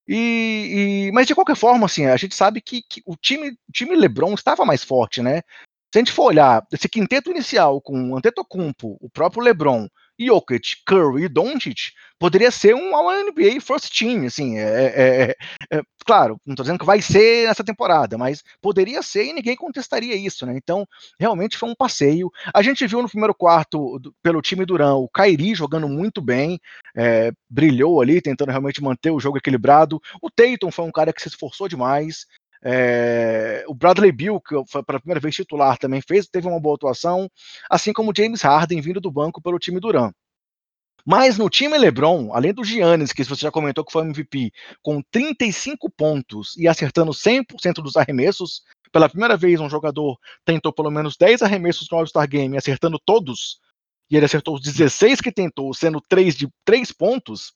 E, 0.08 1.08
e, 1.08 1.12
mas 1.14 1.26
de 1.26 1.34
qualquer 1.34 1.56
forma, 1.56 1.86
assim, 1.86 2.06
a 2.06 2.18
gente 2.18 2.36
sabe 2.36 2.62
que, 2.62 2.82
que 2.88 3.02
o 3.06 3.16
time, 3.16 3.52
o 3.52 3.72
time 3.72 3.96
LeBron 3.96 4.34
estava 4.34 4.66
mais 4.66 4.84
forte, 4.84 5.22
né? 5.22 5.42
Se 5.94 6.00
a 6.00 6.02
gente 6.02 6.12
for 6.12 6.24
olhar 6.24 6.66
esse 6.74 6.90
quinteto 6.90 7.30
inicial 7.30 7.80
com 7.80 8.18
Antetokounmpo, 8.18 8.98
o 9.00 9.08
próprio 9.12 9.44
LeBron, 9.44 9.88
Jokic, 10.20 10.78
Curry 10.88 11.26
e 11.26 11.30
Doncic, 11.30 11.92
poderia 12.18 12.50
ser 12.50 12.74
um 12.74 12.96
All-NBA 12.96 13.62
First 13.62 13.96
Team, 13.96 14.26
assim, 14.26 14.58
é, 14.58 14.64
é, 14.64 15.36
é, 15.72 15.78
é 15.78 15.82
claro, 16.04 16.40
não 16.44 16.54
estou 16.54 16.64
dizendo 16.64 16.80
que 16.80 16.86
vai 16.86 17.00
ser 17.00 17.48
nessa 17.48 17.64
temporada, 17.64 18.18
mas 18.18 18.42
poderia 18.60 19.04
ser 19.04 19.26
e 19.26 19.34
ninguém 19.34 19.56
contestaria 19.56 20.16
isso, 20.16 20.48
né? 20.48 20.56
Então, 20.58 20.84
realmente 21.20 21.60
foi 21.60 21.70
um 21.70 21.76
passeio. 21.76 22.32
A 22.52 22.64
gente 22.64 22.88
viu 22.88 23.04
no 23.04 23.10
primeiro 23.10 23.36
quarto, 23.36 24.00
pelo 24.24 24.42
time 24.42 24.66
Duran, 24.66 24.96
o 24.96 25.08
Kairi 25.08 25.54
jogando 25.54 25.88
muito 25.88 26.24
bem, 26.24 26.60
é, 26.96 27.32
brilhou 27.48 28.02
ali, 28.02 28.20
tentando 28.20 28.50
realmente 28.50 28.82
manter 28.82 29.12
o 29.12 29.20
jogo 29.20 29.38
equilibrado. 29.38 30.02
O 30.20 30.32
Tatum 30.32 30.72
foi 30.72 30.86
um 30.86 30.92
cara 30.92 31.14
que 31.14 31.22
se 31.22 31.28
esforçou 31.28 31.68
demais, 31.68 32.26
é, 32.64 33.64
o 33.68 33.74
Bradley 33.74 34.12
Bill, 34.12 34.40
que 34.40 34.56
foi 34.68 34.82
pela 34.84 35.00
primeira 35.00 35.20
vez 35.20 35.36
titular, 35.36 35.78
também 35.78 36.02
fez, 36.02 36.28
teve 36.28 36.48
uma 36.48 36.60
boa 36.60 36.76
atuação, 36.76 37.30
assim 37.70 37.92
como 37.92 38.14
James 38.16 38.42
Harden 38.42 38.80
vindo 38.80 39.02
do 39.02 39.12
banco 39.12 39.42
pelo 39.42 39.60
time 39.60 39.80
Duran. 39.80 40.12
Mas 41.06 41.38
no 41.38 41.50
time 41.50 41.78
LeBron, 41.78 42.32
além 42.34 42.54
do 42.54 42.64
Giannis, 42.64 43.12
que 43.12 43.26
você 43.26 43.42
já 43.42 43.52
comentou 43.52 43.84
que 43.84 43.92
foi 43.92 44.04
MVP, 44.04 44.52
com 44.82 45.02
35 45.12 45.90
pontos 45.92 46.56
e 46.56 46.66
acertando 46.66 47.12
100% 47.12 47.84
dos 47.84 47.98
arremessos, 47.98 48.62
pela 48.90 49.10
primeira 49.10 49.36
vez 49.36 49.60
um 49.60 49.70
jogador 49.70 50.18
tentou 50.46 50.72
pelo 50.72 50.90
menos 50.90 51.18
10 51.18 51.42
arremessos 51.42 51.90
no 51.92 51.98
All-Star 51.98 52.28
Game, 52.30 52.56
acertando 52.56 52.98
todos, 53.04 53.60
e 54.10 54.16
ele 54.16 54.26
acertou 54.26 54.56
os 54.56 54.62
16 54.62 55.20
que 55.20 55.32
tentou, 55.32 55.74
sendo 55.74 56.00
3 56.00 56.38
de 56.38 56.48
3 56.64 56.94
pontos, 56.94 57.54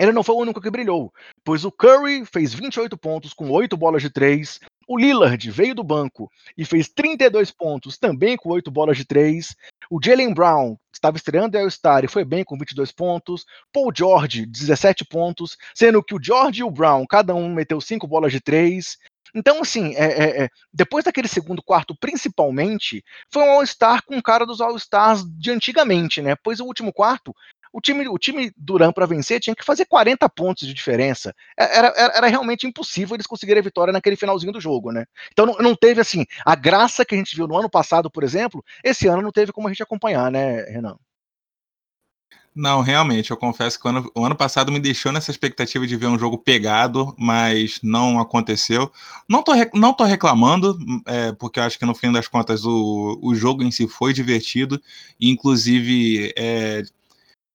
ele 0.00 0.12
não 0.12 0.22
foi 0.22 0.34
o 0.34 0.38
único 0.38 0.62
que 0.62 0.70
brilhou, 0.70 1.12
pois 1.44 1.62
o 1.62 1.70
Curry 1.70 2.24
fez 2.24 2.54
28 2.54 2.96
pontos 2.96 3.34
com 3.34 3.50
8 3.50 3.76
bolas 3.76 4.00
de 4.00 4.08
3, 4.08 4.58
o 4.88 4.98
Lillard 4.98 5.50
veio 5.50 5.74
do 5.74 5.84
banco 5.84 6.30
e 6.56 6.64
fez 6.64 6.88
32 6.88 7.50
pontos 7.50 7.98
também 7.98 8.34
com 8.34 8.48
8 8.48 8.70
bolas 8.70 8.96
de 8.96 9.04
3, 9.04 9.54
o 9.90 10.00
Jalen 10.02 10.32
Brown 10.32 10.74
estava 10.90 11.18
estreando 11.18 11.54
em 11.54 11.60
All-Star 11.60 12.02
e 12.02 12.08
foi 12.08 12.24
bem 12.24 12.42
com 12.42 12.56
22 12.56 12.90
pontos, 12.92 13.44
Paul 13.70 13.92
George 13.94 14.46
17 14.46 15.04
pontos, 15.04 15.58
sendo 15.74 16.02
que 16.02 16.14
o 16.14 16.22
George 16.22 16.60
e 16.60 16.64
o 16.64 16.70
Brown 16.70 17.04
cada 17.06 17.34
um 17.34 17.52
meteu 17.52 17.78
5 17.78 18.06
bolas 18.06 18.32
de 18.32 18.40
3, 18.40 18.96
então, 19.34 19.60
assim, 19.60 19.94
é, 19.94 20.04
é, 20.04 20.44
é, 20.44 20.48
depois 20.72 21.04
daquele 21.04 21.28
segundo 21.28 21.62
quarto, 21.62 21.94
principalmente, 21.94 23.04
foi 23.32 23.42
um 23.42 23.50
All-Star 23.50 24.02
com 24.04 24.20
cara 24.20 24.44
dos 24.44 24.60
All-Stars 24.60 25.24
de 25.38 25.50
antigamente, 25.50 26.20
né? 26.20 26.34
Pois 26.42 26.58
o 26.58 26.64
último 26.64 26.92
quarto 26.92 27.34
o 27.72 27.80
time, 27.80 28.08
o 28.08 28.18
time 28.18 28.52
Duran 28.56 28.92
para 28.92 29.06
vencer 29.06 29.40
tinha 29.40 29.54
que 29.54 29.64
fazer 29.64 29.86
40 29.86 30.28
pontos 30.28 30.66
de 30.66 30.74
diferença. 30.74 31.34
É, 31.58 31.78
era, 31.78 31.88
era, 31.96 32.12
era, 32.16 32.26
realmente 32.26 32.66
impossível 32.66 33.16
eles 33.16 33.26
conseguirem 33.26 33.60
a 33.60 33.64
vitória 33.64 33.92
naquele 33.92 34.16
finalzinho 34.16 34.52
do 34.52 34.60
jogo, 34.60 34.92
né? 34.92 35.04
Então 35.32 35.46
não, 35.46 35.54
não, 35.58 35.74
teve 35.74 36.00
assim 36.00 36.24
a 36.44 36.54
graça 36.54 37.04
que 37.04 37.14
a 37.14 37.18
gente 37.18 37.36
viu 37.36 37.46
no 37.46 37.56
ano 37.56 37.70
passado, 37.70 38.10
por 38.10 38.24
exemplo. 38.24 38.64
Esse 38.82 39.06
ano 39.06 39.22
não 39.22 39.32
teve 39.32 39.52
como 39.52 39.68
a 39.68 39.70
gente 39.70 39.82
acompanhar, 39.82 40.30
né, 40.30 40.62
Renan? 40.64 40.96
Não, 42.54 42.80
realmente, 42.80 43.30
eu 43.30 43.36
confesso 43.36 43.78
que 43.78 43.86
o 43.86 43.90
ano, 43.90 44.10
o 44.12 44.24
ano, 44.24 44.34
passado 44.34 44.72
me 44.72 44.80
deixou 44.80 45.12
nessa 45.12 45.30
expectativa 45.30 45.86
de 45.86 45.96
ver 45.96 46.08
um 46.08 46.18
jogo 46.18 46.36
pegado, 46.36 47.14
mas 47.16 47.78
não 47.80 48.18
aconteceu. 48.18 48.90
Não 49.28 49.40
tô, 49.40 49.52
não 49.72 49.94
tô 49.94 50.02
reclamando, 50.02 50.76
é, 51.06 51.30
porque 51.32 51.60
eu 51.60 51.64
acho 51.64 51.78
que 51.78 51.86
no 51.86 51.94
fim 51.94 52.10
das 52.10 52.26
contas 52.26 52.64
o, 52.64 53.18
o 53.22 53.36
jogo 53.36 53.62
em 53.62 53.70
si 53.70 53.86
foi 53.86 54.12
divertido, 54.12 54.82
inclusive 55.20 56.34
é, 56.36 56.82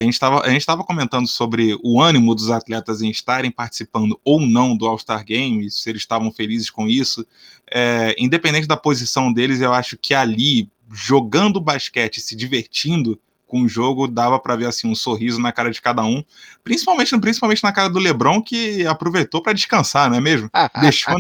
a 0.01 0.49
gente 0.49 0.59
estava 0.59 0.83
comentando 0.83 1.25
sobre 1.25 1.77
o 1.81 2.01
ânimo 2.01 2.35
dos 2.35 2.51
atletas 2.51 3.01
em 3.01 3.09
estarem 3.09 3.49
participando 3.49 4.19
ou 4.25 4.41
não 4.41 4.75
do 4.75 4.85
All-Star 4.85 5.23
Game, 5.23 5.71
se 5.71 5.89
eles 5.89 6.01
estavam 6.01 6.31
felizes 6.33 6.69
com 6.69 6.85
isso. 6.85 7.25
É, 7.71 8.13
independente 8.19 8.67
da 8.67 8.75
posição 8.75 9.31
deles, 9.31 9.61
eu 9.61 9.73
acho 9.73 9.97
que 9.97 10.13
ali, 10.13 10.69
jogando 10.91 11.61
basquete, 11.61 12.19
se 12.19 12.35
divertindo, 12.35 13.17
com 13.45 13.61
o 13.61 13.67
jogo, 13.67 14.07
dava 14.07 14.39
para 14.39 14.55
ver 14.55 14.65
assim 14.65 14.87
um 14.89 14.95
sorriso 14.95 15.39
na 15.39 15.51
cara 15.51 15.69
de 15.69 15.81
cada 15.81 16.03
um, 16.03 16.23
principalmente, 16.63 17.17
principalmente 17.19 17.63
na 17.63 17.71
cara 17.71 17.89
do 17.89 17.99
LeBron 17.99 18.41
que 18.41 18.85
aproveitou 18.85 19.41
para 19.41 19.53
descansar, 19.53 20.09
não 20.09 20.17
é 20.17 20.21
mesmo? 20.21 20.49
deixou, 20.81 21.15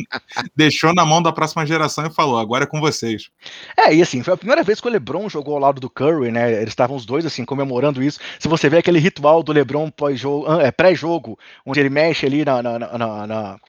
deixou 0.55 0.93
na 0.93 1.05
mão 1.05 1.21
da 1.21 1.31
próxima 1.31 1.65
geração 1.65 2.05
e 2.05 2.13
falou: 2.13 2.37
"Agora 2.37 2.63
é 2.63 2.67
com 2.67 2.79
vocês". 2.79 3.29
É, 3.77 3.93
e 3.93 4.01
assim, 4.01 4.23
foi 4.23 4.33
a 4.33 4.37
primeira 4.37 4.63
vez 4.63 4.81
que 4.81 4.87
o 4.87 4.91
LeBron 4.91 5.29
jogou 5.29 5.55
ao 5.55 5.61
lado 5.61 5.79
do 5.79 5.89
Curry, 5.89 6.31
né? 6.31 6.53
Eles 6.53 6.69
estavam 6.69 6.95
os 6.95 7.05
dois 7.05 7.25
assim 7.25 7.45
comemorando 7.45 8.01
isso. 8.01 8.19
Se 8.39 8.47
você 8.47 8.69
vê 8.69 8.77
aquele 8.77 8.99
ritual 8.99 9.43
do 9.43 9.51
LeBron 9.51 9.89
pós-jogo, 9.91 10.51
é, 10.59 10.71
pré-jogo, 10.71 11.37
onde 11.65 11.79
ele 11.79 11.89
mexe 11.89 12.25
ali 12.25 12.43
na, 12.43 12.61
na, 12.61 12.79
na, 12.79 13.27
na 13.27 13.59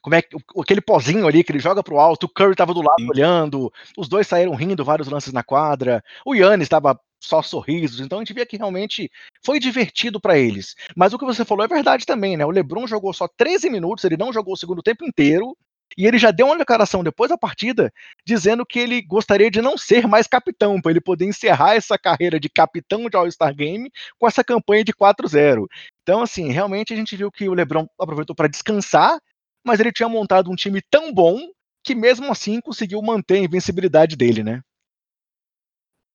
como 0.00 0.14
é 0.14 0.22
que 0.22 0.36
aquele 0.58 0.80
pozinho 0.80 1.26
ali 1.26 1.44
que 1.44 1.52
ele 1.52 1.58
joga 1.58 1.82
pro 1.82 1.98
alto, 1.98 2.24
o 2.24 2.28
Curry 2.28 2.54
tava 2.54 2.74
do 2.74 2.82
lado 2.82 3.00
Sim. 3.00 3.08
olhando, 3.08 3.72
os 3.96 4.08
dois 4.08 4.26
saíram 4.26 4.54
rindo 4.54 4.84
vários 4.84 5.08
lances 5.08 5.32
na 5.32 5.42
quadra, 5.42 6.02
o 6.24 6.34
Yannis 6.34 6.66
estava 6.66 6.98
só 7.22 7.42
sorrisos, 7.42 8.00
então 8.00 8.18
a 8.18 8.20
gente 8.22 8.32
via 8.32 8.46
que 8.46 8.56
realmente 8.56 9.10
foi 9.44 9.60
divertido 9.60 10.18
para 10.18 10.38
eles. 10.38 10.74
Mas 10.96 11.12
o 11.12 11.18
que 11.18 11.24
você 11.24 11.44
falou 11.44 11.64
é 11.64 11.68
verdade 11.68 12.06
também, 12.06 12.36
né? 12.36 12.46
O 12.46 12.50
LeBron 12.50 12.86
jogou 12.86 13.12
só 13.12 13.28
13 13.28 13.68
minutos, 13.68 14.04
ele 14.04 14.16
não 14.16 14.32
jogou 14.32 14.54
o 14.54 14.56
segundo 14.56 14.82
tempo 14.82 15.04
inteiro, 15.04 15.54
e 15.96 16.06
ele 16.06 16.18
já 16.18 16.30
deu 16.30 16.46
uma 16.46 16.56
declaração 16.56 17.02
depois 17.02 17.28
da 17.28 17.36
partida 17.36 17.92
dizendo 18.24 18.64
que 18.64 18.78
ele 18.78 19.02
gostaria 19.02 19.50
de 19.50 19.60
não 19.60 19.76
ser 19.76 20.06
mais 20.06 20.26
capitão, 20.26 20.80
para 20.80 20.92
ele 20.92 21.00
poder 21.00 21.26
encerrar 21.26 21.74
essa 21.74 21.98
carreira 21.98 22.38
de 22.38 22.48
capitão 22.48 23.08
de 23.08 23.16
All-Star 23.16 23.54
Game 23.54 23.90
com 24.18 24.26
essa 24.26 24.44
campanha 24.44 24.84
de 24.84 24.92
4-0. 24.92 25.66
Então, 26.02 26.22
assim, 26.22 26.50
realmente 26.50 26.92
a 26.92 26.96
gente 26.96 27.16
viu 27.16 27.30
que 27.30 27.48
o 27.48 27.54
LeBron 27.54 27.86
aproveitou 27.98 28.34
para 28.34 28.48
descansar 28.48 29.18
mas 29.64 29.80
ele 29.80 29.92
tinha 29.92 30.08
montado 30.08 30.50
um 30.50 30.56
time 30.56 30.80
tão 30.90 31.12
bom 31.12 31.38
que 31.82 31.94
mesmo 31.94 32.30
assim 32.30 32.60
conseguiu 32.60 33.00
manter 33.02 33.36
a 33.36 33.44
invencibilidade 33.44 34.16
dele, 34.16 34.42
né? 34.42 34.62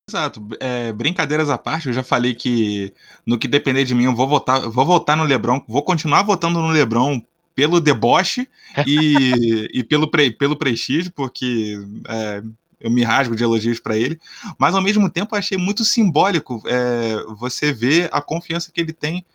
Exato. 0.07 0.47
É, 0.59 0.93
brincadeiras 0.93 1.49
à 1.49 1.57
parte, 1.57 1.87
eu 1.87 1.93
já 1.93 2.03
falei 2.03 2.35
que 2.35 2.93
no 3.25 3.39
que 3.39 3.47
depender 3.47 3.83
de 3.83 3.95
mim, 3.95 4.05
eu 4.05 4.15
vou 4.15 4.27
votar, 4.27 4.61
vou 4.69 4.85
votar 4.85 5.17
no 5.17 5.23
Lebron, 5.23 5.63
vou 5.67 5.81
continuar 5.81 6.21
votando 6.21 6.61
no 6.61 6.69
Lebron 6.69 7.21
pelo 7.55 7.81
deboche 7.81 8.47
e, 8.85 9.67
e 9.73 9.83
pelo, 9.83 10.07
pre, 10.09 10.29
pelo 10.29 10.55
prestígio, 10.55 11.11
porque 11.11 11.79
é, 12.07 12.43
eu 12.79 12.91
me 12.91 13.03
rasgo 13.03 13.35
de 13.35 13.43
elogios 13.43 13.79
para 13.79 13.97
ele, 13.97 14.19
mas 14.59 14.75
ao 14.75 14.81
mesmo 14.81 15.09
tempo 15.09 15.33
eu 15.33 15.39
achei 15.39 15.57
muito 15.57 15.83
simbólico 15.83 16.61
é, 16.67 17.23
você 17.39 17.73
ver 17.73 18.09
a 18.11 18.21
confiança 18.21 18.71
que 18.71 18.79
ele 18.79 18.93
tem 18.93 19.25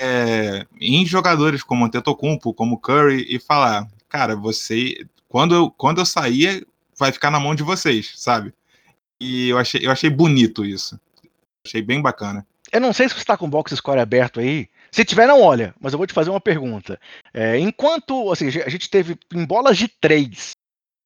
é, 0.00 0.66
em 0.80 1.04
jogadores 1.04 1.62
como 1.62 1.84
Antetokounmpo, 1.84 2.54
como 2.54 2.78
Curry, 2.78 3.26
e 3.28 3.38
falar, 3.38 3.88
cara, 4.08 4.36
você, 4.36 5.06
quando 5.28 5.54
eu, 5.54 5.70
quando 5.70 6.00
eu 6.00 6.06
sair, 6.06 6.66
vai 6.96 7.12
ficar 7.12 7.30
na 7.30 7.40
mão 7.40 7.54
de 7.54 7.62
vocês, 7.62 8.12
sabe? 8.16 8.52
E 9.20 9.48
eu 9.48 9.58
achei, 9.58 9.84
eu 9.84 9.90
achei 9.90 10.08
bonito 10.08 10.64
isso. 10.64 10.98
Achei 11.66 11.82
bem 11.82 12.00
bacana. 12.00 12.46
Eu 12.70 12.80
não 12.80 12.92
sei 12.92 13.08
se 13.08 13.14
você 13.14 13.20
está 13.20 13.36
com 13.36 13.46
o 13.46 13.50
box 13.50 13.74
score 13.74 14.00
aberto 14.00 14.40
aí. 14.40 14.68
Se 14.90 15.04
tiver, 15.04 15.26
não 15.26 15.42
olha, 15.42 15.74
mas 15.80 15.92
eu 15.92 15.98
vou 15.98 16.06
te 16.06 16.12
fazer 16.12 16.30
uma 16.30 16.40
pergunta. 16.40 17.00
É, 17.32 17.58
enquanto 17.58 18.30
assim, 18.32 18.46
a 18.46 18.68
gente 18.68 18.88
teve 18.88 19.18
em 19.34 19.44
bolas 19.44 19.76
de 19.76 19.88
três 19.88 20.52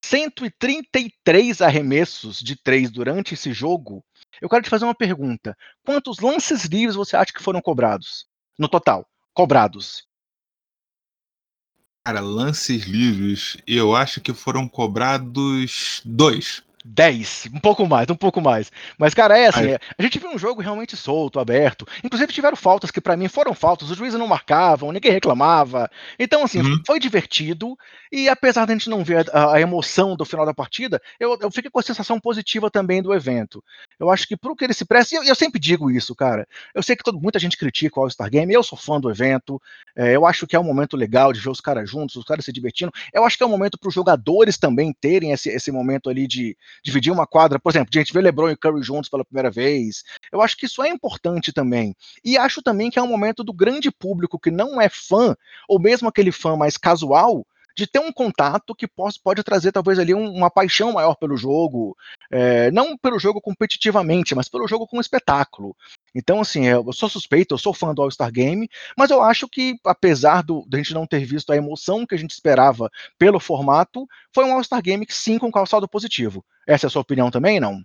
133 0.05 1.63
arremessos 1.63 2.41
de 2.41 2.57
três 2.57 2.91
durante 2.91 3.35
esse 3.35 3.53
jogo, 3.53 4.05
eu 4.41 4.49
quero 4.49 4.63
te 4.63 4.71
fazer 4.71 4.85
uma 4.85 4.95
pergunta. 4.95 5.57
Quantos 5.85 6.19
lances 6.19 6.65
livres 6.65 6.97
você 6.97 7.17
acha 7.17 7.33
que 7.33 7.43
foram 7.43 7.61
cobrados? 7.61 8.27
No 8.63 8.69
total, 8.69 9.05
cobrados? 9.35 10.07
Cara, 12.07 12.21
lances 12.21 12.85
livres, 12.85 13.57
eu 13.67 13.95
acho 13.95 14.21
que 14.21 14.33
foram 14.33 14.69
cobrados 14.69 16.01
dois. 16.05 16.63
10, 16.85 17.49
um 17.55 17.61
pouco 17.61 17.87
mais, 17.87 18.09
um 18.11 18.15
pouco 18.15 18.41
mais. 18.41 18.71
Mas, 18.99 19.15
cara, 19.15 19.39
é 19.39 19.47
assim, 19.47 19.75
a 19.99 20.03
gente 20.03 20.19
viu 20.19 20.31
um 20.31 20.39
jogo 20.39 20.61
realmente 20.61 20.97
solto, 20.97 21.39
aberto. 21.39 21.87
Inclusive, 22.03 22.33
tiveram 22.33 22.57
faltas 22.57 22.91
que 22.91 23.01
para 23.01 23.17
mim 23.17 23.29
foram 23.29 23.55
faltas, 23.55 23.91
os 23.91 23.97
juízes 23.97 24.19
não 24.19 24.27
marcavam, 24.27 24.93
ninguém 24.93 25.13
reclamava. 25.13 25.91
Então, 26.19 26.45
assim, 26.45 26.61
uhum. 26.61 26.83
foi 26.87 26.99
divertido. 26.99 27.77
E 28.11 28.29
apesar 28.29 28.67
de 28.67 28.73
a 28.73 28.75
gente 28.75 28.91
não 28.91 29.03
ver 29.03 29.29
a, 29.33 29.55
a 29.55 29.61
emoção 29.61 30.15
do 30.15 30.25
final 30.25 30.45
da 30.45 30.53
partida, 30.53 31.01
eu, 31.19 31.39
eu 31.41 31.51
fiquei 31.51 31.71
com 31.71 31.79
a 31.79 31.83
sensação 31.83 32.21
positiva 32.21 32.71
também 32.71 33.03
do 33.03 33.15
evento. 33.15 33.65
Eu 33.99 34.11
acho 34.11 34.27
que 34.27 34.37
pro 34.37 34.55
que 34.55 34.65
ele 34.65 34.75
se 34.75 34.85
presta, 34.85 35.15
e 35.15 35.19
eu, 35.19 35.25
eu, 35.25 35.35
sempre 35.35 35.59
digo 35.59 35.91
isso, 35.91 36.15
cara. 36.15 36.47
Eu 36.75 36.83
sei 36.83 36.95
que 36.97 37.05
todo, 37.05 37.21
muita 37.21 37.39
gente 37.39 37.57
critica 37.57 37.99
o 37.99 38.03
All-Star 38.03 38.31
Game, 38.31 38.53
eu 38.53 38.63
sou 38.63 38.77
fã 38.77 39.01
do 39.01 39.11
evento. 39.11 39.61
É, 39.97 40.15
eu 40.15 40.27
acho 40.27 40.47
que 40.47 40.57
é 40.57 40.61
um 40.61 40.65
momento 40.65 40.97
legal 40.97 41.33
de 41.33 41.41
ver 41.41 41.51
os 41.51 41.61
caras 41.61 41.89
juntos, 41.89 42.17
os 42.17 42.25
caras 42.25 42.45
se 42.45 42.53
divertindo. 42.53 42.93
Eu 43.13 43.25
acho 43.25 43.37
que 43.37 43.43
é 43.43 43.47
um 43.47 43.51
momento 43.51 43.79
para 43.79 43.89
os 43.89 43.95
jogadores 43.95 44.59
também 44.59 44.93
terem 44.93 45.33
esse, 45.33 45.49
esse 45.49 45.71
momento 45.71 46.11
ali 46.11 46.27
de 46.27 46.57
dividir 46.85 47.13
uma 47.13 47.27
quadra, 47.27 47.59
por 47.59 47.71
exemplo, 47.71 47.91
a 47.95 47.99
gente 47.99 48.13
vê 48.13 48.21
LeBron 48.21 48.51
e 48.51 48.57
Curry 48.57 48.83
juntos 48.83 49.09
pela 49.09 49.25
primeira 49.25 49.51
vez. 49.51 50.03
Eu 50.31 50.41
acho 50.41 50.57
que 50.57 50.67
isso 50.67 50.83
é 50.83 50.89
importante 50.89 51.53
também. 51.53 51.95
E 52.25 52.37
acho 52.39 52.63
também 52.63 52.91
que 52.91 52.99
é 52.99 53.03
um 53.03 53.09
momento 53.09 53.45
do 53.45 53.53
grande 53.53 53.91
público 53.91 54.39
que 54.39 54.51
não 54.51 54.81
é 54.81 54.89
fã, 54.89 55.37
ou 55.69 55.81
mesmo 55.81 56.09
aquele 56.09 56.33
fã 56.33 56.57
mais 56.57 56.77
casual, 56.77 57.47
de 57.77 57.87
ter 57.87 57.99
um 57.99 58.13
contato 58.13 58.75
que 58.75 58.87
pode, 58.87 59.21
pode 59.23 59.43
trazer 59.43 59.73
talvez 59.73 59.99
ali 59.99 60.15
um, 60.15 60.31
uma 60.33 60.51
paixão 60.51 60.93
maior 60.93 61.15
pelo 61.17 61.37
jogo, 61.37 61.97
é, 62.31 62.71
não 62.71 62.97
pelo 62.97 63.19
jogo 63.19 63.41
competitivamente, 63.41 64.35
mas 64.35 64.49
pelo 64.49 64.69
jogo 64.69 64.87
como 64.87 65.01
espetáculo. 65.01 65.77
Então, 66.15 66.41
assim, 66.41 66.67
eu 66.67 66.93
sou 66.93 67.09
suspeito, 67.09 67.55
eu 67.55 67.59
sou 67.59 67.73
fã 67.73 67.95
do 67.95 68.03
All-Star 68.03 68.31
Game, 68.31 68.69
mas 68.97 69.11
eu 69.11 69.23
acho 69.23 69.49
que, 69.49 69.77
apesar 69.85 70.43
do, 70.43 70.65
de 70.69 70.77
a 70.77 70.79
gente 70.79 70.95
não 70.95 71.07
ter 71.07 71.25
visto 71.25 71.51
a 71.53 71.57
emoção 71.57 72.07
que 72.07 72.15
a 72.15 72.19
gente 72.19 72.33
esperava 72.33 72.91
pelo 73.19 73.41
formato, 73.41 74.07
foi 74.35 74.45
um 74.45 74.53
All-Star 74.53 74.83
Game 74.83 75.07
que 75.07 75.15
sim 75.15 75.39
com 75.39 75.51
calçado 75.51 75.89
positivo. 75.89 76.45
Essa 76.67 76.87
é 76.87 76.89
a 76.89 76.91
sua 76.91 77.03
opinião 77.03 77.31
também, 77.31 77.59
não? 77.59 77.83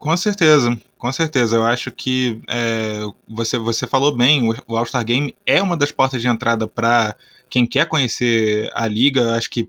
Com 0.00 0.16
certeza, 0.16 0.80
com 0.96 1.12
certeza. 1.12 1.56
Eu 1.56 1.66
acho 1.66 1.92
que 1.92 2.40
é, 2.48 3.00
você, 3.28 3.58
você 3.58 3.86
falou 3.86 4.16
bem, 4.16 4.48
o 4.66 4.76
All-Star 4.76 5.04
Game 5.04 5.36
é 5.44 5.62
uma 5.62 5.76
das 5.76 5.92
portas 5.92 6.22
de 6.22 6.28
entrada 6.28 6.66
para 6.66 7.14
quem 7.50 7.66
quer 7.66 7.86
conhecer 7.86 8.70
a 8.74 8.86
liga. 8.86 9.34
Acho 9.34 9.50
que 9.50 9.68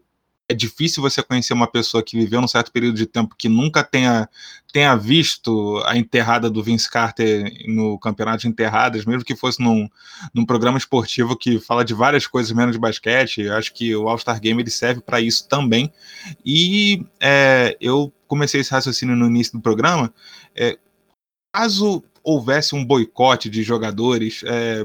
é 0.52 0.54
difícil 0.54 1.02
você 1.02 1.24
conhecer 1.24 1.54
uma 1.54 1.68
pessoa 1.68 2.04
que 2.04 2.18
viveu 2.18 2.42
num 2.42 2.48
certo 2.48 2.72
período 2.72 2.98
de 2.98 3.06
tempo 3.06 3.36
que 3.38 3.48
nunca 3.48 3.84
tenha, 3.84 4.28
tenha 4.72 4.96
visto 4.96 5.82
a 5.86 5.98
enterrada 5.98 6.50
do 6.50 6.62
Vince 6.62 6.90
Carter 6.90 7.52
no 7.68 7.98
campeonato 7.98 8.42
de 8.42 8.50
enterradas, 8.50 9.06
mesmo 9.06 9.24
que 9.24 9.36
fosse 9.36 9.62
num, 9.62 9.90
num 10.34 10.46
programa 10.46 10.78
esportivo 10.78 11.38
que 11.38 11.60
fala 11.60 11.86
de 11.86 11.94
várias 11.94 12.28
coisas 12.28 12.52
menos 12.52 12.74
de 12.74 12.80
basquete. 12.80 13.50
Acho 13.50 13.74
que 13.74 13.96
o 13.96 14.10
All-Star 14.10 14.40
Game 14.42 14.62
ele 14.62 14.70
serve 14.70 15.02
para 15.02 15.22
isso 15.22 15.48
também. 15.48 15.92
E 16.46 17.06
é, 17.20 17.78
eu 17.80 18.14
comecei 18.28 18.60
esse 18.60 18.72
raciocínio 18.72 19.16
no 19.16 19.28
início 19.28 19.54
do 19.54 19.62
programa. 19.62 20.14
É, 20.54 20.78
caso 21.54 22.04
houvesse 22.24 22.76
um 22.76 22.86
boicote 22.86 23.50
de 23.50 23.64
jogadores, 23.64 24.42
é, 24.46 24.84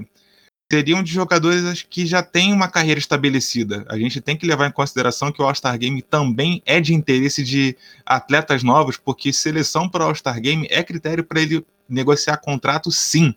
seriam 0.71 1.03
de 1.03 1.13
jogadores 1.13 1.83
que 1.83 2.05
já 2.07 2.23
têm 2.23 2.53
uma 2.53 2.69
carreira 2.69 2.99
estabelecida. 2.99 3.85
A 3.89 3.99
gente 3.99 4.21
tem 4.21 4.37
que 4.37 4.47
levar 4.47 4.67
em 4.67 4.73
consideração 4.73 5.31
que 5.31 5.41
o 5.41 5.45
All-Star 5.45 5.79
Game 5.79 6.03
também 6.03 6.63
é 6.67 6.81
de 6.81 6.93
interesse 6.93 7.45
de 7.45 7.77
atletas 8.05 8.63
novos, 8.63 8.97
porque 8.97 9.33
seleção 9.33 9.89
para 9.89 10.05
o 10.05 10.09
All-Star 10.09 10.41
Game 10.41 10.67
é 10.71 10.83
critério 10.83 11.25
para 11.25 11.41
ele 11.41 11.65
negociar 11.89 12.39
contrato, 12.39 12.91
sim. 12.91 13.35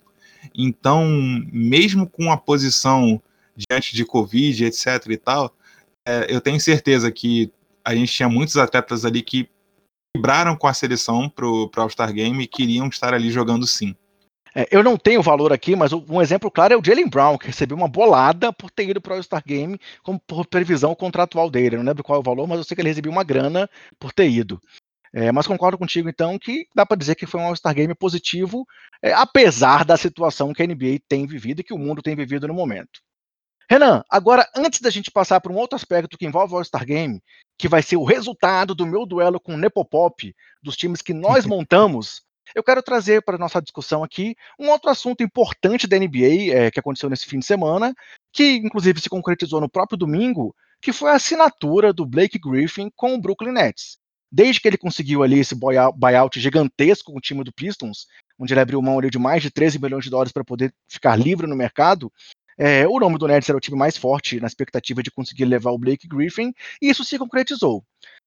Então, 0.56 1.06
mesmo 1.52 2.08
com 2.10 2.32
a 2.32 2.38
posição 2.38 3.22
diante 3.56 3.96
de 3.96 4.06
Covid, 4.06 4.66
etc 4.66 5.06
e 5.10 5.18
tal, 5.18 5.56
é, 6.08 6.34
eu 6.34 6.42
tenho 6.42 6.60
certeza 6.60 7.12
que 7.12 7.52
a 7.86 7.94
gente 7.94 8.12
tinha 8.12 8.30
muitos 8.30 8.58
atletas 8.58 9.06
ali 9.06 9.22
que 9.22 9.48
vibraram 10.16 10.56
com 10.56 10.68
a 10.68 10.74
seleção 10.74 11.30
para 11.30 11.46
o 11.46 11.70
All-Star 11.76 12.12
Game 12.12 12.44
e 12.44 12.48
queriam 12.48 12.88
estar 12.88 13.14
ali 13.14 13.30
jogando 13.30 13.68
sim. 13.68 13.96
É, 14.56 14.68
eu 14.72 14.84
não 14.84 14.98
tenho 14.98 15.22
valor 15.22 15.54
aqui, 15.54 15.76
mas 15.76 15.94
um 15.94 16.22
exemplo 16.22 16.50
claro 16.50 16.74
é 16.74 16.78
o 16.78 16.84
Jalen 16.84 17.08
Brown, 17.08 17.38
que 17.38 17.48
recebeu 17.48 17.78
uma 17.78 17.88
bolada 17.88 18.52
por 18.52 18.72
ter 18.72 18.90
ido 18.90 19.02
para 19.02 19.14
o 19.14 19.16
All-Star 19.16 19.44
Game 19.46 19.80
como 20.04 20.20
por 20.20 20.46
previsão 20.46 20.96
contratual 20.96 21.50
dele. 21.50 21.76
Eu 21.76 21.80
não 21.80 21.86
lembro 21.88 22.04
qual 22.04 22.18
é 22.18 22.20
o 22.20 22.24
valor, 22.24 22.48
mas 22.48 22.58
eu 22.58 22.64
sei 22.64 22.76
que 22.76 22.82
ele 22.82 22.90
recebeu 22.90 23.12
uma 23.12 23.24
grana 23.24 23.70
por 24.00 24.12
ter 24.12 24.30
ido. 24.30 24.60
É, 25.12 25.32
mas 25.32 25.48
concordo 25.48 25.78
contigo, 25.78 26.08
então, 26.08 26.38
que 26.38 26.68
dá 26.74 26.86
para 26.86 26.98
dizer 26.98 27.16
que 27.16 27.26
foi 27.26 27.40
um 27.40 27.46
All-Star 27.46 27.74
Game 27.74 27.94
positivo, 27.96 28.66
é, 29.02 29.12
apesar 29.12 29.84
da 29.84 29.98
situação 29.98 30.54
que 30.54 30.62
a 30.62 30.68
NBA 30.68 31.00
tem 31.08 31.26
vivido 31.26 31.62
e 31.62 31.64
que 31.64 31.74
o 31.74 31.80
mundo 31.80 32.02
tem 32.02 32.16
vivido 32.16 32.48
no 32.48 32.54
momento. 32.54 33.02
Renan, 33.70 34.04
agora, 34.10 34.48
antes 34.56 34.82
da 34.82 34.90
gente 34.90 35.12
passar 35.12 35.40
para 35.42 35.52
um 35.52 35.56
outro 35.56 35.76
aspecto 35.76 36.18
que 36.18 36.26
envolve 36.26 36.54
o 36.54 36.58
All-Star 36.58 36.86
Game, 36.86 37.22
que 37.58 37.68
vai 37.68 37.84
ser 37.84 37.98
o 37.98 38.04
resultado 38.04 38.74
do 38.74 38.86
meu 38.86 39.06
duelo 39.06 39.40
com 39.40 39.54
o 39.54 39.58
Nepopop, 39.58 40.36
dos 40.62 40.76
times 40.76 41.02
que 41.02 41.14
nós 41.14 41.46
montamos, 41.46 42.24
eu 42.56 42.64
quero 42.64 42.82
trazer 42.82 43.22
para 43.22 43.38
nossa 43.38 43.62
discussão 43.62 44.04
aqui 44.04 44.36
um 44.60 44.70
outro 44.70 44.90
assunto 44.90 45.24
importante 45.24 45.88
da 45.88 45.98
NBA 45.98 46.54
é, 46.54 46.72
que 46.72 46.80
aconteceu 46.80 47.10
nesse 47.10 47.26
fim 47.26 47.40
de 47.40 47.46
semana, 47.46 47.94
que 48.32 48.58
inclusive 48.58 49.00
se 49.00 49.10
concretizou 49.10 49.62
no 49.62 49.70
próprio 49.70 49.98
domingo, 49.98 50.56
que 50.82 50.94
foi 50.94 51.12
a 51.12 51.16
assinatura 51.16 51.92
do 51.92 52.06
Blake 52.06 52.40
Griffin 52.40 52.92
com 52.96 53.14
o 53.14 53.22
Brooklyn 53.22 53.52
Nets. 53.52 53.98
Desde 54.32 54.62
que 54.62 54.68
ele 54.68 54.78
conseguiu 54.78 55.24
ali 55.24 55.40
esse 55.40 55.56
buyout 55.56 56.40
gigantesco 56.40 57.12
com 57.12 57.18
o 57.18 57.22
time 57.22 57.44
do 57.44 57.52
Pistons, 57.52 58.06
onde 58.38 58.54
ele 58.54 58.62
abriu 58.62 58.82
mão 58.82 59.00
ali, 59.00 59.10
de 59.10 59.18
mais 59.18 59.42
de 59.42 59.50
13 59.50 59.80
milhões 59.80 60.04
de 60.04 60.12
dólares 60.12 60.32
para 60.32 60.46
poder 60.46 60.74
ficar 60.88 61.16
livre 61.16 61.48
no 61.48 61.56
mercado, 61.56 62.12
é, 62.62 62.86
o 62.86 63.00
nome 63.00 63.18
do 63.18 63.26
Nets 63.26 63.48
era 63.48 63.58
o 63.58 63.62
time 63.62 63.78
mais 63.78 63.96
forte 63.96 64.40
na 64.40 64.48
expectativa 64.48 65.02
de 65.02 65.10
conseguir 65.10 65.46
levar 65.46 65.72
o 65.72 65.78
Blake 65.78 66.08
Griffin, 66.08 66.54
e 66.82 66.90
isso 66.90 67.06
se 67.06 67.18
concretizou. 67.18 67.84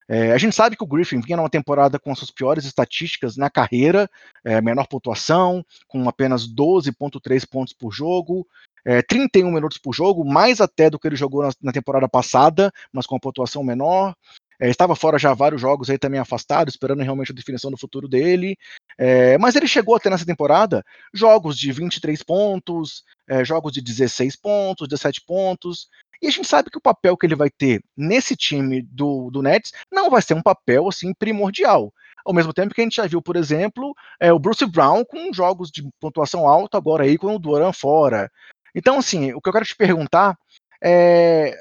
É, 0.08 0.32
a 0.32 0.38
gente 0.38 0.54
sabe 0.54 0.76
que 0.76 0.84
o 0.84 0.86
Griffin 0.86 1.20
vinha 1.20 1.36
numa 1.36 1.48
temporada 1.48 1.98
com 1.98 2.10
as 2.10 2.18
suas 2.18 2.30
piores 2.30 2.64
estatísticas 2.64 3.36
na 3.36 3.48
carreira, 3.48 4.10
é, 4.44 4.60
menor 4.60 4.86
pontuação, 4.86 5.64
com 5.86 6.08
apenas 6.08 6.46
12,3 6.46 7.46
pontos 7.48 7.72
por 7.72 7.92
jogo, 7.92 8.46
é, 8.84 9.00
31 9.02 9.50
minutos 9.50 9.78
por 9.78 9.92
jogo, 9.92 10.24
mais 10.24 10.60
até 10.60 10.90
do 10.90 10.98
que 10.98 11.06
ele 11.06 11.16
jogou 11.16 11.42
na, 11.42 11.50
na 11.62 11.72
temporada 11.72 12.08
passada, 12.08 12.72
mas 12.92 13.06
com 13.06 13.16
a 13.16 13.20
pontuação 13.20 13.62
menor. 13.62 14.14
É, 14.60 14.68
estava 14.68 14.94
fora 14.94 15.18
já 15.18 15.34
vários 15.34 15.60
jogos 15.60 15.90
aí 15.90 15.98
também 15.98 16.20
afastado, 16.20 16.68
esperando 16.68 17.02
realmente 17.02 17.32
a 17.32 17.34
definição 17.34 17.68
do 17.68 17.76
futuro 17.76 18.06
dele. 18.06 18.56
É, 18.96 19.36
mas 19.38 19.56
ele 19.56 19.66
chegou 19.66 19.96
até 19.96 20.08
nessa 20.08 20.24
temporada 20.24 20.84
jogos 21.12 21.58
de 21.58 21.72
23 21.72 22.22
pontos, 22.22 23.02
é, 23.28 23.44
jogos 23.44 23.72
de 23.72 23.80
16 23.80 24.36
pontos, 24.36 24.86
17 24.86 25.22
pontos. 25.22 25.88
E 26.22 26.28
a 26.28 26.30
gente 26.30 26.46
sabe 26.46 26.70
que 26.70 26.78
o 26.78 26.82
papel 26.82 27.16
que 27.16 27.26
ele 27.26 27.34
vai 27.34 27.50
ter 27.50 27.82
nesse 27.96 28.36
time 28.36 28.80
do, 28.80 29.28
do 29.30 29.42
Nets 29.42 29.72
não 29.90 30.08
vai 30.08 30.22
ser 30.22 30.34
um 30.34 30.42
papel 30.42 30.88
assim 30.88 31.12
primordial. 31.12 31.92
Ao 32.24 32.32
mesmo 32.32 32.52
tempo 32.52 32.72
que 32.72 32.80
a 32.80 32.84
gente 32.84 32.96
já 32.96 33.06
viu, 33.06 33.20
por 33.20 33.34
exemplo, 33.34 33.92
é, 34.20 34.32
o 34.32 34.38
Bruce 34.38 34.64
Brown 34.64 35.04
com 35.04 35.32
jogos 35.32 35.70
de 35.70 35.82
pontuação 36.00 36.46
alta 36.46 36.78
agora 36.78 37.02
aí 37.02 37.18
com 37.18 37.34
o 37.34 37.38
Duran 37.38 37.72
fora. 37.72 38.30
Então, 38.72 38.98
assim, 38.98 39.32
o 39.32 39.40
que 39.40 39.48
eu 39.48 39.52
quero 39.52 39.64
te 39.64 39.74
perguntar 39.74 40.38
é 40.80 41.58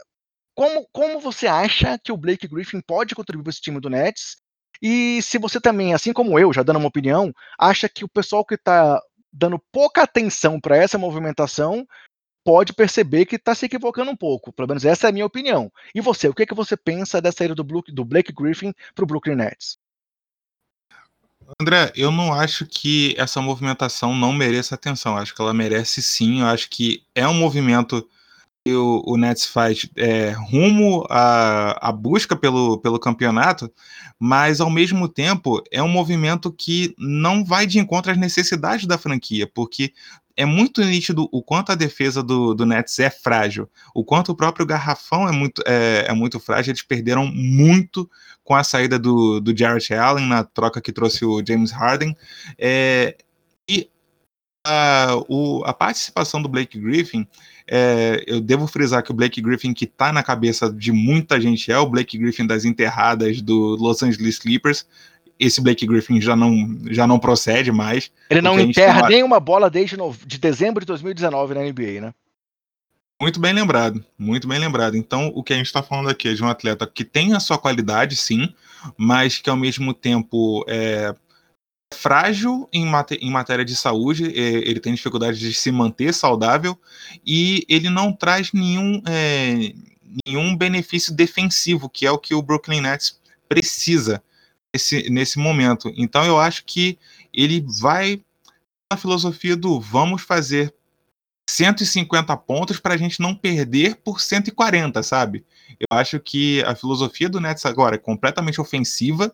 como, 0.53 0.87
como 0.91 1.19
você 1.19 1.47
acha 1.47 1.97
que 1.97 2.11
o 2.11 2.17
Blake 2.17 2.47
Griffin 2.47 2.81
pode 2.81 3.15
contribuir 3.15 3.43
para 3.43 3.49
esse 3.49 3.61
time 3.61 3.79
do 3.79 3.89
Nets? 3.89 4.37
E 4.79 5.21
se 5.23 5.39
você 5.39 5.59
também, 5.59 5.93
assim 5.93 6.13
como 6.13 6.37
eu, 6.37 6.53
já 6.53 6.61
dando 6.61 6.77
uma 6.77 6.87
opinião, 6.87 7.33
acha 7.57 7.89
que 7.89 8.03
o 8.03 8.09
pessoal 8.09 8.45
que 8.45 8.55
está 8.55 9.01
dando 9.33 9.59
pouca 9.71 10.03
atenção 10.03 10.59
para 10.59 10.77
essa 10.77 10.97
movimentação 10.97 11.85
pode 12.43 12.73
perceber 12.73 13.25
que 13.25 13.35
está 13.35 13.53
se 13.53 13.65
equivocando 13.65 14.11
um 14.11 14.15
pouco. 14.15 14.51
Pelo 14.51 14.67
menos 14.67 14.85
essa 14.85 15.07
é 15.07 15.09
a 15.09 15.13
minha 15.13 15.25
opinião. 15.25 15.71
E 15.93 16.01
você, 16.01 16.27
o 16.27 16.33
que, 16.33 16.43
é 16.43 16.45
que 16.45 16.53
você 16.53 16.75
pensa 16.75 17.21
dessa 17.21 17.39
saída 17.39 17.55
do, 17.55 17.63
do 17.63 18.05
Blake 18.05 18.33
Griffin 18.33 18.73
para 18.95 19.03
o 19.03 19.07
Brooklyn 19.07 19.35
Nets? 19.35 19.77
André, 21.59 21.91
eu 21.95 22.11
não 22.11 22.33
acho 22.33 22.65
que 22.65 23.13
essa 23.17 23.41
movimentação 23.41 24.15
não 24.15 24.31
mereça 24.31 24.75
atenção. 24.75 25.17
Acho 25.17 25.35
que 25.35 25.41
ela 25.41 25.53
merece 25.53 26.01
sim. 26.01 26.41
Eu 26.41 26.47
acho 26.47 26.69
que 26.69 27.03
é 27.13 27.27
um 27.27 27.33
movimento 27.33 28.07
que 28.63 28.73
o, 28.73 29.03
o 29.05 29.17
Nets 29.17 29.45
faz 29.45 29.89
é, 29.95 30.29
rumo 30.29 31.05
à, 31.09 31.89
à 31.89 31.91
busca 31.91 32.35
pelo, 32.35 32.77
pelo 32.77 32.99
campeonato, 32.99 33.71
mas 34.19 34.61
ao 34.61 34.69
mesmo 34.69 35.07
tempo 35.07 35.63
é 35.71 35.81
um 35.81 35.87
movimento 35.87 36.51
que 36.51 36.93
não 36.97 37.43
vai 37.43 37.65
de 37.65 37.79
encontro 37.79 38.11
às 38.11 38.17
necessidades 38.17 38.85
da 38.85 38.99
franquia, 38.99 39.49
porque 39.51 39.93
é 40.41 40.45
muito 40.45 40.83
nítido 40.83 41.29
o 41.31 41.43
quanto 41.43 41.71
a 41.71 41.75
defesa 41.75 42.23
do, 42.23 42.55
do 42.55 42.65
Nets 42.65 42.97
é 42.97 43.11
frágil, 43.11 43.69
o 43.93 44.03
quanto 44.03 44.31
o 44.31 44.35
próprio 44.35 44.65
garrafão 44.65 45.29
é 45.29 45.31
muito, 45.31 45.61
é, 45.67 46.05
é 46.07 46.13
muito 46.13 46.39
frágil. 46.39 46.71
Eles 46.71 46.81
perderam 46.81 47.27
muito 47.27 48.09
com 48.43 48.55
a 48.55 48.63
saída 48.63 48.97
do, 48.97 49.39
do 49.39 49.55
Jarrett 49.55 49.93
Allen 49.93 50.27
na 50.27 50.43
troca 50.43 50.81
que 50.81 50.91
trouxe 50.91 51.23
o 51.23 51.45
James 51.45 51.69
Harden. 51.69 52.17
É, 52.57 53.15
e 53.69 53.87
a, 54.65 55.15
o, 55.29 55.63
a 55.63 55.73
participação 55.73 56.41
do 56.41 56.49
Blake 56.49 56.79
Griffin, 56.79 57.27
é, 57.69 58.23
eu 58.25 58.41
devo 58.41 58.65
frisar 58.65 59.03
que 59.03 59.11
o 59.11 59.15
Blake 59.15 59.41
Griffin 59.41 59.75
que 59.75 59.85
está 59.85 60.11
na 60.11 60.23
cabeça 60.23 60.73
de 60.73 60.91
muita 60.91 61.39
gente 61.39 61.71
é 61.71 61.77
o 61.77 61.87
Blake 61.87 62.17
Griffin 62.17 62.47
das 62.47 62.65
enterradas 62.65 63.43
do 63.43 63.75
Los 63.79 64.01
Angeles 64.01 64.39
Clippers 64.39 64.87
esse 65.41 65.59
Blake 65.59 65.87
Griffin 65.87 66.21
já 66.21 66.35
não, 66.35 66.53
já 66.91 67.07
não 67.07 67.17
procede 67.17 67.71
mais. 67.71 68.11
Ele 68.29 68.41
não 68.41 68.59
enterra 68.59 69.09
nenhuma 69.09 69.39
bola 69.39 69.69
desde 69.69 69.97
no, 69.97 70.15
de 70.25 70.37
dezembro 70.37 70.81
de 70.81 70.85
2019 70.85 71.55
na 71.55 71.61
NBA, 71.61 71.99
né? 71.99 72.13
Muito 73.19 73.39
bem 73.39 73.51
lembrado, 73.51 74.03
muito 74.17 74.47
bem 74.47 74.59
lembrado. 74.59 74.95
Então, 74.95 75.31
o 75.35 75.43
que 75.43 75.53
a 75.53 75.55
gente 75.55 75.65
está 75.65 75.81
falando 75.81 76.09
aqui 76.09 76.27
é 76.27 76.33
de 76.33 76.43
um 76.43 76.47
atleta 76.47 76.87
que 76.87 77.03
tem 77.03 77.33
a 77.33 77.39
sua 77.39 77.57
qualidade, 77.57 78.15
sim, 78.15 78.53
mas 78.95 79.39
que 79.39 79.49
ao 79.49 79.57
mesmo 79.57 79.93
tempo 79.93 80.63
é 80.67 81.13
frágil 81.93 82.69
em, 82.71 82.85
mat 82.85 83.11
em 83.11 83.29
matéria 83.29 83.65
de 83.65 83.75
saúde, 83.75 84.25
é, 84.25 84.69
ele 84.69 84.79
tem 84.79 84.93
dificuldade 84.93 85.39
de 85.39 85.53
se 85.53 85.71
manter 85.71 86.13
saudável 86.13 86.77
e 87.25 87.65
ele 87.67 87.89
não 87.89 88.13
traz 88.13 88.53
nenhum, 88.53 89.01
é, 89.07 89.73
nenhum 90.25 90.55
benefício 90.55 91.13
defensivo, 91.13 91.89
que 91.89 92.05
é 92.05 92.11
o 92.11 92.17
que 92.17 92.33
o 92.33 92.41
Brooklyn 92.41 92.81
Nets 92.81 93.19
precisa 93.49 94.23
nesse, 94.73 95.09
nesse 95.09 95.39
momento. 95.39 95.91
Então 95.95 96.23
eu 96.23 96.39
acho 96.39 96.65
que 96.65 96.97
ele 97.33 97.65
vai 97.79 98.21
na 98.91 98.97
filosofia 98.97 99.55
do 99.55 99.79
vamos 99.79 100.21
fazer 100.21 100.73
150 101.49 102.35
pontos 102.37 102.79
para 102.79 102.93
a 102.93 102.97
gente 102.97 103.19
não 103.19 103.35
perder 103.35 103.95
por 103.97 104.21
140, 104.21 105.03
sabe? 105.03 105.45
Eu 105.79 105.97
acho 105.97 106.19
que 106.19 106.63
a 106.63 106.75
filosofia 106.75 107.29
do 107.29 107.39
Nets 107.39 107.65
agora 107.65 107.95
é 107.95 107.99
completamente 107.99 108.61
ofensiva 108.61 109.33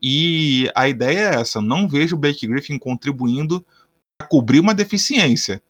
e 0.00 0.70
a 0.74 0.88
ideia 0.88 1.18
é 1.18 1.34
essa. 1.40 1.60
Não 1.60 1.88
vejo 1.88 2.16
o 2.16 2.18
Blake 2.18 2.46
Griffin 2.46 2.78
contribuindo 2.78 3.64
para 4.18 4.28
cobrir 4.28 4.60
uma 4.60 4.74
deficiência. 4.74 5.62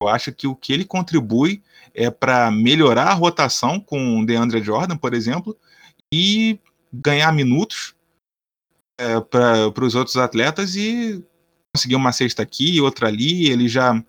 Eu 0.00 0.08
acho 0.08 0.32
que 0.32 0.46
o 0.46 0.56
que 0.56 0.72
ele 0.72 0.84
contribui 0.84 1.62
é 1.94 2.10
para 2.10 2.50
melhorar 2.50 3.08
a 3.08 3.14
rotação 3.14 3.78
com 3.78 4.18
o 4.18 4.26
DeAndre 4.26 4.62
Jordan, 4.62 4.96
por 4.96 5.14
exemplo, 5.14 5.56
e 6.12 6.58
ganhar 6.92 7.32
minutos 7.32 7.94
é, 9.02 9.20
para 9.20 9.84
os 9.84 9.94
outros 9.94 10.16
atletas 10.16 10.76
e 10.76 11.24
conseguir 11.74 11.96
uma 11.96 12.12
cesta 12.12 12.42
aqui, 12.42 12.80
outra 12.80 13.08
ali. 13.08 13.50
Ele 13.50 13.68
já 13.68 14.02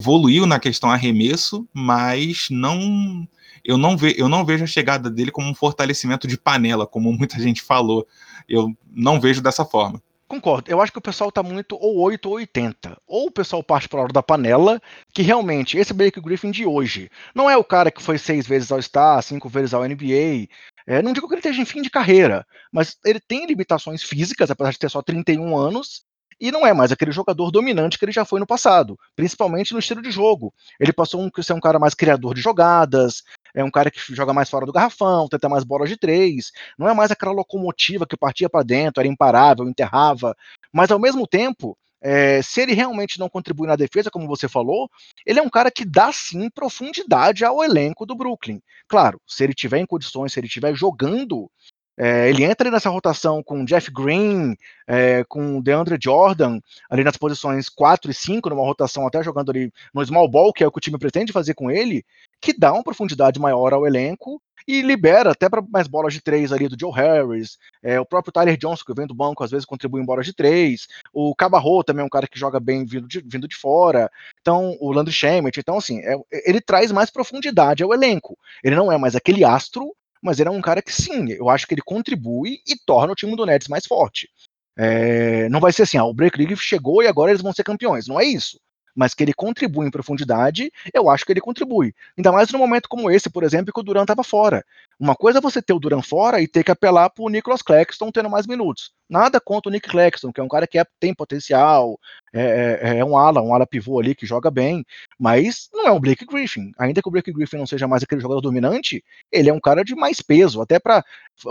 evoluiu 0.00 0.46
na 0.46 0.60
questão 0.60 0.90
arremesso, 0.90 1.66
mas 1.72 2.48
não 2.50 3.26
eu 3.66 3.76
não, 3.76 3.96
ve, 3.96 4.14
eu 4.16 4.28
não 4.28 4.44
vejo 4.44 4.62
a 4.62 4.68
chegada 4.68 5.10
dele 5.10 5.32
como 5.32 5.50
um 5.50 5.54
fortalecimento 5.54 6.28
de 6.28 6.38
panela, 6.38 6.86
como 6.86 7.12
muita 7.12 7.40
gente 7.40 7.60
falou. 7.60 8.06
Eu 8.48 8.72
não 8.88 9.20
vejo 9.20 9.42
dessa 9.42 9.64
forma. 9.64 10.00
Concordo. 10.28 10.70
Eu 10.70 10.80
acho 10.80 10.92
que 10.92 10.98
o 10.98 11.02
pessoal 11.02 11.30
tá 11.30 11.42
muito 11.42 11.76
ou 11.76 11.98
8 11.98 12.28
ou 12.28 12.34
80. 12.36 12.96
Ou 13.06 13.26
o 13.26 13.30
pessoal 13.30 13.62
parte 13.62 13.88
para 13.88 14.00
hora 14.00 14.12
da 14.12 14.22
panela, 14.22 14.80
que 15.12 15.22
realmente, 15.22 15.78
esse 15.78 15.92
Blake 15.92 16.20
Griffin 16.20 16.50
de 16.50 16.64
hoje, 16.64 17.10
não 17.34 17.48
é 17.48 17.56
o 17.56 17.64
cara 17.64 17.90
que 17.90 18.02
foi 18.02 18.18
seis 18.18 18.46
vezes 18.46 18.70
ao 18.70 18.82
Star, 18.82 19.22
cinco 19.22 19.48
vezes 19.48 19.74
ao 19.74 19.84
NBA. 19.84 20.48
É, 20.86 21.02
não 21.02 21.12
digo 21.12 21.26
que 21.26 21.34
ele 21.34 21.40
esteja 21.40 21.60
em 21.60 21.64
fim 21.64 21.82
de 21.82 21.90
carreira, 21.90 22.46
mas 22.72 22.96
ele 23.04 23.18
tem 23.20 23.46
limitações 23.46 24.02
físicas, 24.02 24.50
apesar 24.50 24.70
de 24.70 24.78
ter 24.78 24.90
só 24.90 25.02
31 25.02 25.56
anos, 25.56 26.04
e 26.40 26.52
não 26.52 26.66
é 26.66 26.72
mais 26.72 26.92
aquele 26.92 27.12
jogador 27.12 27.50
dominante 27.50 27.98
que 27.98 28.04
ele 28.04 28.12
já 28.12 28.24
foi 28.24 28.38
no 28.38 28.46
passado, 28.46 28.98
principalmente 29.16 29.72
no 29.72 29.78
estilo 29.78 30.02
de 30.02 30.10
jogo. 30.10 30.52
Ele 30.78 30.92
passou 30.92 31.28
a 31.34 31.42
ser 31.42 31.54
um 31.54 31.60
cara 31.60 31.78
mais 31.78 31.94
criador 31.94 32.34
de 32.34 32.42
jogadas, 32.42 33.22
é 33.54 33.64
um 33.64 33.70
cara 33.70 33.90
que 33.90 33.98
joga 34.14 34.34
mais 34.34 34.50
fora 34.50 34.66
do 34.66 34.72
garrafão, 34.72 35.28
tenta 35.28 35.48
mais 35.48 35.64
bolas 35.64 35.88
de 35.88 35.96
três, 35.96 36.52
não 36.78 36.88
é 36.88 36.94
mais 36.94 37.10
aquela 37.10 37.32
locomotiva 37.32 38.06
que 38.06 38.16
partia 38.16 38.50
para 38.50 38.62
dentro, 38.62 39.00
era 39.00 39.08
imparável, 39.08 39.66
enterrava, 39.66 40.36
mas 40.72 40.90
ao 40.90 40.98
mesmo 40.98 41.26
tempo, 41.26 41.76
é, 42.00 42.42
se 42.42 42.60
ele 42.60 42.74
realmente 42.74 43.18
não 43.18 43.28
contribui 43.28 43.66
na 43.66 43.76
defesa, 43.76 44.10
como 44.10 44.26
você 44.26 44.48
falou, 44.48 44.88
ele 45.24 45.38
é 45.38 45.42
um 45.42 45.50
cara 45.50 45.70
que 45.70 45.84
dá 45.84 46.12
sim 46.12 46.50
profundidade 46.50 47.44
ao 47.44 47.62
elenco 47.62 48.04
do 48.06 48.14
Brooklyn. 48.14 48.60
Claro, 48.88 49.20
se 49.26 49.42
ele 49.44 49.54
tiver 49.54 49.78
em 49.78 49.86
condições, 49.86 50.32
se 50.32 50.40
ele 50.40 50.46
estiver 50.46 50.74
jogando 50.74 51.50
é, 51.98 52.28
ele 52.28 52.44
entra 52.44 52.70
nessa 52.70 52.90
rotação 52.90 53.42
com 53.42 53.64
Jeff 53.64 53.90
Green, 53.90 54.54
é, 54.86 55.24
com 55.24 55.62
DeAndre 55.62 55.98
Jordan, 56.00 56.60
ali 56.90 57.02
nas 57.02 57.16
posições 57.16 57.70
4 57.70 58.10
e 58.10 58.14
5, 58.14 58.50
numa 58.50 58.62
rotação 58.62 59.06
até 59.06 59.22
jogando 59.22 59.50
ali 59.50 59.72
no 59.94 60.04
small 60.04 60.28
ball, 60.28 60.52
que 60.52 60.62
é 60.62 60.66
o 60.66 60.70
que 60.70 60.78
o 60.78 60.80
time 60.80 60.98
pretende 60.98 61.32
fazer 61.32 61.54
com 61.54 61.70
ele, 61.70 62.04
que 62.40 62.52
dá 62.52 62.72
uma 62.72 62.84
profundidade 62.84 63.40
maior 63.40 63.72
ao 63.72 63.86
elenco 63.86 64.40
e 64.66 64.82
libera 64.82 65.30
até 65.30 65.48
para 65.48 65.62
mais 65.62 65.86
bolas 65.86 66.12
de 66.12 66.20
três 66.20 66.52
ali 66.52 66.68
do 66.68 66.76
Joe 66.78 66.92
Harris, 66.92 67.58
é, 67.82 68.00
o 68.00 68.06
próprio 68.06 68.32
Tyler 68.32 68.56
Johnson, 68.56 68.84
que 68.86 68.94
vem 68.94 69.06
do 69.06 69.14
banco, 69.14 69.44
às 69.44 69.50
vezes 69.50 69.64
contribui 69.64 70.02
em 70.02 70.04
bolas 70.04 70.26
de 70.26 70.32
três, 70.32 70.86
o 71.12 71.34
Cabarro 71.34 71.84
também 71.84 72.02
é 72.02 72.06
um 72.06 72.10
cara 72.10 72.26
que 72.26 72.38
joga 72.38 72.58
bem 72.58 72.84
vindo 72.84 73.06
de, 73.06 73.20
vindo 73.20 73.46
de 73.46 73.56
fora, 73.56 74.10
então 74.40 74.76
o 74.80 74.92
Landry 74.92 75.12
Shamet, 75.12 75.60
então 75.60 75.78
assim, 75.78 76.00
é, 76.00 76.16
ele 76.44 76.60
traz 76.60 76.90
mais 76.90 77.10
profundidade 77.10 77.82
ao 77.82 77.94
elenco, 77.94 78.36
ele 78.62 78.76
não 78.76 78.90
é 78.90 78.98
mais 78.98 79.14
aquele 79.14 79.44
astro 79.44 79.94
mas 80.22 80.40
ele 80.40 80.48
é 80.48 80.52
um 80.52 80.62
cara 80.62 80.82
que 80.82 80.92
sim, 80.92 81.30
eu 81.30 81.48
acho 81.48 81.68
que 81.68 81.74
ele 81.74 81.82
contribui 81.82 82.58
e 82.66 82.74
torna 82.84 83.12
o 83.12 83.14
time 83.14 83.36
do 83.36 83.46
Nets 83.46 83.68
mais 83.68 83.86
forte. 83.86 84.28
É, 84.76 85.48
não 85.48 85.60
vai 85.60 85.72
ser 85.72 85.82
assim, 85.82 85.98
ah, 85.98 86.04
o 86.04 86.12
Break 86.12 86.36
League 86.36 86.56
chegou 86.56 87.02
e 87.02 87.06
agora 87.06 87.30
eles 87.30 87.42
vão 87.42 87.52
ser 87.52 87.62
campeões. 87.62 88.08
Não 88.08 88.18
é 88.18 88.24
isso 88.24 88.58
mas 88.96 89.12
que 89.12 89.22
ele 89.22 89.34
contribui 89.34 89.86
em 89.86 89.90
profundidade, 89.90 90.72
eu 90.92 91.10
acho 91.10 91.24
que 91.24 91.32
ele 91.32 91.40
contribui. 91.40 91.94
Ainda 92.16 92.32
mais 92.32 92.50
num 92.50 92.58
momento 92.58 92.88
como 92.88 93.10
esse, 93.10 93.28
por 93.28 93.44
exemplo, 93.44 93.72
que 93.72 93.78
o 93.78 93.82
Duran 93.82 94.02
estava 94.02 94.24
fora. 94.24 94.64
Uma 94.98 95.14
coisa 95.14 95.38
é 95.38 95.42
você 95.42 95.60
ter 95.60 95.74
o 95.74 95.78
Duran 95.78 96.00
fora 96.00 96.40
e 96.40 96.48
ter 96.48 96.64
que 96.64 96.70
apelar 96.70 97.10
para 97.10 97.22
o 97.22 97.28
Nicholas 97.28 97.60
Claxton 97.60 98.10
tendo 98.10 98.30
mais 98.30 98.46
minutos. 98.46 98.92
Nada 99.08 99.38
contra 99.38 99.68
o 99.68 99.72
Nick 99.72 99.88
Claxton, 99.88 100.32
que 100.32 100.40
é 100.40 100.42
um 100.42 100.48
cara 100.48 100.66
que 100.66 100.78
é, 100.78 100.84
tem 100.98 101.14
potencial, 101.14 102.00
é, 102.32 102.80
é, 102.80 102.98
é, 102.98 103.04
um 103.04 103.16
ala, 103.16 103.42
um 103.42 103.54
ala 103.54 103.66
pivô 103.66 104.00
ali 104.00 104.14
que 104.14 104.26
joga 104.26 104.50
bem, 104.50 104.84
mas 105.18 105.68
não 105.72 105.86
é 105.86 105.92
um 105.92 106.00
Blake 106.00 106.24
Griffin. 106.24 106.72
Ainda 106.78 107.02
que 107.02 107.08
o 107.08 107.10
Blake 107.10 107.32
Griffin 107.32 107.58
não 107.58 107.66
seja 107.66 107.86
mais 107.86 108.02
aquele 108.02 108.20
jogador 108.20 108.40
dominante, 108.40 109.04
ele 109.30 109.50
é 109.50 109.52
um 109.52 109.60
cara 109.60 109.84
de 109.84 109.94
mais 109.94 110.22
peso, 110.22 110.60
até 110.60 110.78
para 110.78 111.04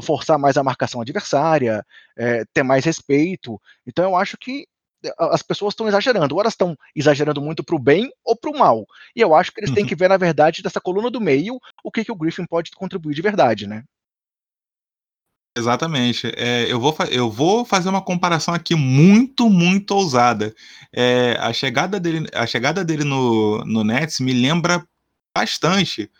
forçar 0.03 0.39
mais 0.39 0.57
a 0.57 0.63
marcação 0.63 0.99
adversária, 0.99 1.85
é, 2.17 2.43
ter 2.53 2.63
mais 2.63 2.83
respeito. 2.83 3.61
Então 3.85 4.03
eu 4.03 4.15
acho 4.15 4.37
que 4.37 4.67
as 5.17 5.41
pessoas 5.41 5.73
estão 5.73 5.87
exagerando. 5.87 6.33
Ou 6.35 6.41
elas 6.41 6.53
estão 6.53 6.77
exagerando 6.95 7.41
muito 7.41 7.63
para 7.63 7.75
o 7.75 7.79
bem 7.79 8.11
ou 8.23 8.35
para 8.35 8.51
o 8.51 8.57
mal. 8.57 8.85
E 9.15 9.21
eu 9.21 9.33
acho 9.33 9.51
que 9.51 9.59
eles 9.59 9.71
têm 9.71 9.83
uhum. 9.83 9.89
que 9.89 9.95
ver, 9.95 10.09
na 10.09 10.17
verdade, 10.17 10.61
dessa 10.61 10.81
coluna 10.81 11.09
do 11.09 11.21
meio, 11.21 11.59
o 11.83 11.91
que, 11.91 12.03
que 12.03 12.11
o 12.11 12.15
Griffin 12.15 12.45
pode 12.45 12.71
contribuir 12.71 13.15
de 13.15 13.21
verdade, 13.21 13.67
né? 13.67 13.83
Exatamente. 15.57 16.27
É, 16.35 16.69
eu, 16.69 16.79
vou, 16.79 16.95
eu 17.09 17.31
vou 17.31 17.63
fazer 17.63 17.87
uma 17.87 18.01
comparação 18.01 18.53
aqui 18.53 18.75
muito, 18.75 19.49
muito 19.49 19.91
ousada. 19.91 20.53
É, 20.93 21.37
a 21.39 21.53
chegada 21.53 21.97
dele, 21.97 22.27
a 22.33 22.45
chegada 22.45 22.83
dele 22.83 23.05
no, 23.05 23.63
no 23.63 23.83
Nets 23.83 24.19
me 24.19 24.33
lembra 24.33 24.85
bastante 25.35 26.11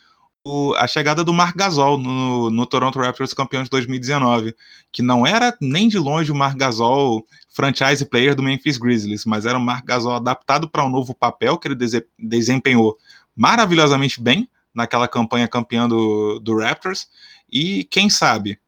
o, 0.46 0.76
a 0.76 0.86
chegada 0.86 1.24
do 1.24 1.34
Marc 1.34 1.58
Gasol 1.58 1.98
no, 1.98 2.52
no, 2.52 2.66
Toronto 2.68 3.00
Raptors 3.00 3.34
campeão 3.34 3.64
de 3.64 3.70
2019, 3.70 4.56
que 4.92 5.02
não 5.02 5.26
era 5.26 5.58
nem 5.60 5.90
de 5.90 5.98
longe 5.98 6.32
o 6.32 6.36
Marc 6.36 6.56
Gasol 6.56 7.26
franchise 7.50 8.06
player 8.06 8.36
do 8.36 8.44
Memphis 8.44 8.78
Grizzlies, 8.78 9.26
mas 9.26 9.48
era 9.48 9.58
o 9.58 9.62
Marc 9.62 9.84
Gasol 9.84 10.14
adaptado 10.14 10.70
para 10.70 10.86
um 10.86 10.90
novo 10.90 11.16
papel 11.16 11.58
que 11.58 11.68
ele 11.68 11.78
desempenhou 12.20 12.96
maravilhosamente 13.36 14.22
bem 14.22 14.48
naquela 14.74 15.08
campanha 15.08 15.48
campeã 15.48 15.90
do, 15.90 16.40
do 16.40 16.60
Raptors, 16.60 17.08
e 17.52 17.84
quem 17.86 18.10
sabe, 18.10 18.60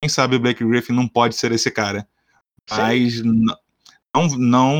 quem 0.00 0.08
sabe 0.08 0.36
o 0.36 0.40
Blake 0.40 0.64
Griffin 0.64 0.92
não 0.92 1.06
pode 1.06 1.34
ser 1.36 1.52
esse 1.52 1.70
cara, 1.70 2.08
mas 2.70 3.22
não, 3.22 3.56
não, 4.38 4.76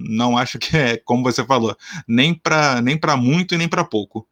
não 0.00 0.36
acho 0.36 0.58
que 0.58 0.76
é, 0.76 0.96
como 0.96 1.22
você 1.22 1.44
falou, 1.44 1.76
nem 2.08 2.34
para 2.34 2.80
nem 2.80 2.98
muito 3.18 3.54
e 3.54 3.58
nem 3.58 3.68
para 3.68 3.84
pouco. 3.84 4.26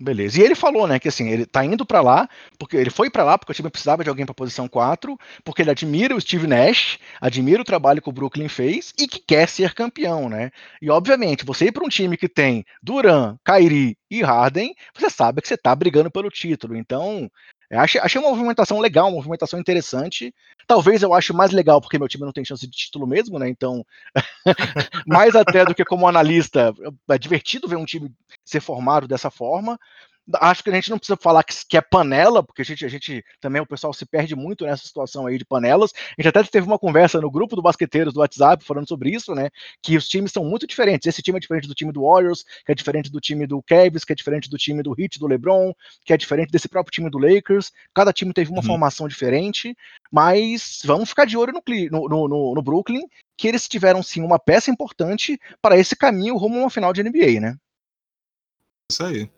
Beleza. 0.00 0.40
E 0.40 0.42
ele 0.42 0.56
falou, 0.56 0.88
né, 0.88 0.98
que 0.98 1.06
assim, 1.06 1.28
ele 1.28 1.46
tá 1.46 1.64
indo 1.64 1.86
para 1.86 2.00
lá, 2.00 2.28
porque 2.58 2.76
ele 2.76 2.90
foi 2.90 3.08
para 3.08 3.22
lá 3.22 3.38
porque 3.38 3.52
o 3.52 3.54
time 3.54 3.70
precisava 3.70 4.02
de 4.02 4.08
alguém 4.08 4.26
para 4.26 4.34
posição 4.34 4.66
4, 4.66 5.16
porque 5.44 5.62
ele 5.62 5.70
admira 5.70 6.16
o 6.16 6.20
Steve 6.20 6.48
Nash, 6.48 6.98
admira 7.20 7.62
o 7.62 7.64
trabalho 7.64 8.02
que 8.02 8.08
o 8.08 8.12
Brooklyn 8.12 8.48
fez 8.48 8.92
e 8.98 9.06
que 9.06 9.20
quer 9.20 9.48
ser 9.48 9.72
campeão, 9.72 10.28
né? 10.28 10.50
E 10.82 10.90
obviamente, 10.90 11.44
você 11.44 11.66
ir 11.66 11.72
para 11.72 11.84
um 11.84 11.88
time 11.88 12.16
que 12.16 12.28
tem 12.28 12.64
Duran, 12.82 13.36
Kyrie 13.44 13.96
e 14.10 14.20
Harden, 14.20 14.74
você 14.92 15.08
sabe 15.08 15.40
que 15.40 15.46
você 15.46 15.56
tá 15.56 15.74
brigando 15.76 16.10
pelo 16.10 16.28
título. 16.28 16.76
Então, 16.76 17.30
Achei, 17.76 18.00
achei 18.00 18.20
uma 18.20 18.30
movimentação 18.30 18.78
legal, 18.78 19.06
uma 19.06 19.16
movimentação 19.16 19.58
interessante. 19.58 20.34
Talvez 20.66 21.02
eu 21.02 21.12
ache 21.14 21.32
mais 21.32 21.50
legal 21.50 21.80
porque 21.80 21.98
meu 21.98 22.08
time 22.08 22.24
não 22.24 22.32
tem 22.32 22.44
chance 22.44 22.66
de 22.66 22.76
título 22.76 23.06
mesmo, 23.06 23.38
né? 23.38 23.48
Então, 23.48 23.84
mais 25.06 25.34
até 25.34 25.64
do 25.64 25.74
que 25.74 25.84
como 25.84 26.08
analista, 26.08 26.74
é 27.08 27.18
divertido 27.18 27.68
ver 27.68 27.76
um 27.76 27.84
time 27.84 28.12
ser 28.44 28.60
formado 28.60 29.08
dessa 29.08 29.30
forma 29.30 29.78
acho 30.36 30.64
que 30.64 30.70
a 30.70 30.74
gente 30.74 30.90
não 30.90 30.98
precisa 30.98 31.16
falar 31.20 31.42
que, 31.42 31.54
que, 31.68 31.76
é 31.76 31.80
panela, 31.80 32.42
porque 32.42 32.62
a 32.62 32.64
gente, 32.64 32.84
a 32.84 32.88
gente 32.88 33.24
também, 33.40 33.60
o 33.60 33.66
pessoal 33.66 33.92
se 33.92 34.06
perde 34.06 34.34
muito 34.34 34.64
nessa 34.64 34.86
situação 34.86 35.26
aí 35.26 35.36
de 35.36 35.44
panelas. 35.44 35.92
A 35.94 36.22
gente 36.22 36.28
até 36.28 36.42
teve 36.44 36.66
uma 36.66 36.78
conversa 36.78 37.20
no 37.20 37.30
grupo 37.30 37.54
do 37.54 37.62
Basqueteiros 37.62 38.14
do 38.14 38.20
WhatsApp 38.20 38.64
falando 38.64 38.88
sobre 38.88 39.10
isso, 39.10 39.34
né? 39.34 39.50
Que 39.82 39.96
os 39.96 40.08
times 40.08 40.32
são 40.32 40.44
muito 40.44 40.66
diferentes. 40.66 41.06
Esse 41.06 41.22
time 41.22 41.36
é 41.36 41.40
diferente 41.40 41.68
do 41.68 41.74
time 41.74 41.92
do 41.92 42.02
Warriors, 42.02 42.44
que 42.64 42.72
é 42.72 42.74
diferente 42.74 43.10
do 43.10 43.20
time 43.20 43.46
do 43.46 43.62
Cavs, 43.62 44.04
que 44.04 44.12
é 44.12 44.16
diferente 44.16 44.48
do 44.48 44.56
time 44.56 44.82
do 44.82 44.94
Heat, 44.98 45.18
do 45.18 45.26
LeBron, 45.26 45.72
que 46.04 46.12
é 46.12 46.16
diferente 46.16 46.50
desse 46.50 46.68
próprio 46.68 46.92
time 46.92 47.10
do 47.10 47.18
Lakers. 47.18 47.70
Cada 47.94 48.12
time 48.12 48.32
teve 48.32 48.50
uma 48.50 48.60
uhum. 48.60 48.66
formação 48.66 49.06
diferente, 49.06 49.76
mas 50.10 50.80
vamos 50.84 51.10
ficar 51.10 51.26
de 51.26 51.36
olho 51.36 51.52
no, 51.52 52.08
no, 52.08 52.28
no, 52.28 52.54
no 52.54 52.62
Brooklyn, 52.62 53.02
que 53.36 53.48
eles 53.48 53.68
tiveram 53.68 54.02
sim 54.02 54.22
uma 54.22 54.38
peça 54.38 54.70
importante 54.70 55.38
para 55.60 55.76
esse 55.76 55.94
caminho 55.94 56.36
rumo 56.36 56.56
a 56.56 56.60
uma 56.62 56.70
final 56.70 56.92
de 56.92 57.02
NBA, 57.02 57.40
né? 57.40 57.56
Isso 58.90 59.02
aí. 59.02 59.30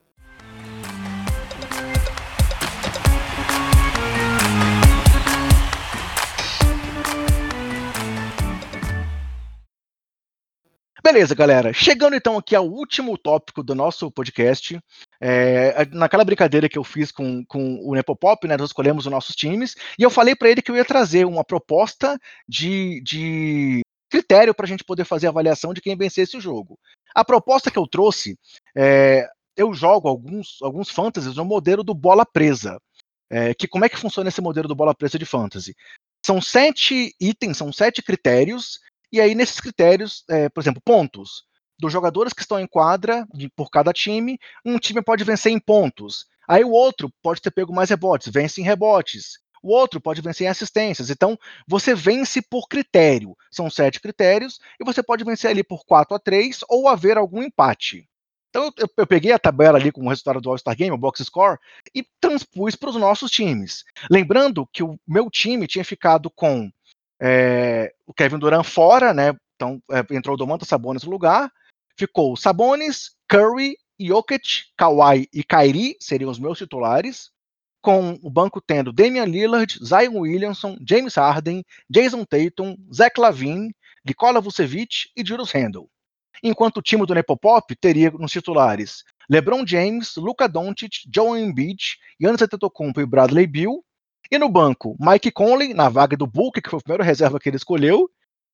Beleza, 11.07 11.37
galera. 11.37 11.73
Chegando 11.73 12.17
então 12.17 12.37
aqui 12.37 12.53
ao 12.57 12.67
último 12.67 13.17
tópico 13.17 13.63
do 13.63 13.77
nosso 13.77 14.11
podcast, 14.11 14.77
É, 15.21 15.87
naquela 15.93 16.25
brincadeira 16.25 16.69
que 16.69 16.77
eu 16.77 16.83
fiz 16.83 17.13
com, 17.13 17.45
com 17.47 17.79
o 17.89 17.95
Nepopop, 17.95 18.45
né, 18.49 18.57
nós 18.57 18.71
escolhemos 18.71 19.07
os 19.07 19.13
nossos 19.13 19.37
times, 19.37 19.77
e 19.97 20.03
eu 20.03 20.11
falei 20.11 20.35
para 20.35 20.51
ele 20.51 20.61
que 20.61 20.69
eu 20.69 20.75
ia 20.75 20.85
trazer 20.85 21.25
uma 21.25 21.45
proposta 21.45 22.19
de, 22.49 23.01
de 23.03 23.83
critério 24.11 24.53
para 24.53 24.67
a 24.67 24.69
gente 24.69 24.83
poder 24.83 25.05
fazer 25.05 25.29
a 25.29 25.31
avaliação 25.31 25.73
de 25.73 25.81
quem 25.81 25.97
vencesse 25.97 26.37
o 26.37 26.41
jogo. 26.41 26.77
A 27.15 27.25
proposta 27.25 27.71
que 27.71 27.79
eu 27.79 27.87
trouxe, 27.87 28.37
é, 28.77 29.29
eu 29.57 29.73
jogo 29.73 30.09
alguns, 30.09 30.59
alguns 30.61 30.91
fantasies 30.91 31.37
no 31.37 31.45
modelo 31.45 31.85
do 31.85 31.95
bola 31.95 32.27
presa. 32.27 32.81
É, 33.31 33.55
que 33.55 33.69
como 33.69 33.85
é 33.85 33.89
que 33.89 33.97
funciona 33.97 34.29
esse 34.29 34.41
modelo 34.41 34.67
do 34.67 34.75
bola 34.75 34.93
presa 34.93 35.21
de 35.21 35.25
fantasy? 35.25 35.73
São 36.27 36.43
sete 36.43 37.15
itens, 37.21 37.57
são 37.57 37.73
sete 37.73 38.03
critérios, 38.03 38.81
e 39.17 39.21
aí 39.21 39.35
nesses 39.35 39.61
critérios, 39.61 40.25
é, 40.29 40.49
por 40.49 40.61
exemplo, 40.61 40.83
pontos 40.85 41.45
dos 41.79 41.93
jogadores 41.93 42.33
que 42.33 42.41
estão 42.41 42.59
em 42.59 42.67
quadra 42.67 43.27
de, 43.33 43.49
por 43.51 43.71
cada 43.71 43.93
time, 43.93 44.39
um 44.65 44.79
time 44.79 45.03
pode 45.03 45.25
vencer 45.25 45.53
em 45.53 45.59
pontos. 45.59 46.27
Aí 46.49 46.65
o 46.65 46.71
outro 46.71 47.13
pode 47.23 47.41
ter 47.41 47.51
pego 47.51 47.75
mais 47.75 47.91
rebotes, 47.91 48.33
vence 48.33 48.61
em 48.61 48.65
rebotes. 48.65 49.39
O 49.63 49.73
outro 49.73 50.01
pode 50.01 50.21
vencer 50.21 50.47
em 50.47 50.51
assistências. 50.51 51.11
Então, 51.11 51.37
você 51.67 51.95
vence 51.95 52.41
por 52.41 52.69
critério. 52.69 53.37
São 53.51 53.69
sete 53.69 54.01
critérios, 54.01 54.61
e 54.81 54.85
você 54.85 55.03
pode 55.03 55.25
vencer 55.25 55.51
ali 55.51 55.65
por 55.65 55.85
4 55.85 56.15
a 56.15 56.19
3 56.19 56.61
ou 56.69 56.89
haver 56.89 57.19
algum 57.19 57.43
empate. 57.43 58.09
Então, 58.51 58.73
eu, 58.77 58.89
eu 58.97 59.07
peguei 59.07 59.33
a 59.33 59.39
tabela 59.39 59.77
ali 59.77 59.91
com 59.91 60.03
o 60.03 60.09
resultado 60.09 60.41
do 60.41 60.51
All-Star 60.51 60.77
Game, 60.77 60.95
o 60.95 60.99
box 60.99 61.25
score, 61.25 61.59
e 61.95 62.05
transpus 62.21 62.77
para 62.77 62.91
os 62.91 62.97
nossos 62.97 63.31
times. 63.31 63.85
Lembrando 64.11 64.67
que 64.73 64.83
o 64.83 64.99
meu 65.07 65.29
time 65.31 65.67
tinha 65.67 65.85
ficado 65.85 66.31
com 66.31 66.71
é, 67.21 67.93
o 68.07 68.15
Kevin 68.15 68.39
Durant 68.39 68.65
fora, 68.65 69.13
né? 69.13 69.35
Então, 69.57 69.81
é, 69.91 70.15
entrou 70.15 70.35
o 70.35 70.39
Domantas 70.39 70.69
Sabonis 70.69 71.03
no 71.03 71.11
lugar 71.11 71.51
ficou 71.97 72.37
Sabonis, 72.37 73.13
Curry, 73.29 73.77
Jokic, 73.99 74.67
Kawhi 74.77 75.29
e 75.33 75.43
Kyrie 75.43 75.97
seriam 75.99 76.31
os 76.31 76.39
meus 76.39 76.59
titulares, 76.59 77.31
com 77.81 78.19
o 78.23 78.31
banco 78.31 78.61
tendo 78.61 78.93
Damian 78.93 79.25
Lillard, 79.25 79.79
Zion 79.83 80.21
Williamson, 80.21 80.77
James 80.87 81.15
Harden, 81.15 81.65
Jason 81.89 82.25
Tatum, 82.25 82.77
Zach 82.93 83.19
Lavine, 83.19 83.75
Nikola 84.05 84.41
Vucevic 84.41 85.09
e 85.17 85.25
Julius 85.25 85.51
Randle. 85.51 85.89
Enquanto 86.43 86.79
o 86.79 86.83
time 86.83 87.07
do 87.07 87.15
Nepopop 87.15 87.75
teria 87.77 88.11
nos 88.11 88.33
titulares 88.33 89.03
LeBron 89.29 89.67
James, 89.67 90.15
Luka 90.17 90.47
Doncic, 90.47 91.09
Joel 91.13 91.43
Embiid, 91.43 91.97
Giannis 92.21 92.43
Antetokounmpo 92.43 93.01
e 93.01 93.07
Bradley 93.07 93.47
Beal, 93.47 93.83
e 94.31 94.39
no 94.39 94.49
banco 94.49 94.97
Mike 94.99 95.31
Conley, 95.31 95.75
na 95.75 95.89
vaga 95.89 96.17
do 96.17 96.27
Book, 96.27 96.61
que 96.61 96.71
foi 96.71 96.79
o 96.79 96.83
primeiro 96.83 97.05
reserva 97.05 97.39
que 97.39 97.49
ele 97.49 97.57
escolheu, 97.57 98.11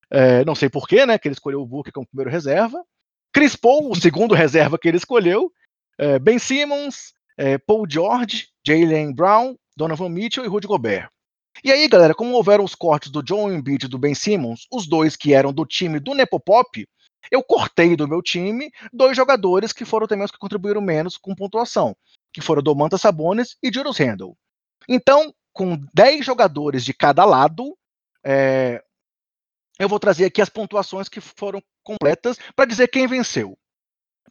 é, 0.09 0.45
não 0.45 0.55
sei 0.55 0.69
porquê, 0.69 1.05
né, 1.05 1.17
que 1.17 1.27
ele 1.27 1.33
escolheu 1.33 1.61
o 1.61 1.65
Book 1.65 1.91
como 1.91 2.07
primeiro 2.07 2.31
reserva, 2.31 2.83
Chris 3.33 3.55
Paul, 3.55 3.89
o 3.89 3.95
segundo 3.95 4.35
reserva 4.35 4.77
que 4.77 4.87
ele 4.87 4.97
escolheu, 4.97 5.51
é, 5.97 6.19
Ben 6.19 6.39
Simmons, 6.39 7.13
é, 7.37 7.57
Paul 7.57 7.85
George, 7.89 8.47
Jalen 8.65 9.13
Brown, 9.13 9.55
Donovan 9.75 10.09
Mitchell 10.09 10.45
e 10.45 10.47
Rudy 10.47 10.67
Gobert. 10.67 11.09
E 11.63 11.71
aí, 11.71 11.87
galera, 11.87 12.13
como 12.13 12.33
houveram 12.33 12.63
os 12.63 12.75
cortes 12.75 13.11
do 13.11 13.23
John 13.23 13.51
Embiid 13.51 13.85
e 13.85 13.89
do 13.89 13.99
Ben 13.99 14.15
Simmons, 14.15 14.67
os 14.71 14.87
dois 14.87 15.15
que 15.15 15.33
eram 15.33 15.53
do 15.53 15.65
time 15.65 15.99
do 15.99 16.13
Nepopop, 16.13 16.85
eu 17.31 17.43
cortei 17.43 17.95
do 17.95 18.07
meu 18.07 18.21
time 18.21 18.69
dois 18.91 19.15
jogadores 19.15 19.71
que 19.71 19.85
foram 19.85 20.07
também 20.07 20.25
os 20.25 20.31
que 20.31 20.37
contribuíram 20.37 20.81
menos 20.81 21.17
com 21.17 21.35
pontuação, 21.35 21.95
que 22.33 22.41
foram 22.41 22.61
Domantas 22.61 23.01
Sabonis 23.01 23.55
e 23.63 23.71
Julius 23.73 23.97
Randle. 23.97 24.35
Então, 24.89 25.33
com 25.53 25.77
10 25.93 26.25
jogadores 26.25 26.83
de 26.83 26.93
cada 26.93 27.23
lado, 27.23 27.77
é, 28.25 28.83
eu 29.79 29.87
vou 29.87 29.99
trazer 29.99 30.25
aqui 30.25 30.41
as 30.41 30.49
pontuações 30.49 31.07
que 31.07 31.21
foram 31.21 31.61
completas 31.83 32.37
para 32.55 32.65
dizer 32.65 32.87
quem 32.87 33.07
venceu. 33.07 33.57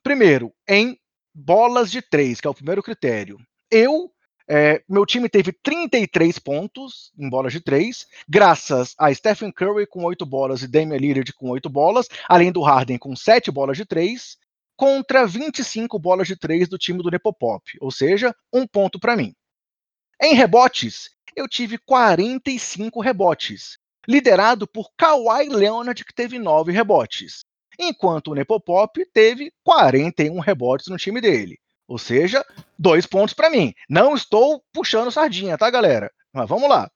Primeiro, 0.03 0.53
em 0.69 0.99
bolas 1.35 1.91
de 1.91 2.03
três, 2.03 2.41
que 2.41 2.47
é 2.47 2.51
o 2.51 2.55
primeiro 2.55 2.83
critério. 2.83 3.39
Eu, 3.71 4.11
é, 4.49 4.83
meu 4.89 5.07
time 5.07 5.29
teve 5.29 5.53
33 5.53 6.39
pontos 6.39 7.13
em 7.19 7.29
bolas 7.29 7.53
de 7.53 7.61
três, 7.61 8.07
graças 8.29 8.95
a 8.99 9.13
Stephen 9.15 9.53
Curry 9.53 9.87
com 9.87 10.05
8 10.05 10.27
bolas 10.27 10.63
e 10.63 10.69
Damian 10.69 10.99
Lillard 10.99 11.33
com 11.35 11.51
8 11.51 11.71
bolas, 11.71 12.09
além 12.29 12.53
do 12.53 12.63
Harden 12.63 12.99
com 12.99 13.15
7 13.15 13.51
bolas 13.51 13.77
de 13.77 13.85
três, 13.85 14.37
contra 14.77 15.27
25 15.27 15.99
bolas 15.99 16.27
de 16.27 16.37
três 16.37 16.69
do 16.69 16.77
time 16.77 17.03
do 17.03 17.11
Nepopop, 17.11 17.63
ou 17.81 17.91
seja, 17.91 18.35
um 18.53 18.67
ponto 18.67 18.99
para 18.99 19.17
mim. 19.17 19.35
Em 20.25 20.35
rebotes, 20.35 21.11
eu 21.35 21.49
tive 21.49 21.77
45 21.79 23.01
rebotes, 23.01 23.77
liderado 24.07 24.69
por 24.69 24.93
Kawhi 24.97 25.49
Leonard, 25.49 26.05
que 26.05 26.15
teve 26.15 26.39
9 26.39 26.71
rebotes, 26.71 27.45
enquanto 27.77 28.29
o 28.29 28.35
Nepopop 28.37 29.05
teve 29.13 29.53
41 29.65 30.39
rebotes 30.39 30.87
no 30.87 30.97
time 30.97 31.21
dele. 31.21 31.59
Ou 31.89 31.99
seja, 31.99 32.47
dois 32.79 33.05
pontos 33.05 33.35
para 33.35 33.51
mim. 33.51 33.75
Não 33.91 34.15
estou 34.15 34.63
puxando 34.73 35.11
sardinha, 35.11 35.59
tá, 35.59 35.69
galera? 35.69 36.09
Mas 36.33 36.49
vamos 36.49 36.69
lá. 36.69 36.89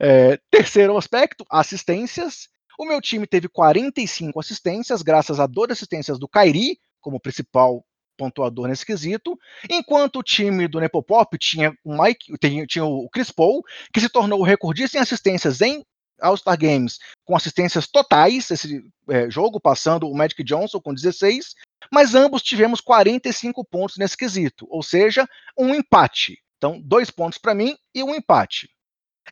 É, 0.00 0.38
terceiro 0.50 0.96
aspecto, 0.96 1.44
assistências. 1.50 2.48
O 2.78 2.86
meu 2.86 3.02
time 3.02 3.26
teve 3.26 3.50
45 3.50 4.40
assistências, 4.40 5.02
graças 5.02 5.38
a 5.38 5.46
duas 5.46 5.72
assistências 5.72 6.18
do 6.18 6.26
Kairi, 6.26 6.78
como 7.02 7.20
principal 7.20 7.84
pontuador 8.22 8.68
nesse 8.68 8.86
quesito, 8.86 9.36
enquanto 9.68 10.20
o 10.20 10.22
time 10.22 10.68
do 10.68 10.78
Nepopop 10.78 11.36
tinha 11.36 11.76
o 11.84 12.00
Mike, 12.00 12.32
tinha, 12.68 12.84
o 12.84 13.08
Chris 13.10 13.32
Paul, 13.32 13.64
que 13.92 14.00
se 14.00 14.08
tornou 14.08 14.38
o 14.38 14.44
recordista 14.44 14.96
em 14.96 15.00
assistências 15.00 15.60
em 15.60 15.84
All-Star 16.20 16.56
Games 16.56 17.00
com 17.24 17.34
assistências 17.34 17.88
totais, 17.88 18.48
esse 18.48 18.84
é, 19.10 19.28
jogo, 19.28 19.60
passando 19.60 20.08
o 20.08 20.14
Magic 20.14 20.44
Johnson 20.44 20.80
com 20.80 20.94
16, 20.94 21.56
mas 21.92 22.14
ambos 22.14 22.42
tivemos 22.42 22.80
45 22.80 23.64
pontos 23.64 23.96
nesse 23.96 24.16
quesito, 24.16 24.68
ou 24.70 24.84
seja, 24.84 25.28
um 25.58 25.74
empate. 25.74 26.38
Então, 26.58 26.80
dois 26.80 27.10
pontos 27.10 27.38
para 27.38 27.56
mim 27.56 27.74
e 27.92 28.04
um 28.04 28.14
empate. 28.14 28.70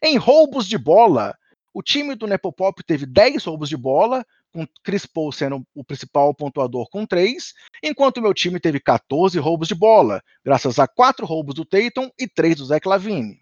Em 0.03 0.17
roubos 0.17 0.67
de 0.67 0.77
bola, 0.77 1.33
o 1.73 1.81
time 1.81 2.17
do 2.17 2.27
Nepopop 2.27 2.83
teve 2.83 3.07
10 3.07 3.45
roubos 3.45 3.69
de 3.69 3.77
bola, 3.77 4.27
com 4.53 4.67
Chris 4.83 5.07
Paul 5.07 5.33
sendo 5.33 5.65
o 5.75 5.85
principal 5.85 6.35
pontuador 6.35 6.89
com 6.91 7.07
3, 7.07 7.55
enquanto 7.83 8.19
o 8.19 8.23
meu 8.23 8.35
time 8.35 8.61
teve 8.61 8.81
14 8.81 9.39
roubos 9.39 9.69
de 9.69 9.75
bola, 9.75 10.23
graças 10.45 10.79
a 10.79 10.87
4 10.87 11.25
roubos 11.27 11.55
do 11.55 11.65
Tatum 11.65 12.11
e 12.19 12.29
3 12.29 12.57
do 12.57 12.65
Zach 12.65 12.87
Lavine. 12.87 13.41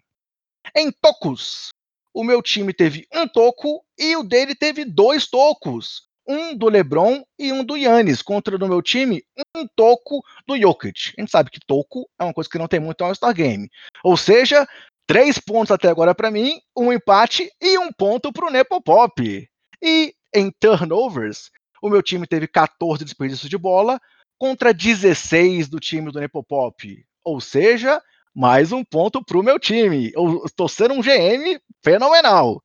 Em 0.75 0.91
tocos, 0.91 1.69
o 2.13 2.23
meu 2.23 2.41
time 2.41 2.73
teve 2.73 3.07
um 3.13 3.27
toco 3.27 3.83
e 3.97 4.15
o 4.15 4.23
dele 4.23 4.55
teve 4.55 4.85
dois 4.85 5.27
tocos. 5.27 6.07
Um 6.27 6.55
do 6.55 6.69
LeBron 6.69 7.23
e 7.39 7.51
um 7.51 7.63
do 7.63 7.75
Yannis, 7.75 8.21
contra 8.21 8.55
no 8.55 8.67
meu 8.67 8.83
time 8.83 9.23
um 9.57 9.65
toco 9.75 10.23
do 10.45 10.55
Jokic. 10.55 11.13
A 11.17 11.21
gente 11.21 11.31
sabe 11.31 11.49
que 11.49 11.59
toco 11.65 12.07
é 12.19 12.23
uma 12.23 12.33
coisa 12.33 12.47
que 12.47 12.59
não 12.59 12.67
tem 12.67 12.79
muito 12.79 13.01
no 13.01 13.07
All-Star 13.07 13.33
Game. 13.33 13.67
Ou 14.03 14.15
seja, 14.15 14.67
três 15.07 15.39
pontos 15.39 15.71
até 15.71 15.87
agora 15.87 16.13
para 16.13 16.29
mim, 16.29 16.59
um 16.77 16.93
empate 16.93 17.51
e 17.59 17.79
um 17.79 17.91
ponto 17.91 18.31
para 18.31 18.45
o 18.45 18.51
Nepopop. 18.51 19.49
E 19.81 20.13
em 20.33 20.51
turnovers, 20.51 21.51
o 21.81 21.89
meu 21.89 22.03
time 22.03 22.27
teve 22.27 22.47
14 22.47 23.03
desperdícios 23.03 23.49
de 23.49 23.57
bola 23.57 23.99
contra 24.37 24.73
16 24.73 25.67
do 25.67 25.79
time 25.79 26.11
do 26.11 26.19
Nepopop. 26.19 27.05
Ou 27.23 27.41
seja, 27.41 28.01
mais 28.33 28.71
um 28.71 28.83
ponto 28.83 29.23
para 29.23 29.37
o 29.37 29.43
meu 29.43 29.59
time. 29.59 30.11
Eu 30.13 30.43
estou 30.45 30.67
sendo 30.67 30.93
um 30.93 31.01
GM 31.01 31.59
fenomenal. 31.83 32.63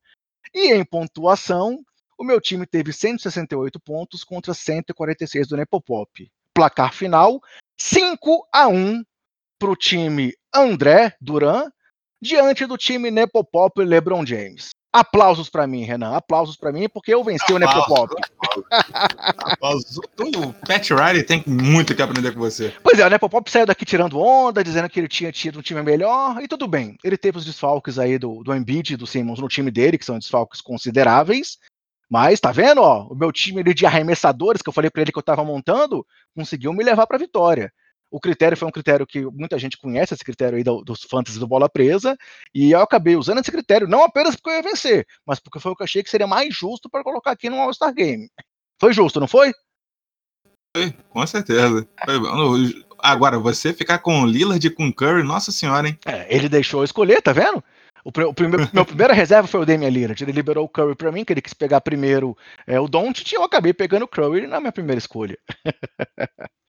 E 0.55 0.73
em 0.73 0.85
pontuação, 0.85 1.85
o 2.19 2.25
meu 2.25 2.41
time 2.41 2.67
teve 2.67 2.93
168 2.93 3.81
pontos 3.81 4.23
contra 4.23 4.55
146 4.55 5.49
do 5.49 5.57
Nepopop. 5.57 6.31
Placar 6.55 6.95
final: 6.95 7.41
5 7.77 8.49
a 8.53 8.69
1 8.69 9.05
para 9.59 9.71
o 9.71 9.77
time 9.77 10.33
André 10.55 11.17
Duran 11.21 11.71
diante 12.21 12.67
do 12.67 12.79
time 12.79 13.11
Nepopop 13.11 13.81
e 13.81 13.85
LeBron 13.85 14.25
James. 14.25 14.71
Aplausos 14.95 15.51
para 15.51 15.67
mim, 15.67 15.83
Renan. 15.83 16.15
Aplausos 16.15 16.57
para 16.57 16.71
mim, 16.71 16.89
porque 16.89 17.13
eu 17.13 17.25
venci 17.25 17.43
Aplausos, 17.53 17.57
o 17.57 17.77
Nepopop. 17.77 18.15
Aplausos. 19.39 19.99
O 19.99 20.53
Pat 20.53 20.89
Riley 20.91 21.25
tem 21.25 21.43
muito 21.49 21.97
que 21.97 22.01
aprender 22.01 22.31
com 22.31 22.39
você. 22.39 22.73
Pois 22.81 22.97
é, 23.01 23.05
o 23.05 23.11
Nepopop 23.11 23.51
saiu 23.51 23.67
daqui 23.67 23.85
tirando 23.85 24.21
onda, 24.21 24.63
dizendo 24.63 24.89
que 24.89 25.01
ele 25.01 25.09
tinha 25.09 25.33
tido 25.33 25.59
um 25.59 25.63
time 25.63 25.83
melhor, 25.83 26.41
e 26.41 26.47
tudo 26.47 26.69
bem. 26.69 26.97
Ele 27.03 27.17
teve 27.17 27.39
os 27.39 27.45
desfalques 27.45 27.99
aí 27.99 28.21
do, 28.21 28.45
do 28.45 28.55
Embiid 28.55 28.95
e 28.95 28.97
do 28.97 29.05
Simmons 29.05 29.41
no 29.41 29.49
time 29.49 29.69
dele, 29.69 29.99
que 29.99 30.05
são 30.05 30.17
desfalques 30.17 30.61
consideráveis. 30.61 31.59
Mas 32.09 32.39
tá 32.39 32.53
vendo, 32.53 32.81
ó, 32.81 33.09
o 33.11 33.17
meu 33.17 33.33
time 33.33 33.65
de 33.75 33.85
arremessadores, 33.85 34.63
que 34.63 34.69
eu 34.69 34.73
falei 34.73 34.91
para 34.91 35.03
ele 35.03 35.11
que 35.11 35.19
eu 35.19 35.25
tava 35.25 35.43
montando, 35.43 36.07
conseguiu 36.37 36.73
me 36.73 36.85
levar 36.85 37.09
para 37.09 37.19
vitória. 37.19 37.73
O 38.15 38.21
critério 38.21 38.57
foi 38.57 38.69
um 38.69 38.71
critério 38.71 39.05
que 39.05 39.25
muita 39.25 39.59
gente 39.59 39.77
conhece, 39.77 40.15
esse 40.15 40.23
critério 40.23 40.57
aí 40.57 40.63
do, 40.63 40.85
dos 40.85 41.03
fantasies 41.03 41.41
do 41.41 41.49
bola 41.49 41.69
presa, 41.69 42.17
e 42.55 42.71
eu 42.71 42.81
acabei 42.81 43.17
usando 43.17 43.41
esse 43.41 43.51
critério 43.51 43.89
não 43.89 44.05
apenas 44.05 44.37
porque 44.37 44.51
eu 44.51 44.55
ia 44.55 44.63
vencer, 44.63 45.05
mas 45.27 45.41
porque 45.41 45.59
foi 45.59 45.73
o 45.73 45.75
que 45.75 45.83
eu 45.83 45.85
achei 45.85 46.01
que 46.01 46.09
seria 46.09 46.25
mais 46.25 46.55
justo 46.55 46.89
para 46.89 47.03
colocar 47.03 47.33
aqui 47.33 47.51
no 47.51 47.57
All-Star 47.57 47.93
Game. 47.93 48.31
Foi 48.81 48.93
justo, 48.93 49.19
não 49.19 49.27
foi? 49.27 49.53
Foi, 50.77 50.95
com 51.11 51.27
certeza. 51.27 51.89
Agora, 53.01 53.37
você 53.37 53.75
ficar 53.75 53.99
com 53.99 54.23
o 54.23 54.27
Lillard 54.27 54.65
e 54.65 54.71
com 54.71 54.87
o 54.87 54.95
Curry, 54.95 55.25
nossa 55.25 55.51
senhora, 55.51 55.89
hein? 55.89 55.99
É, 56.07 56.33
ele 56.33 56.49
deixou 56.49 56.83
eu 56.83 56.85
escolher, 56.85 57.21
tá 57.21 57.33
vendo? 57.33 57.65
O, 58.05 58.11
o 58.11 58.33
primeiro, 58.33 58.69
meu 58.73 58.87
primeira 58.87 59.13
reserva 59.13 59.49
foi 59.49 59.59
o 59.59 59.67
Damian 59.67 59.91
Lillard. 59.91 60.23
Ele 60.23 60.31
liberou 60.31 60.65
o 60.65 60.69
Curry 60.69 60.95
para 60.95 61.11
mim, 61.11 61.25
que 61.25 61.33
ele 61.33 61.43
quis 61.43 61.53
pegar 61.53 61.81
primeiro 61.81 62.39
é, 62.65 62.79
o 62.79 62.87
Doncic, 62.87 63.33
e 63.33 63.35
eu 63.35 63.43
acabei 63.43 63.75
pegando 63.75 64.05
o 64.05 64.09
Curry 64.09 64.47
na 64.47 64.61
minha 64.61 64.71
primeira 64.71 65.01
escolha. 65.01 65.37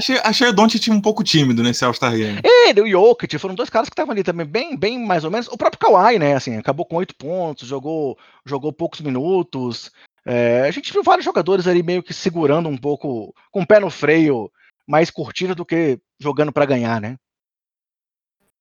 Achei, 0.00 0.18
achei 0.24 0.48
o 0.48 0.52
Doncic 0.52 0.88
um 0.88 1.00
pouco 1.00 1.22
tímido 1.22 1.62
nesse 1.62 1.84
All-Star 1.84 2.16
Game. 2.16 2.40
Ele, 2.42 2.80
o 2.80 2.90
Jokic, 2.90 3.38
foram 3.38 3.54
dois 3.54 3.70
caras 3.70 3.88
que 3.88 3.92
estavam 3.92 4.12
ali 4.12 4.24
também 4.24 4.44
bem, 4.44 4.76
bem 4.76 4.98
mais 4.98 5.24
ou 5.24 5.30
menos. 5.30 5.46
O 5.48 5.56
próprio 5.56 5.78
Kawhi, 5.78 6.18
né, 6.18 6.34
assim, 6.34 6.56
acabou 6.56 6.84
com 6.84 6.96
oito 6.96 7.14
pontos, 7.14 7.68
jogou, 7.68 8.18
jogou 8.44 8.72
poucos 8.72 9.00
minutos. 9.00 9.92
É, 10.26 10.62
a 10.62 10.70
gente 10.72 10.92
viu 10.92 11.02
vários 11.02 11.24
jogadores 11.24 11.66
ali 11.66 11.82
meio 11.82 12.02
que 12.02 12.12
segurando 12.12 12.68
um 12.68 12.76
pouco, 12.76 13.32
com 13.52 13.62
o 13.62 13.66
pé 13.66 13.78
no 13.78 13.88
freio, 13.88 14.50
mais 14.86 15.10
curtindo 15.10 15.54
do 15.54 15.64
que 15.64 16.00
jogando 16.18 16.52
para 16.52 16.66
ganhar, 16.66 17.00
né? 17.00 17.16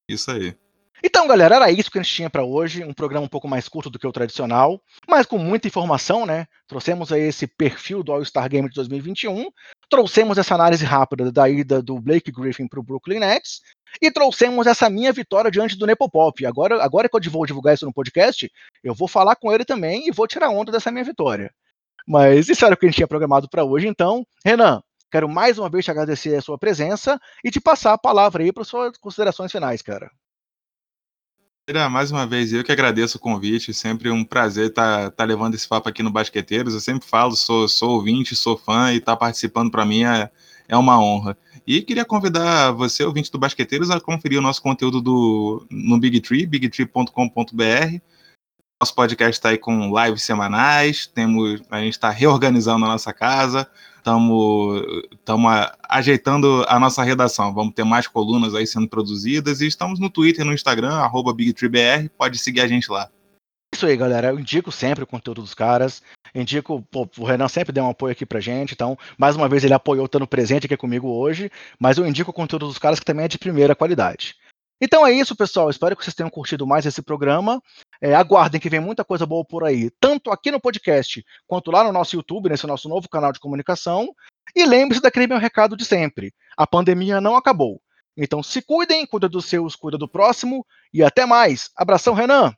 Isso 0.08 0.30
aí. 0.30 0.56
Então, 1.06 1.28
galera, 1.28 1.56
era 1.56 1.70
isso 1.70 1.92
que 1.92 2.00
a 2.00 2.02
gente 2.02 2.16
tinha 2.16 2.30
para 2.30 2.46
hoje. 2.46 2.86
Um 2.86 2.94
programa 2.94 3.26
um 3.26 3.30
pouco 3.30 3.46
mais 3.46 3.68
curto 3.68 3.90
do 3.90 4.00
que 4.00 4.08
o 4.08 4.12
tradicional, 4.12 4.82
mas 5.06 5.26
com 5.26 5.38
muita 5.38 5.68
informação, 5.68 6.26
né? 6.26 6.48
Trouxemos 6.66 7.12
aí 7.12 7.24
esse 7.24 7.46
perfil 7.46 8.02
do 8.02 8.14
All-Star 8.14 8.48
Game 8.48 8.70
de 8.70 8.76
2021, 8.76 9.50
trouxemos 9.90 10.38
essa 10.38 10.56
análise 10.56 10.86
rápida 10.86 11.30
da 11.30 11.50
ida 11.50 11.82
do 11.82 12.00
Blake 12.00 12.32
Griffin 12.32 12.70
para 12.70 12.80
o 12.80 12.84
Brooklyn 12.84 13.20
Nets 13.20 13.60
e 14.02 14.10
trouxemos 14.10 14.66
essa 14.66 14.90
minha 14.90 15.12
vitória 15.12 15.52
diante 15.52 15.78
do 15.78 15.86
Nepopop. 15.86 16.46
Agora, 16.46 16.82
agora 16.82 17.10
que 17.10 17.16
eu 17.16 17.32
vou 17.32 17.46
divulgar 17.46 17.74
isso 17.74 17.86
no 17.86 17.94
podcast, 17.94 18.50
eu 18.82 18.96
vou 18.96 19.08
falar 19.08 19.36
com 19.36 19.52
ele 19.52 19.66
também 19.66 20.08
e 20.08 20.12
vou 20.12 20.26
tirar 20.26 20.50
onda 20.50 20.72
dessa 20.72 20.90
minha 20.90 21.04
vitória. 21.04 21.54
Mas 22.08 22.48
isso 22.48 22.66
era 22.66 22.76
o 22.76 22.78
que 22.78 22.86
a 22.86 22.90
gente 22.90 22.96
tinha 22.96 23.08
programado 23.08 23.50
para 23.50 23.66
hoje, 23.66 23.88
então. 23.88 24.26
Renan, 24.44 24.82
quero 25.12 25.28
mais 25.28 25.60
uma 25.60 25.70
vez 25.70 25.84
te 25.84 25.92
agradecer 25.92 26.36
a 26.36 26.42
sua 26.42 26.58
presença 26.58 27.20
e 27.44 27.52
te 27.52 27.60
passar 27.60 27.92
a 27.92 27.98
palavra 27.98 28.42
aí 28.42 28.54
para 28.54 28.64
suas 28.64 28.98
considerações 28.98 29.52
finais, 29.52 29.82
cara. 29.82 30.10
Mais 31.90 32.12
uma 32.12 32.28
vez, 32.28 32.52
eu 32.52 32.62
que 32.62 32.74
agradeço 32.74 33.16
o 33.16 33.22
convite, 33.22 33.74
sempre 33.74 34.12
um 34.12 34.26
prazer 34.26 34.68
estar 34.68 35.06
tá, 35.06 35.12
tá 35.12 35.24
levando 35.24 35.56
esse 35.56 35.66
papo 35.66 35.88
aqui 35.88 36.04
no 36.04 36.12
Basqueteiros. 36.12 36.74
Eu 36.74 36.82
sempre 36.82 37.08
falo, 37.08 37.38
sou, 37.38 37.70
sou 37.70 37.92
ouvinte, 37.92 38.36
sou 38.36 38.58
fã 38.58 38.92
e 38.92 38.98
estar 38.98 39.14
tá 39.14 39.18
participando 39.18 39.72
para 39.72 39.86
mim 39.86 40.04
é, 40.04 40.30
é 40.68 40.76
uma 40.76 41.02
honra. 41.02 41.38
E 41.66 41.82
queria 41.82 42.04
convidar 42.04 42.72
você, 42.72 43.06
ouvinte 43.06 43.32
do 43.32 43.40
Basqueteiros, 43.40 43.90
a 43.90 44.02
conferir 44.02 44.40
o 44.40 44.42
nosso 44.42 44.62
conteúdo 44.62 45.02
do, 45.02 45.66
no 45.72 45.98
Big 45.98 46.20
Tree, 46.20 46.46
bigtree.com.br. 46.46 48.02
Nosso 48.84 48.96
podcast 48.96 49.32
está 49.32 49.48
aí 49.48 49.58
com 49.58 49.98
lives 49.98 50.24
semanais, 50.24 51.08
temos, 51.08 51.62
a 51.72 51.80
gente 51.80 51.94
está 51.94 52.10
reorganizando 52.10 52.84
a 52.84 52.90
nossa 52.90 53.14
casa, 53.14 53.66
estamos 53.96 54.84
ajeitando 55.88 56.66
a 56.68 56.78
nossa 56.78 57.02
redação. 57.02 57.54
Vamos 57.54 57.74
ter 57.74 57.86
mais 57.86 58.08
colunas 58.08 58.54
aí 58.54 58.68
sendo 58.68 58.90
produzidas 58.90 59.62
e 59.62 59.68
estamos 59.68 60.02
no 60.02 60.10
Twitter, 60.10 60.44
no 60.44 60.52
Instagram, 60.54 61.00
BigTreeBR, 61.34 62.10
pode 62.18 62.38
seguir 62.38 62.60
a 62.60 62.68
gente 62.68 62.92
lá. 62.92 63.10
Isso 63.74 63.86
aí, 63.86 63.96
galera. 63.96 64.32
Eu 64.32 64.40
indico 64.42 64.70
sempre 64.70 65.06
o 65.06 65.08
conteúdo 65.08 65.40
dos 65.40 65.54
caras. 65.54 66.04
Indico, 66.36 66.86
pô, 66.92 67.08
o 67.20 67.24
Renan 67.24 67.48
sempre 67.48 67.72
deu 67.72 67.86
um 67.86 67.92
apoio 67.92 68.12
aqui 68.12 68.26
pra 68.26 68.42
gente, 68.42 68.74
então, 68.74 68.98
mais 69.18 69.38
uma 69.38 69.48
vez 69.48 69.64
ele 69.64 69.74
apoiou 69.74 70.08
estando 70.08 70.28
presente 70.28 70.66
aqui 70.66 70.76
comigo 70.76 71.08
hoje, 71.08 71.50
mas 71.80 71.98
eu 71.98 72.06
indico 72.06 72.32
o 72.32 72.34
conteúdo 72.34 72.68
dos 72.68 72.78
caras 72.78 73.00
que 73.00 73.06
também 73.06 73.24
é 73.24 73.30
de 73.30 73.40
primeira 73.40 73.74
qualidade. 73.74 74.36
Então 74.84 75.08
é 75.08 75.14
isso, 75.14 75.34
pessoal. 75.34 75.70
Espero 75.70 75.96
que 75.96 76.04
vocês 76.04 76.14
tenham 76.14 76.30
curtido 76.30 76.68
mais 76.68 76.86
esse 76.86 77.02
programa. 77.02 77.64
É, 78.06 78.14
aguardem 78.14 78.60
que 78.60 78.70
vem 78.70 78.82
muita 78.82 79.06
coisa 79.06 79.26
boa 79.26 79.46
por 79.46 79.64
aí, 79.64 79.90
tanto 79.98 80.30
aqui 80.30 80.52
no 80.52 80.60
podcast 80.60 81.24
quanto 81.48 81.72
lá 81.72 81.86
no 81.86 81.94
nosso 81.94 82.18
YouTube, 82.18 82.50
nesse 82.50 82.68
nosso 82.68 82.90
novo 82.90 83.08
canal 83.08 83.32
de 83.32 83.40
comunicação. 83.40 84.14
E 84.54 84.66
lembre-se 84.66 85.02
daquele 85.02 85.26
meu 85.26 85.38
recado 85.38 85.78
de 85.78 85.86
sempre: 85.86 86.34
a 86.58 86.68
pandemia 86.68 87.22
não 87.22 87.38
acabou. 87.38 87.82
Então 88.18 88.44
se 88.44 88.62
cuidem, 88.62 89.08
cuida 89.08 89.30
dos 89.30 89.46
seus, 89.46 89.74
cuida 89.74 89.98
do 89.98 90.06
próximo 90.06 90.66
e 90.94 91.02
até 91.02 91.26
mais. 91.26 91.72
Abração, 91.78 92.14
Renan. 92.14 92.54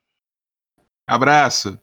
Abraço. 1.07 1.79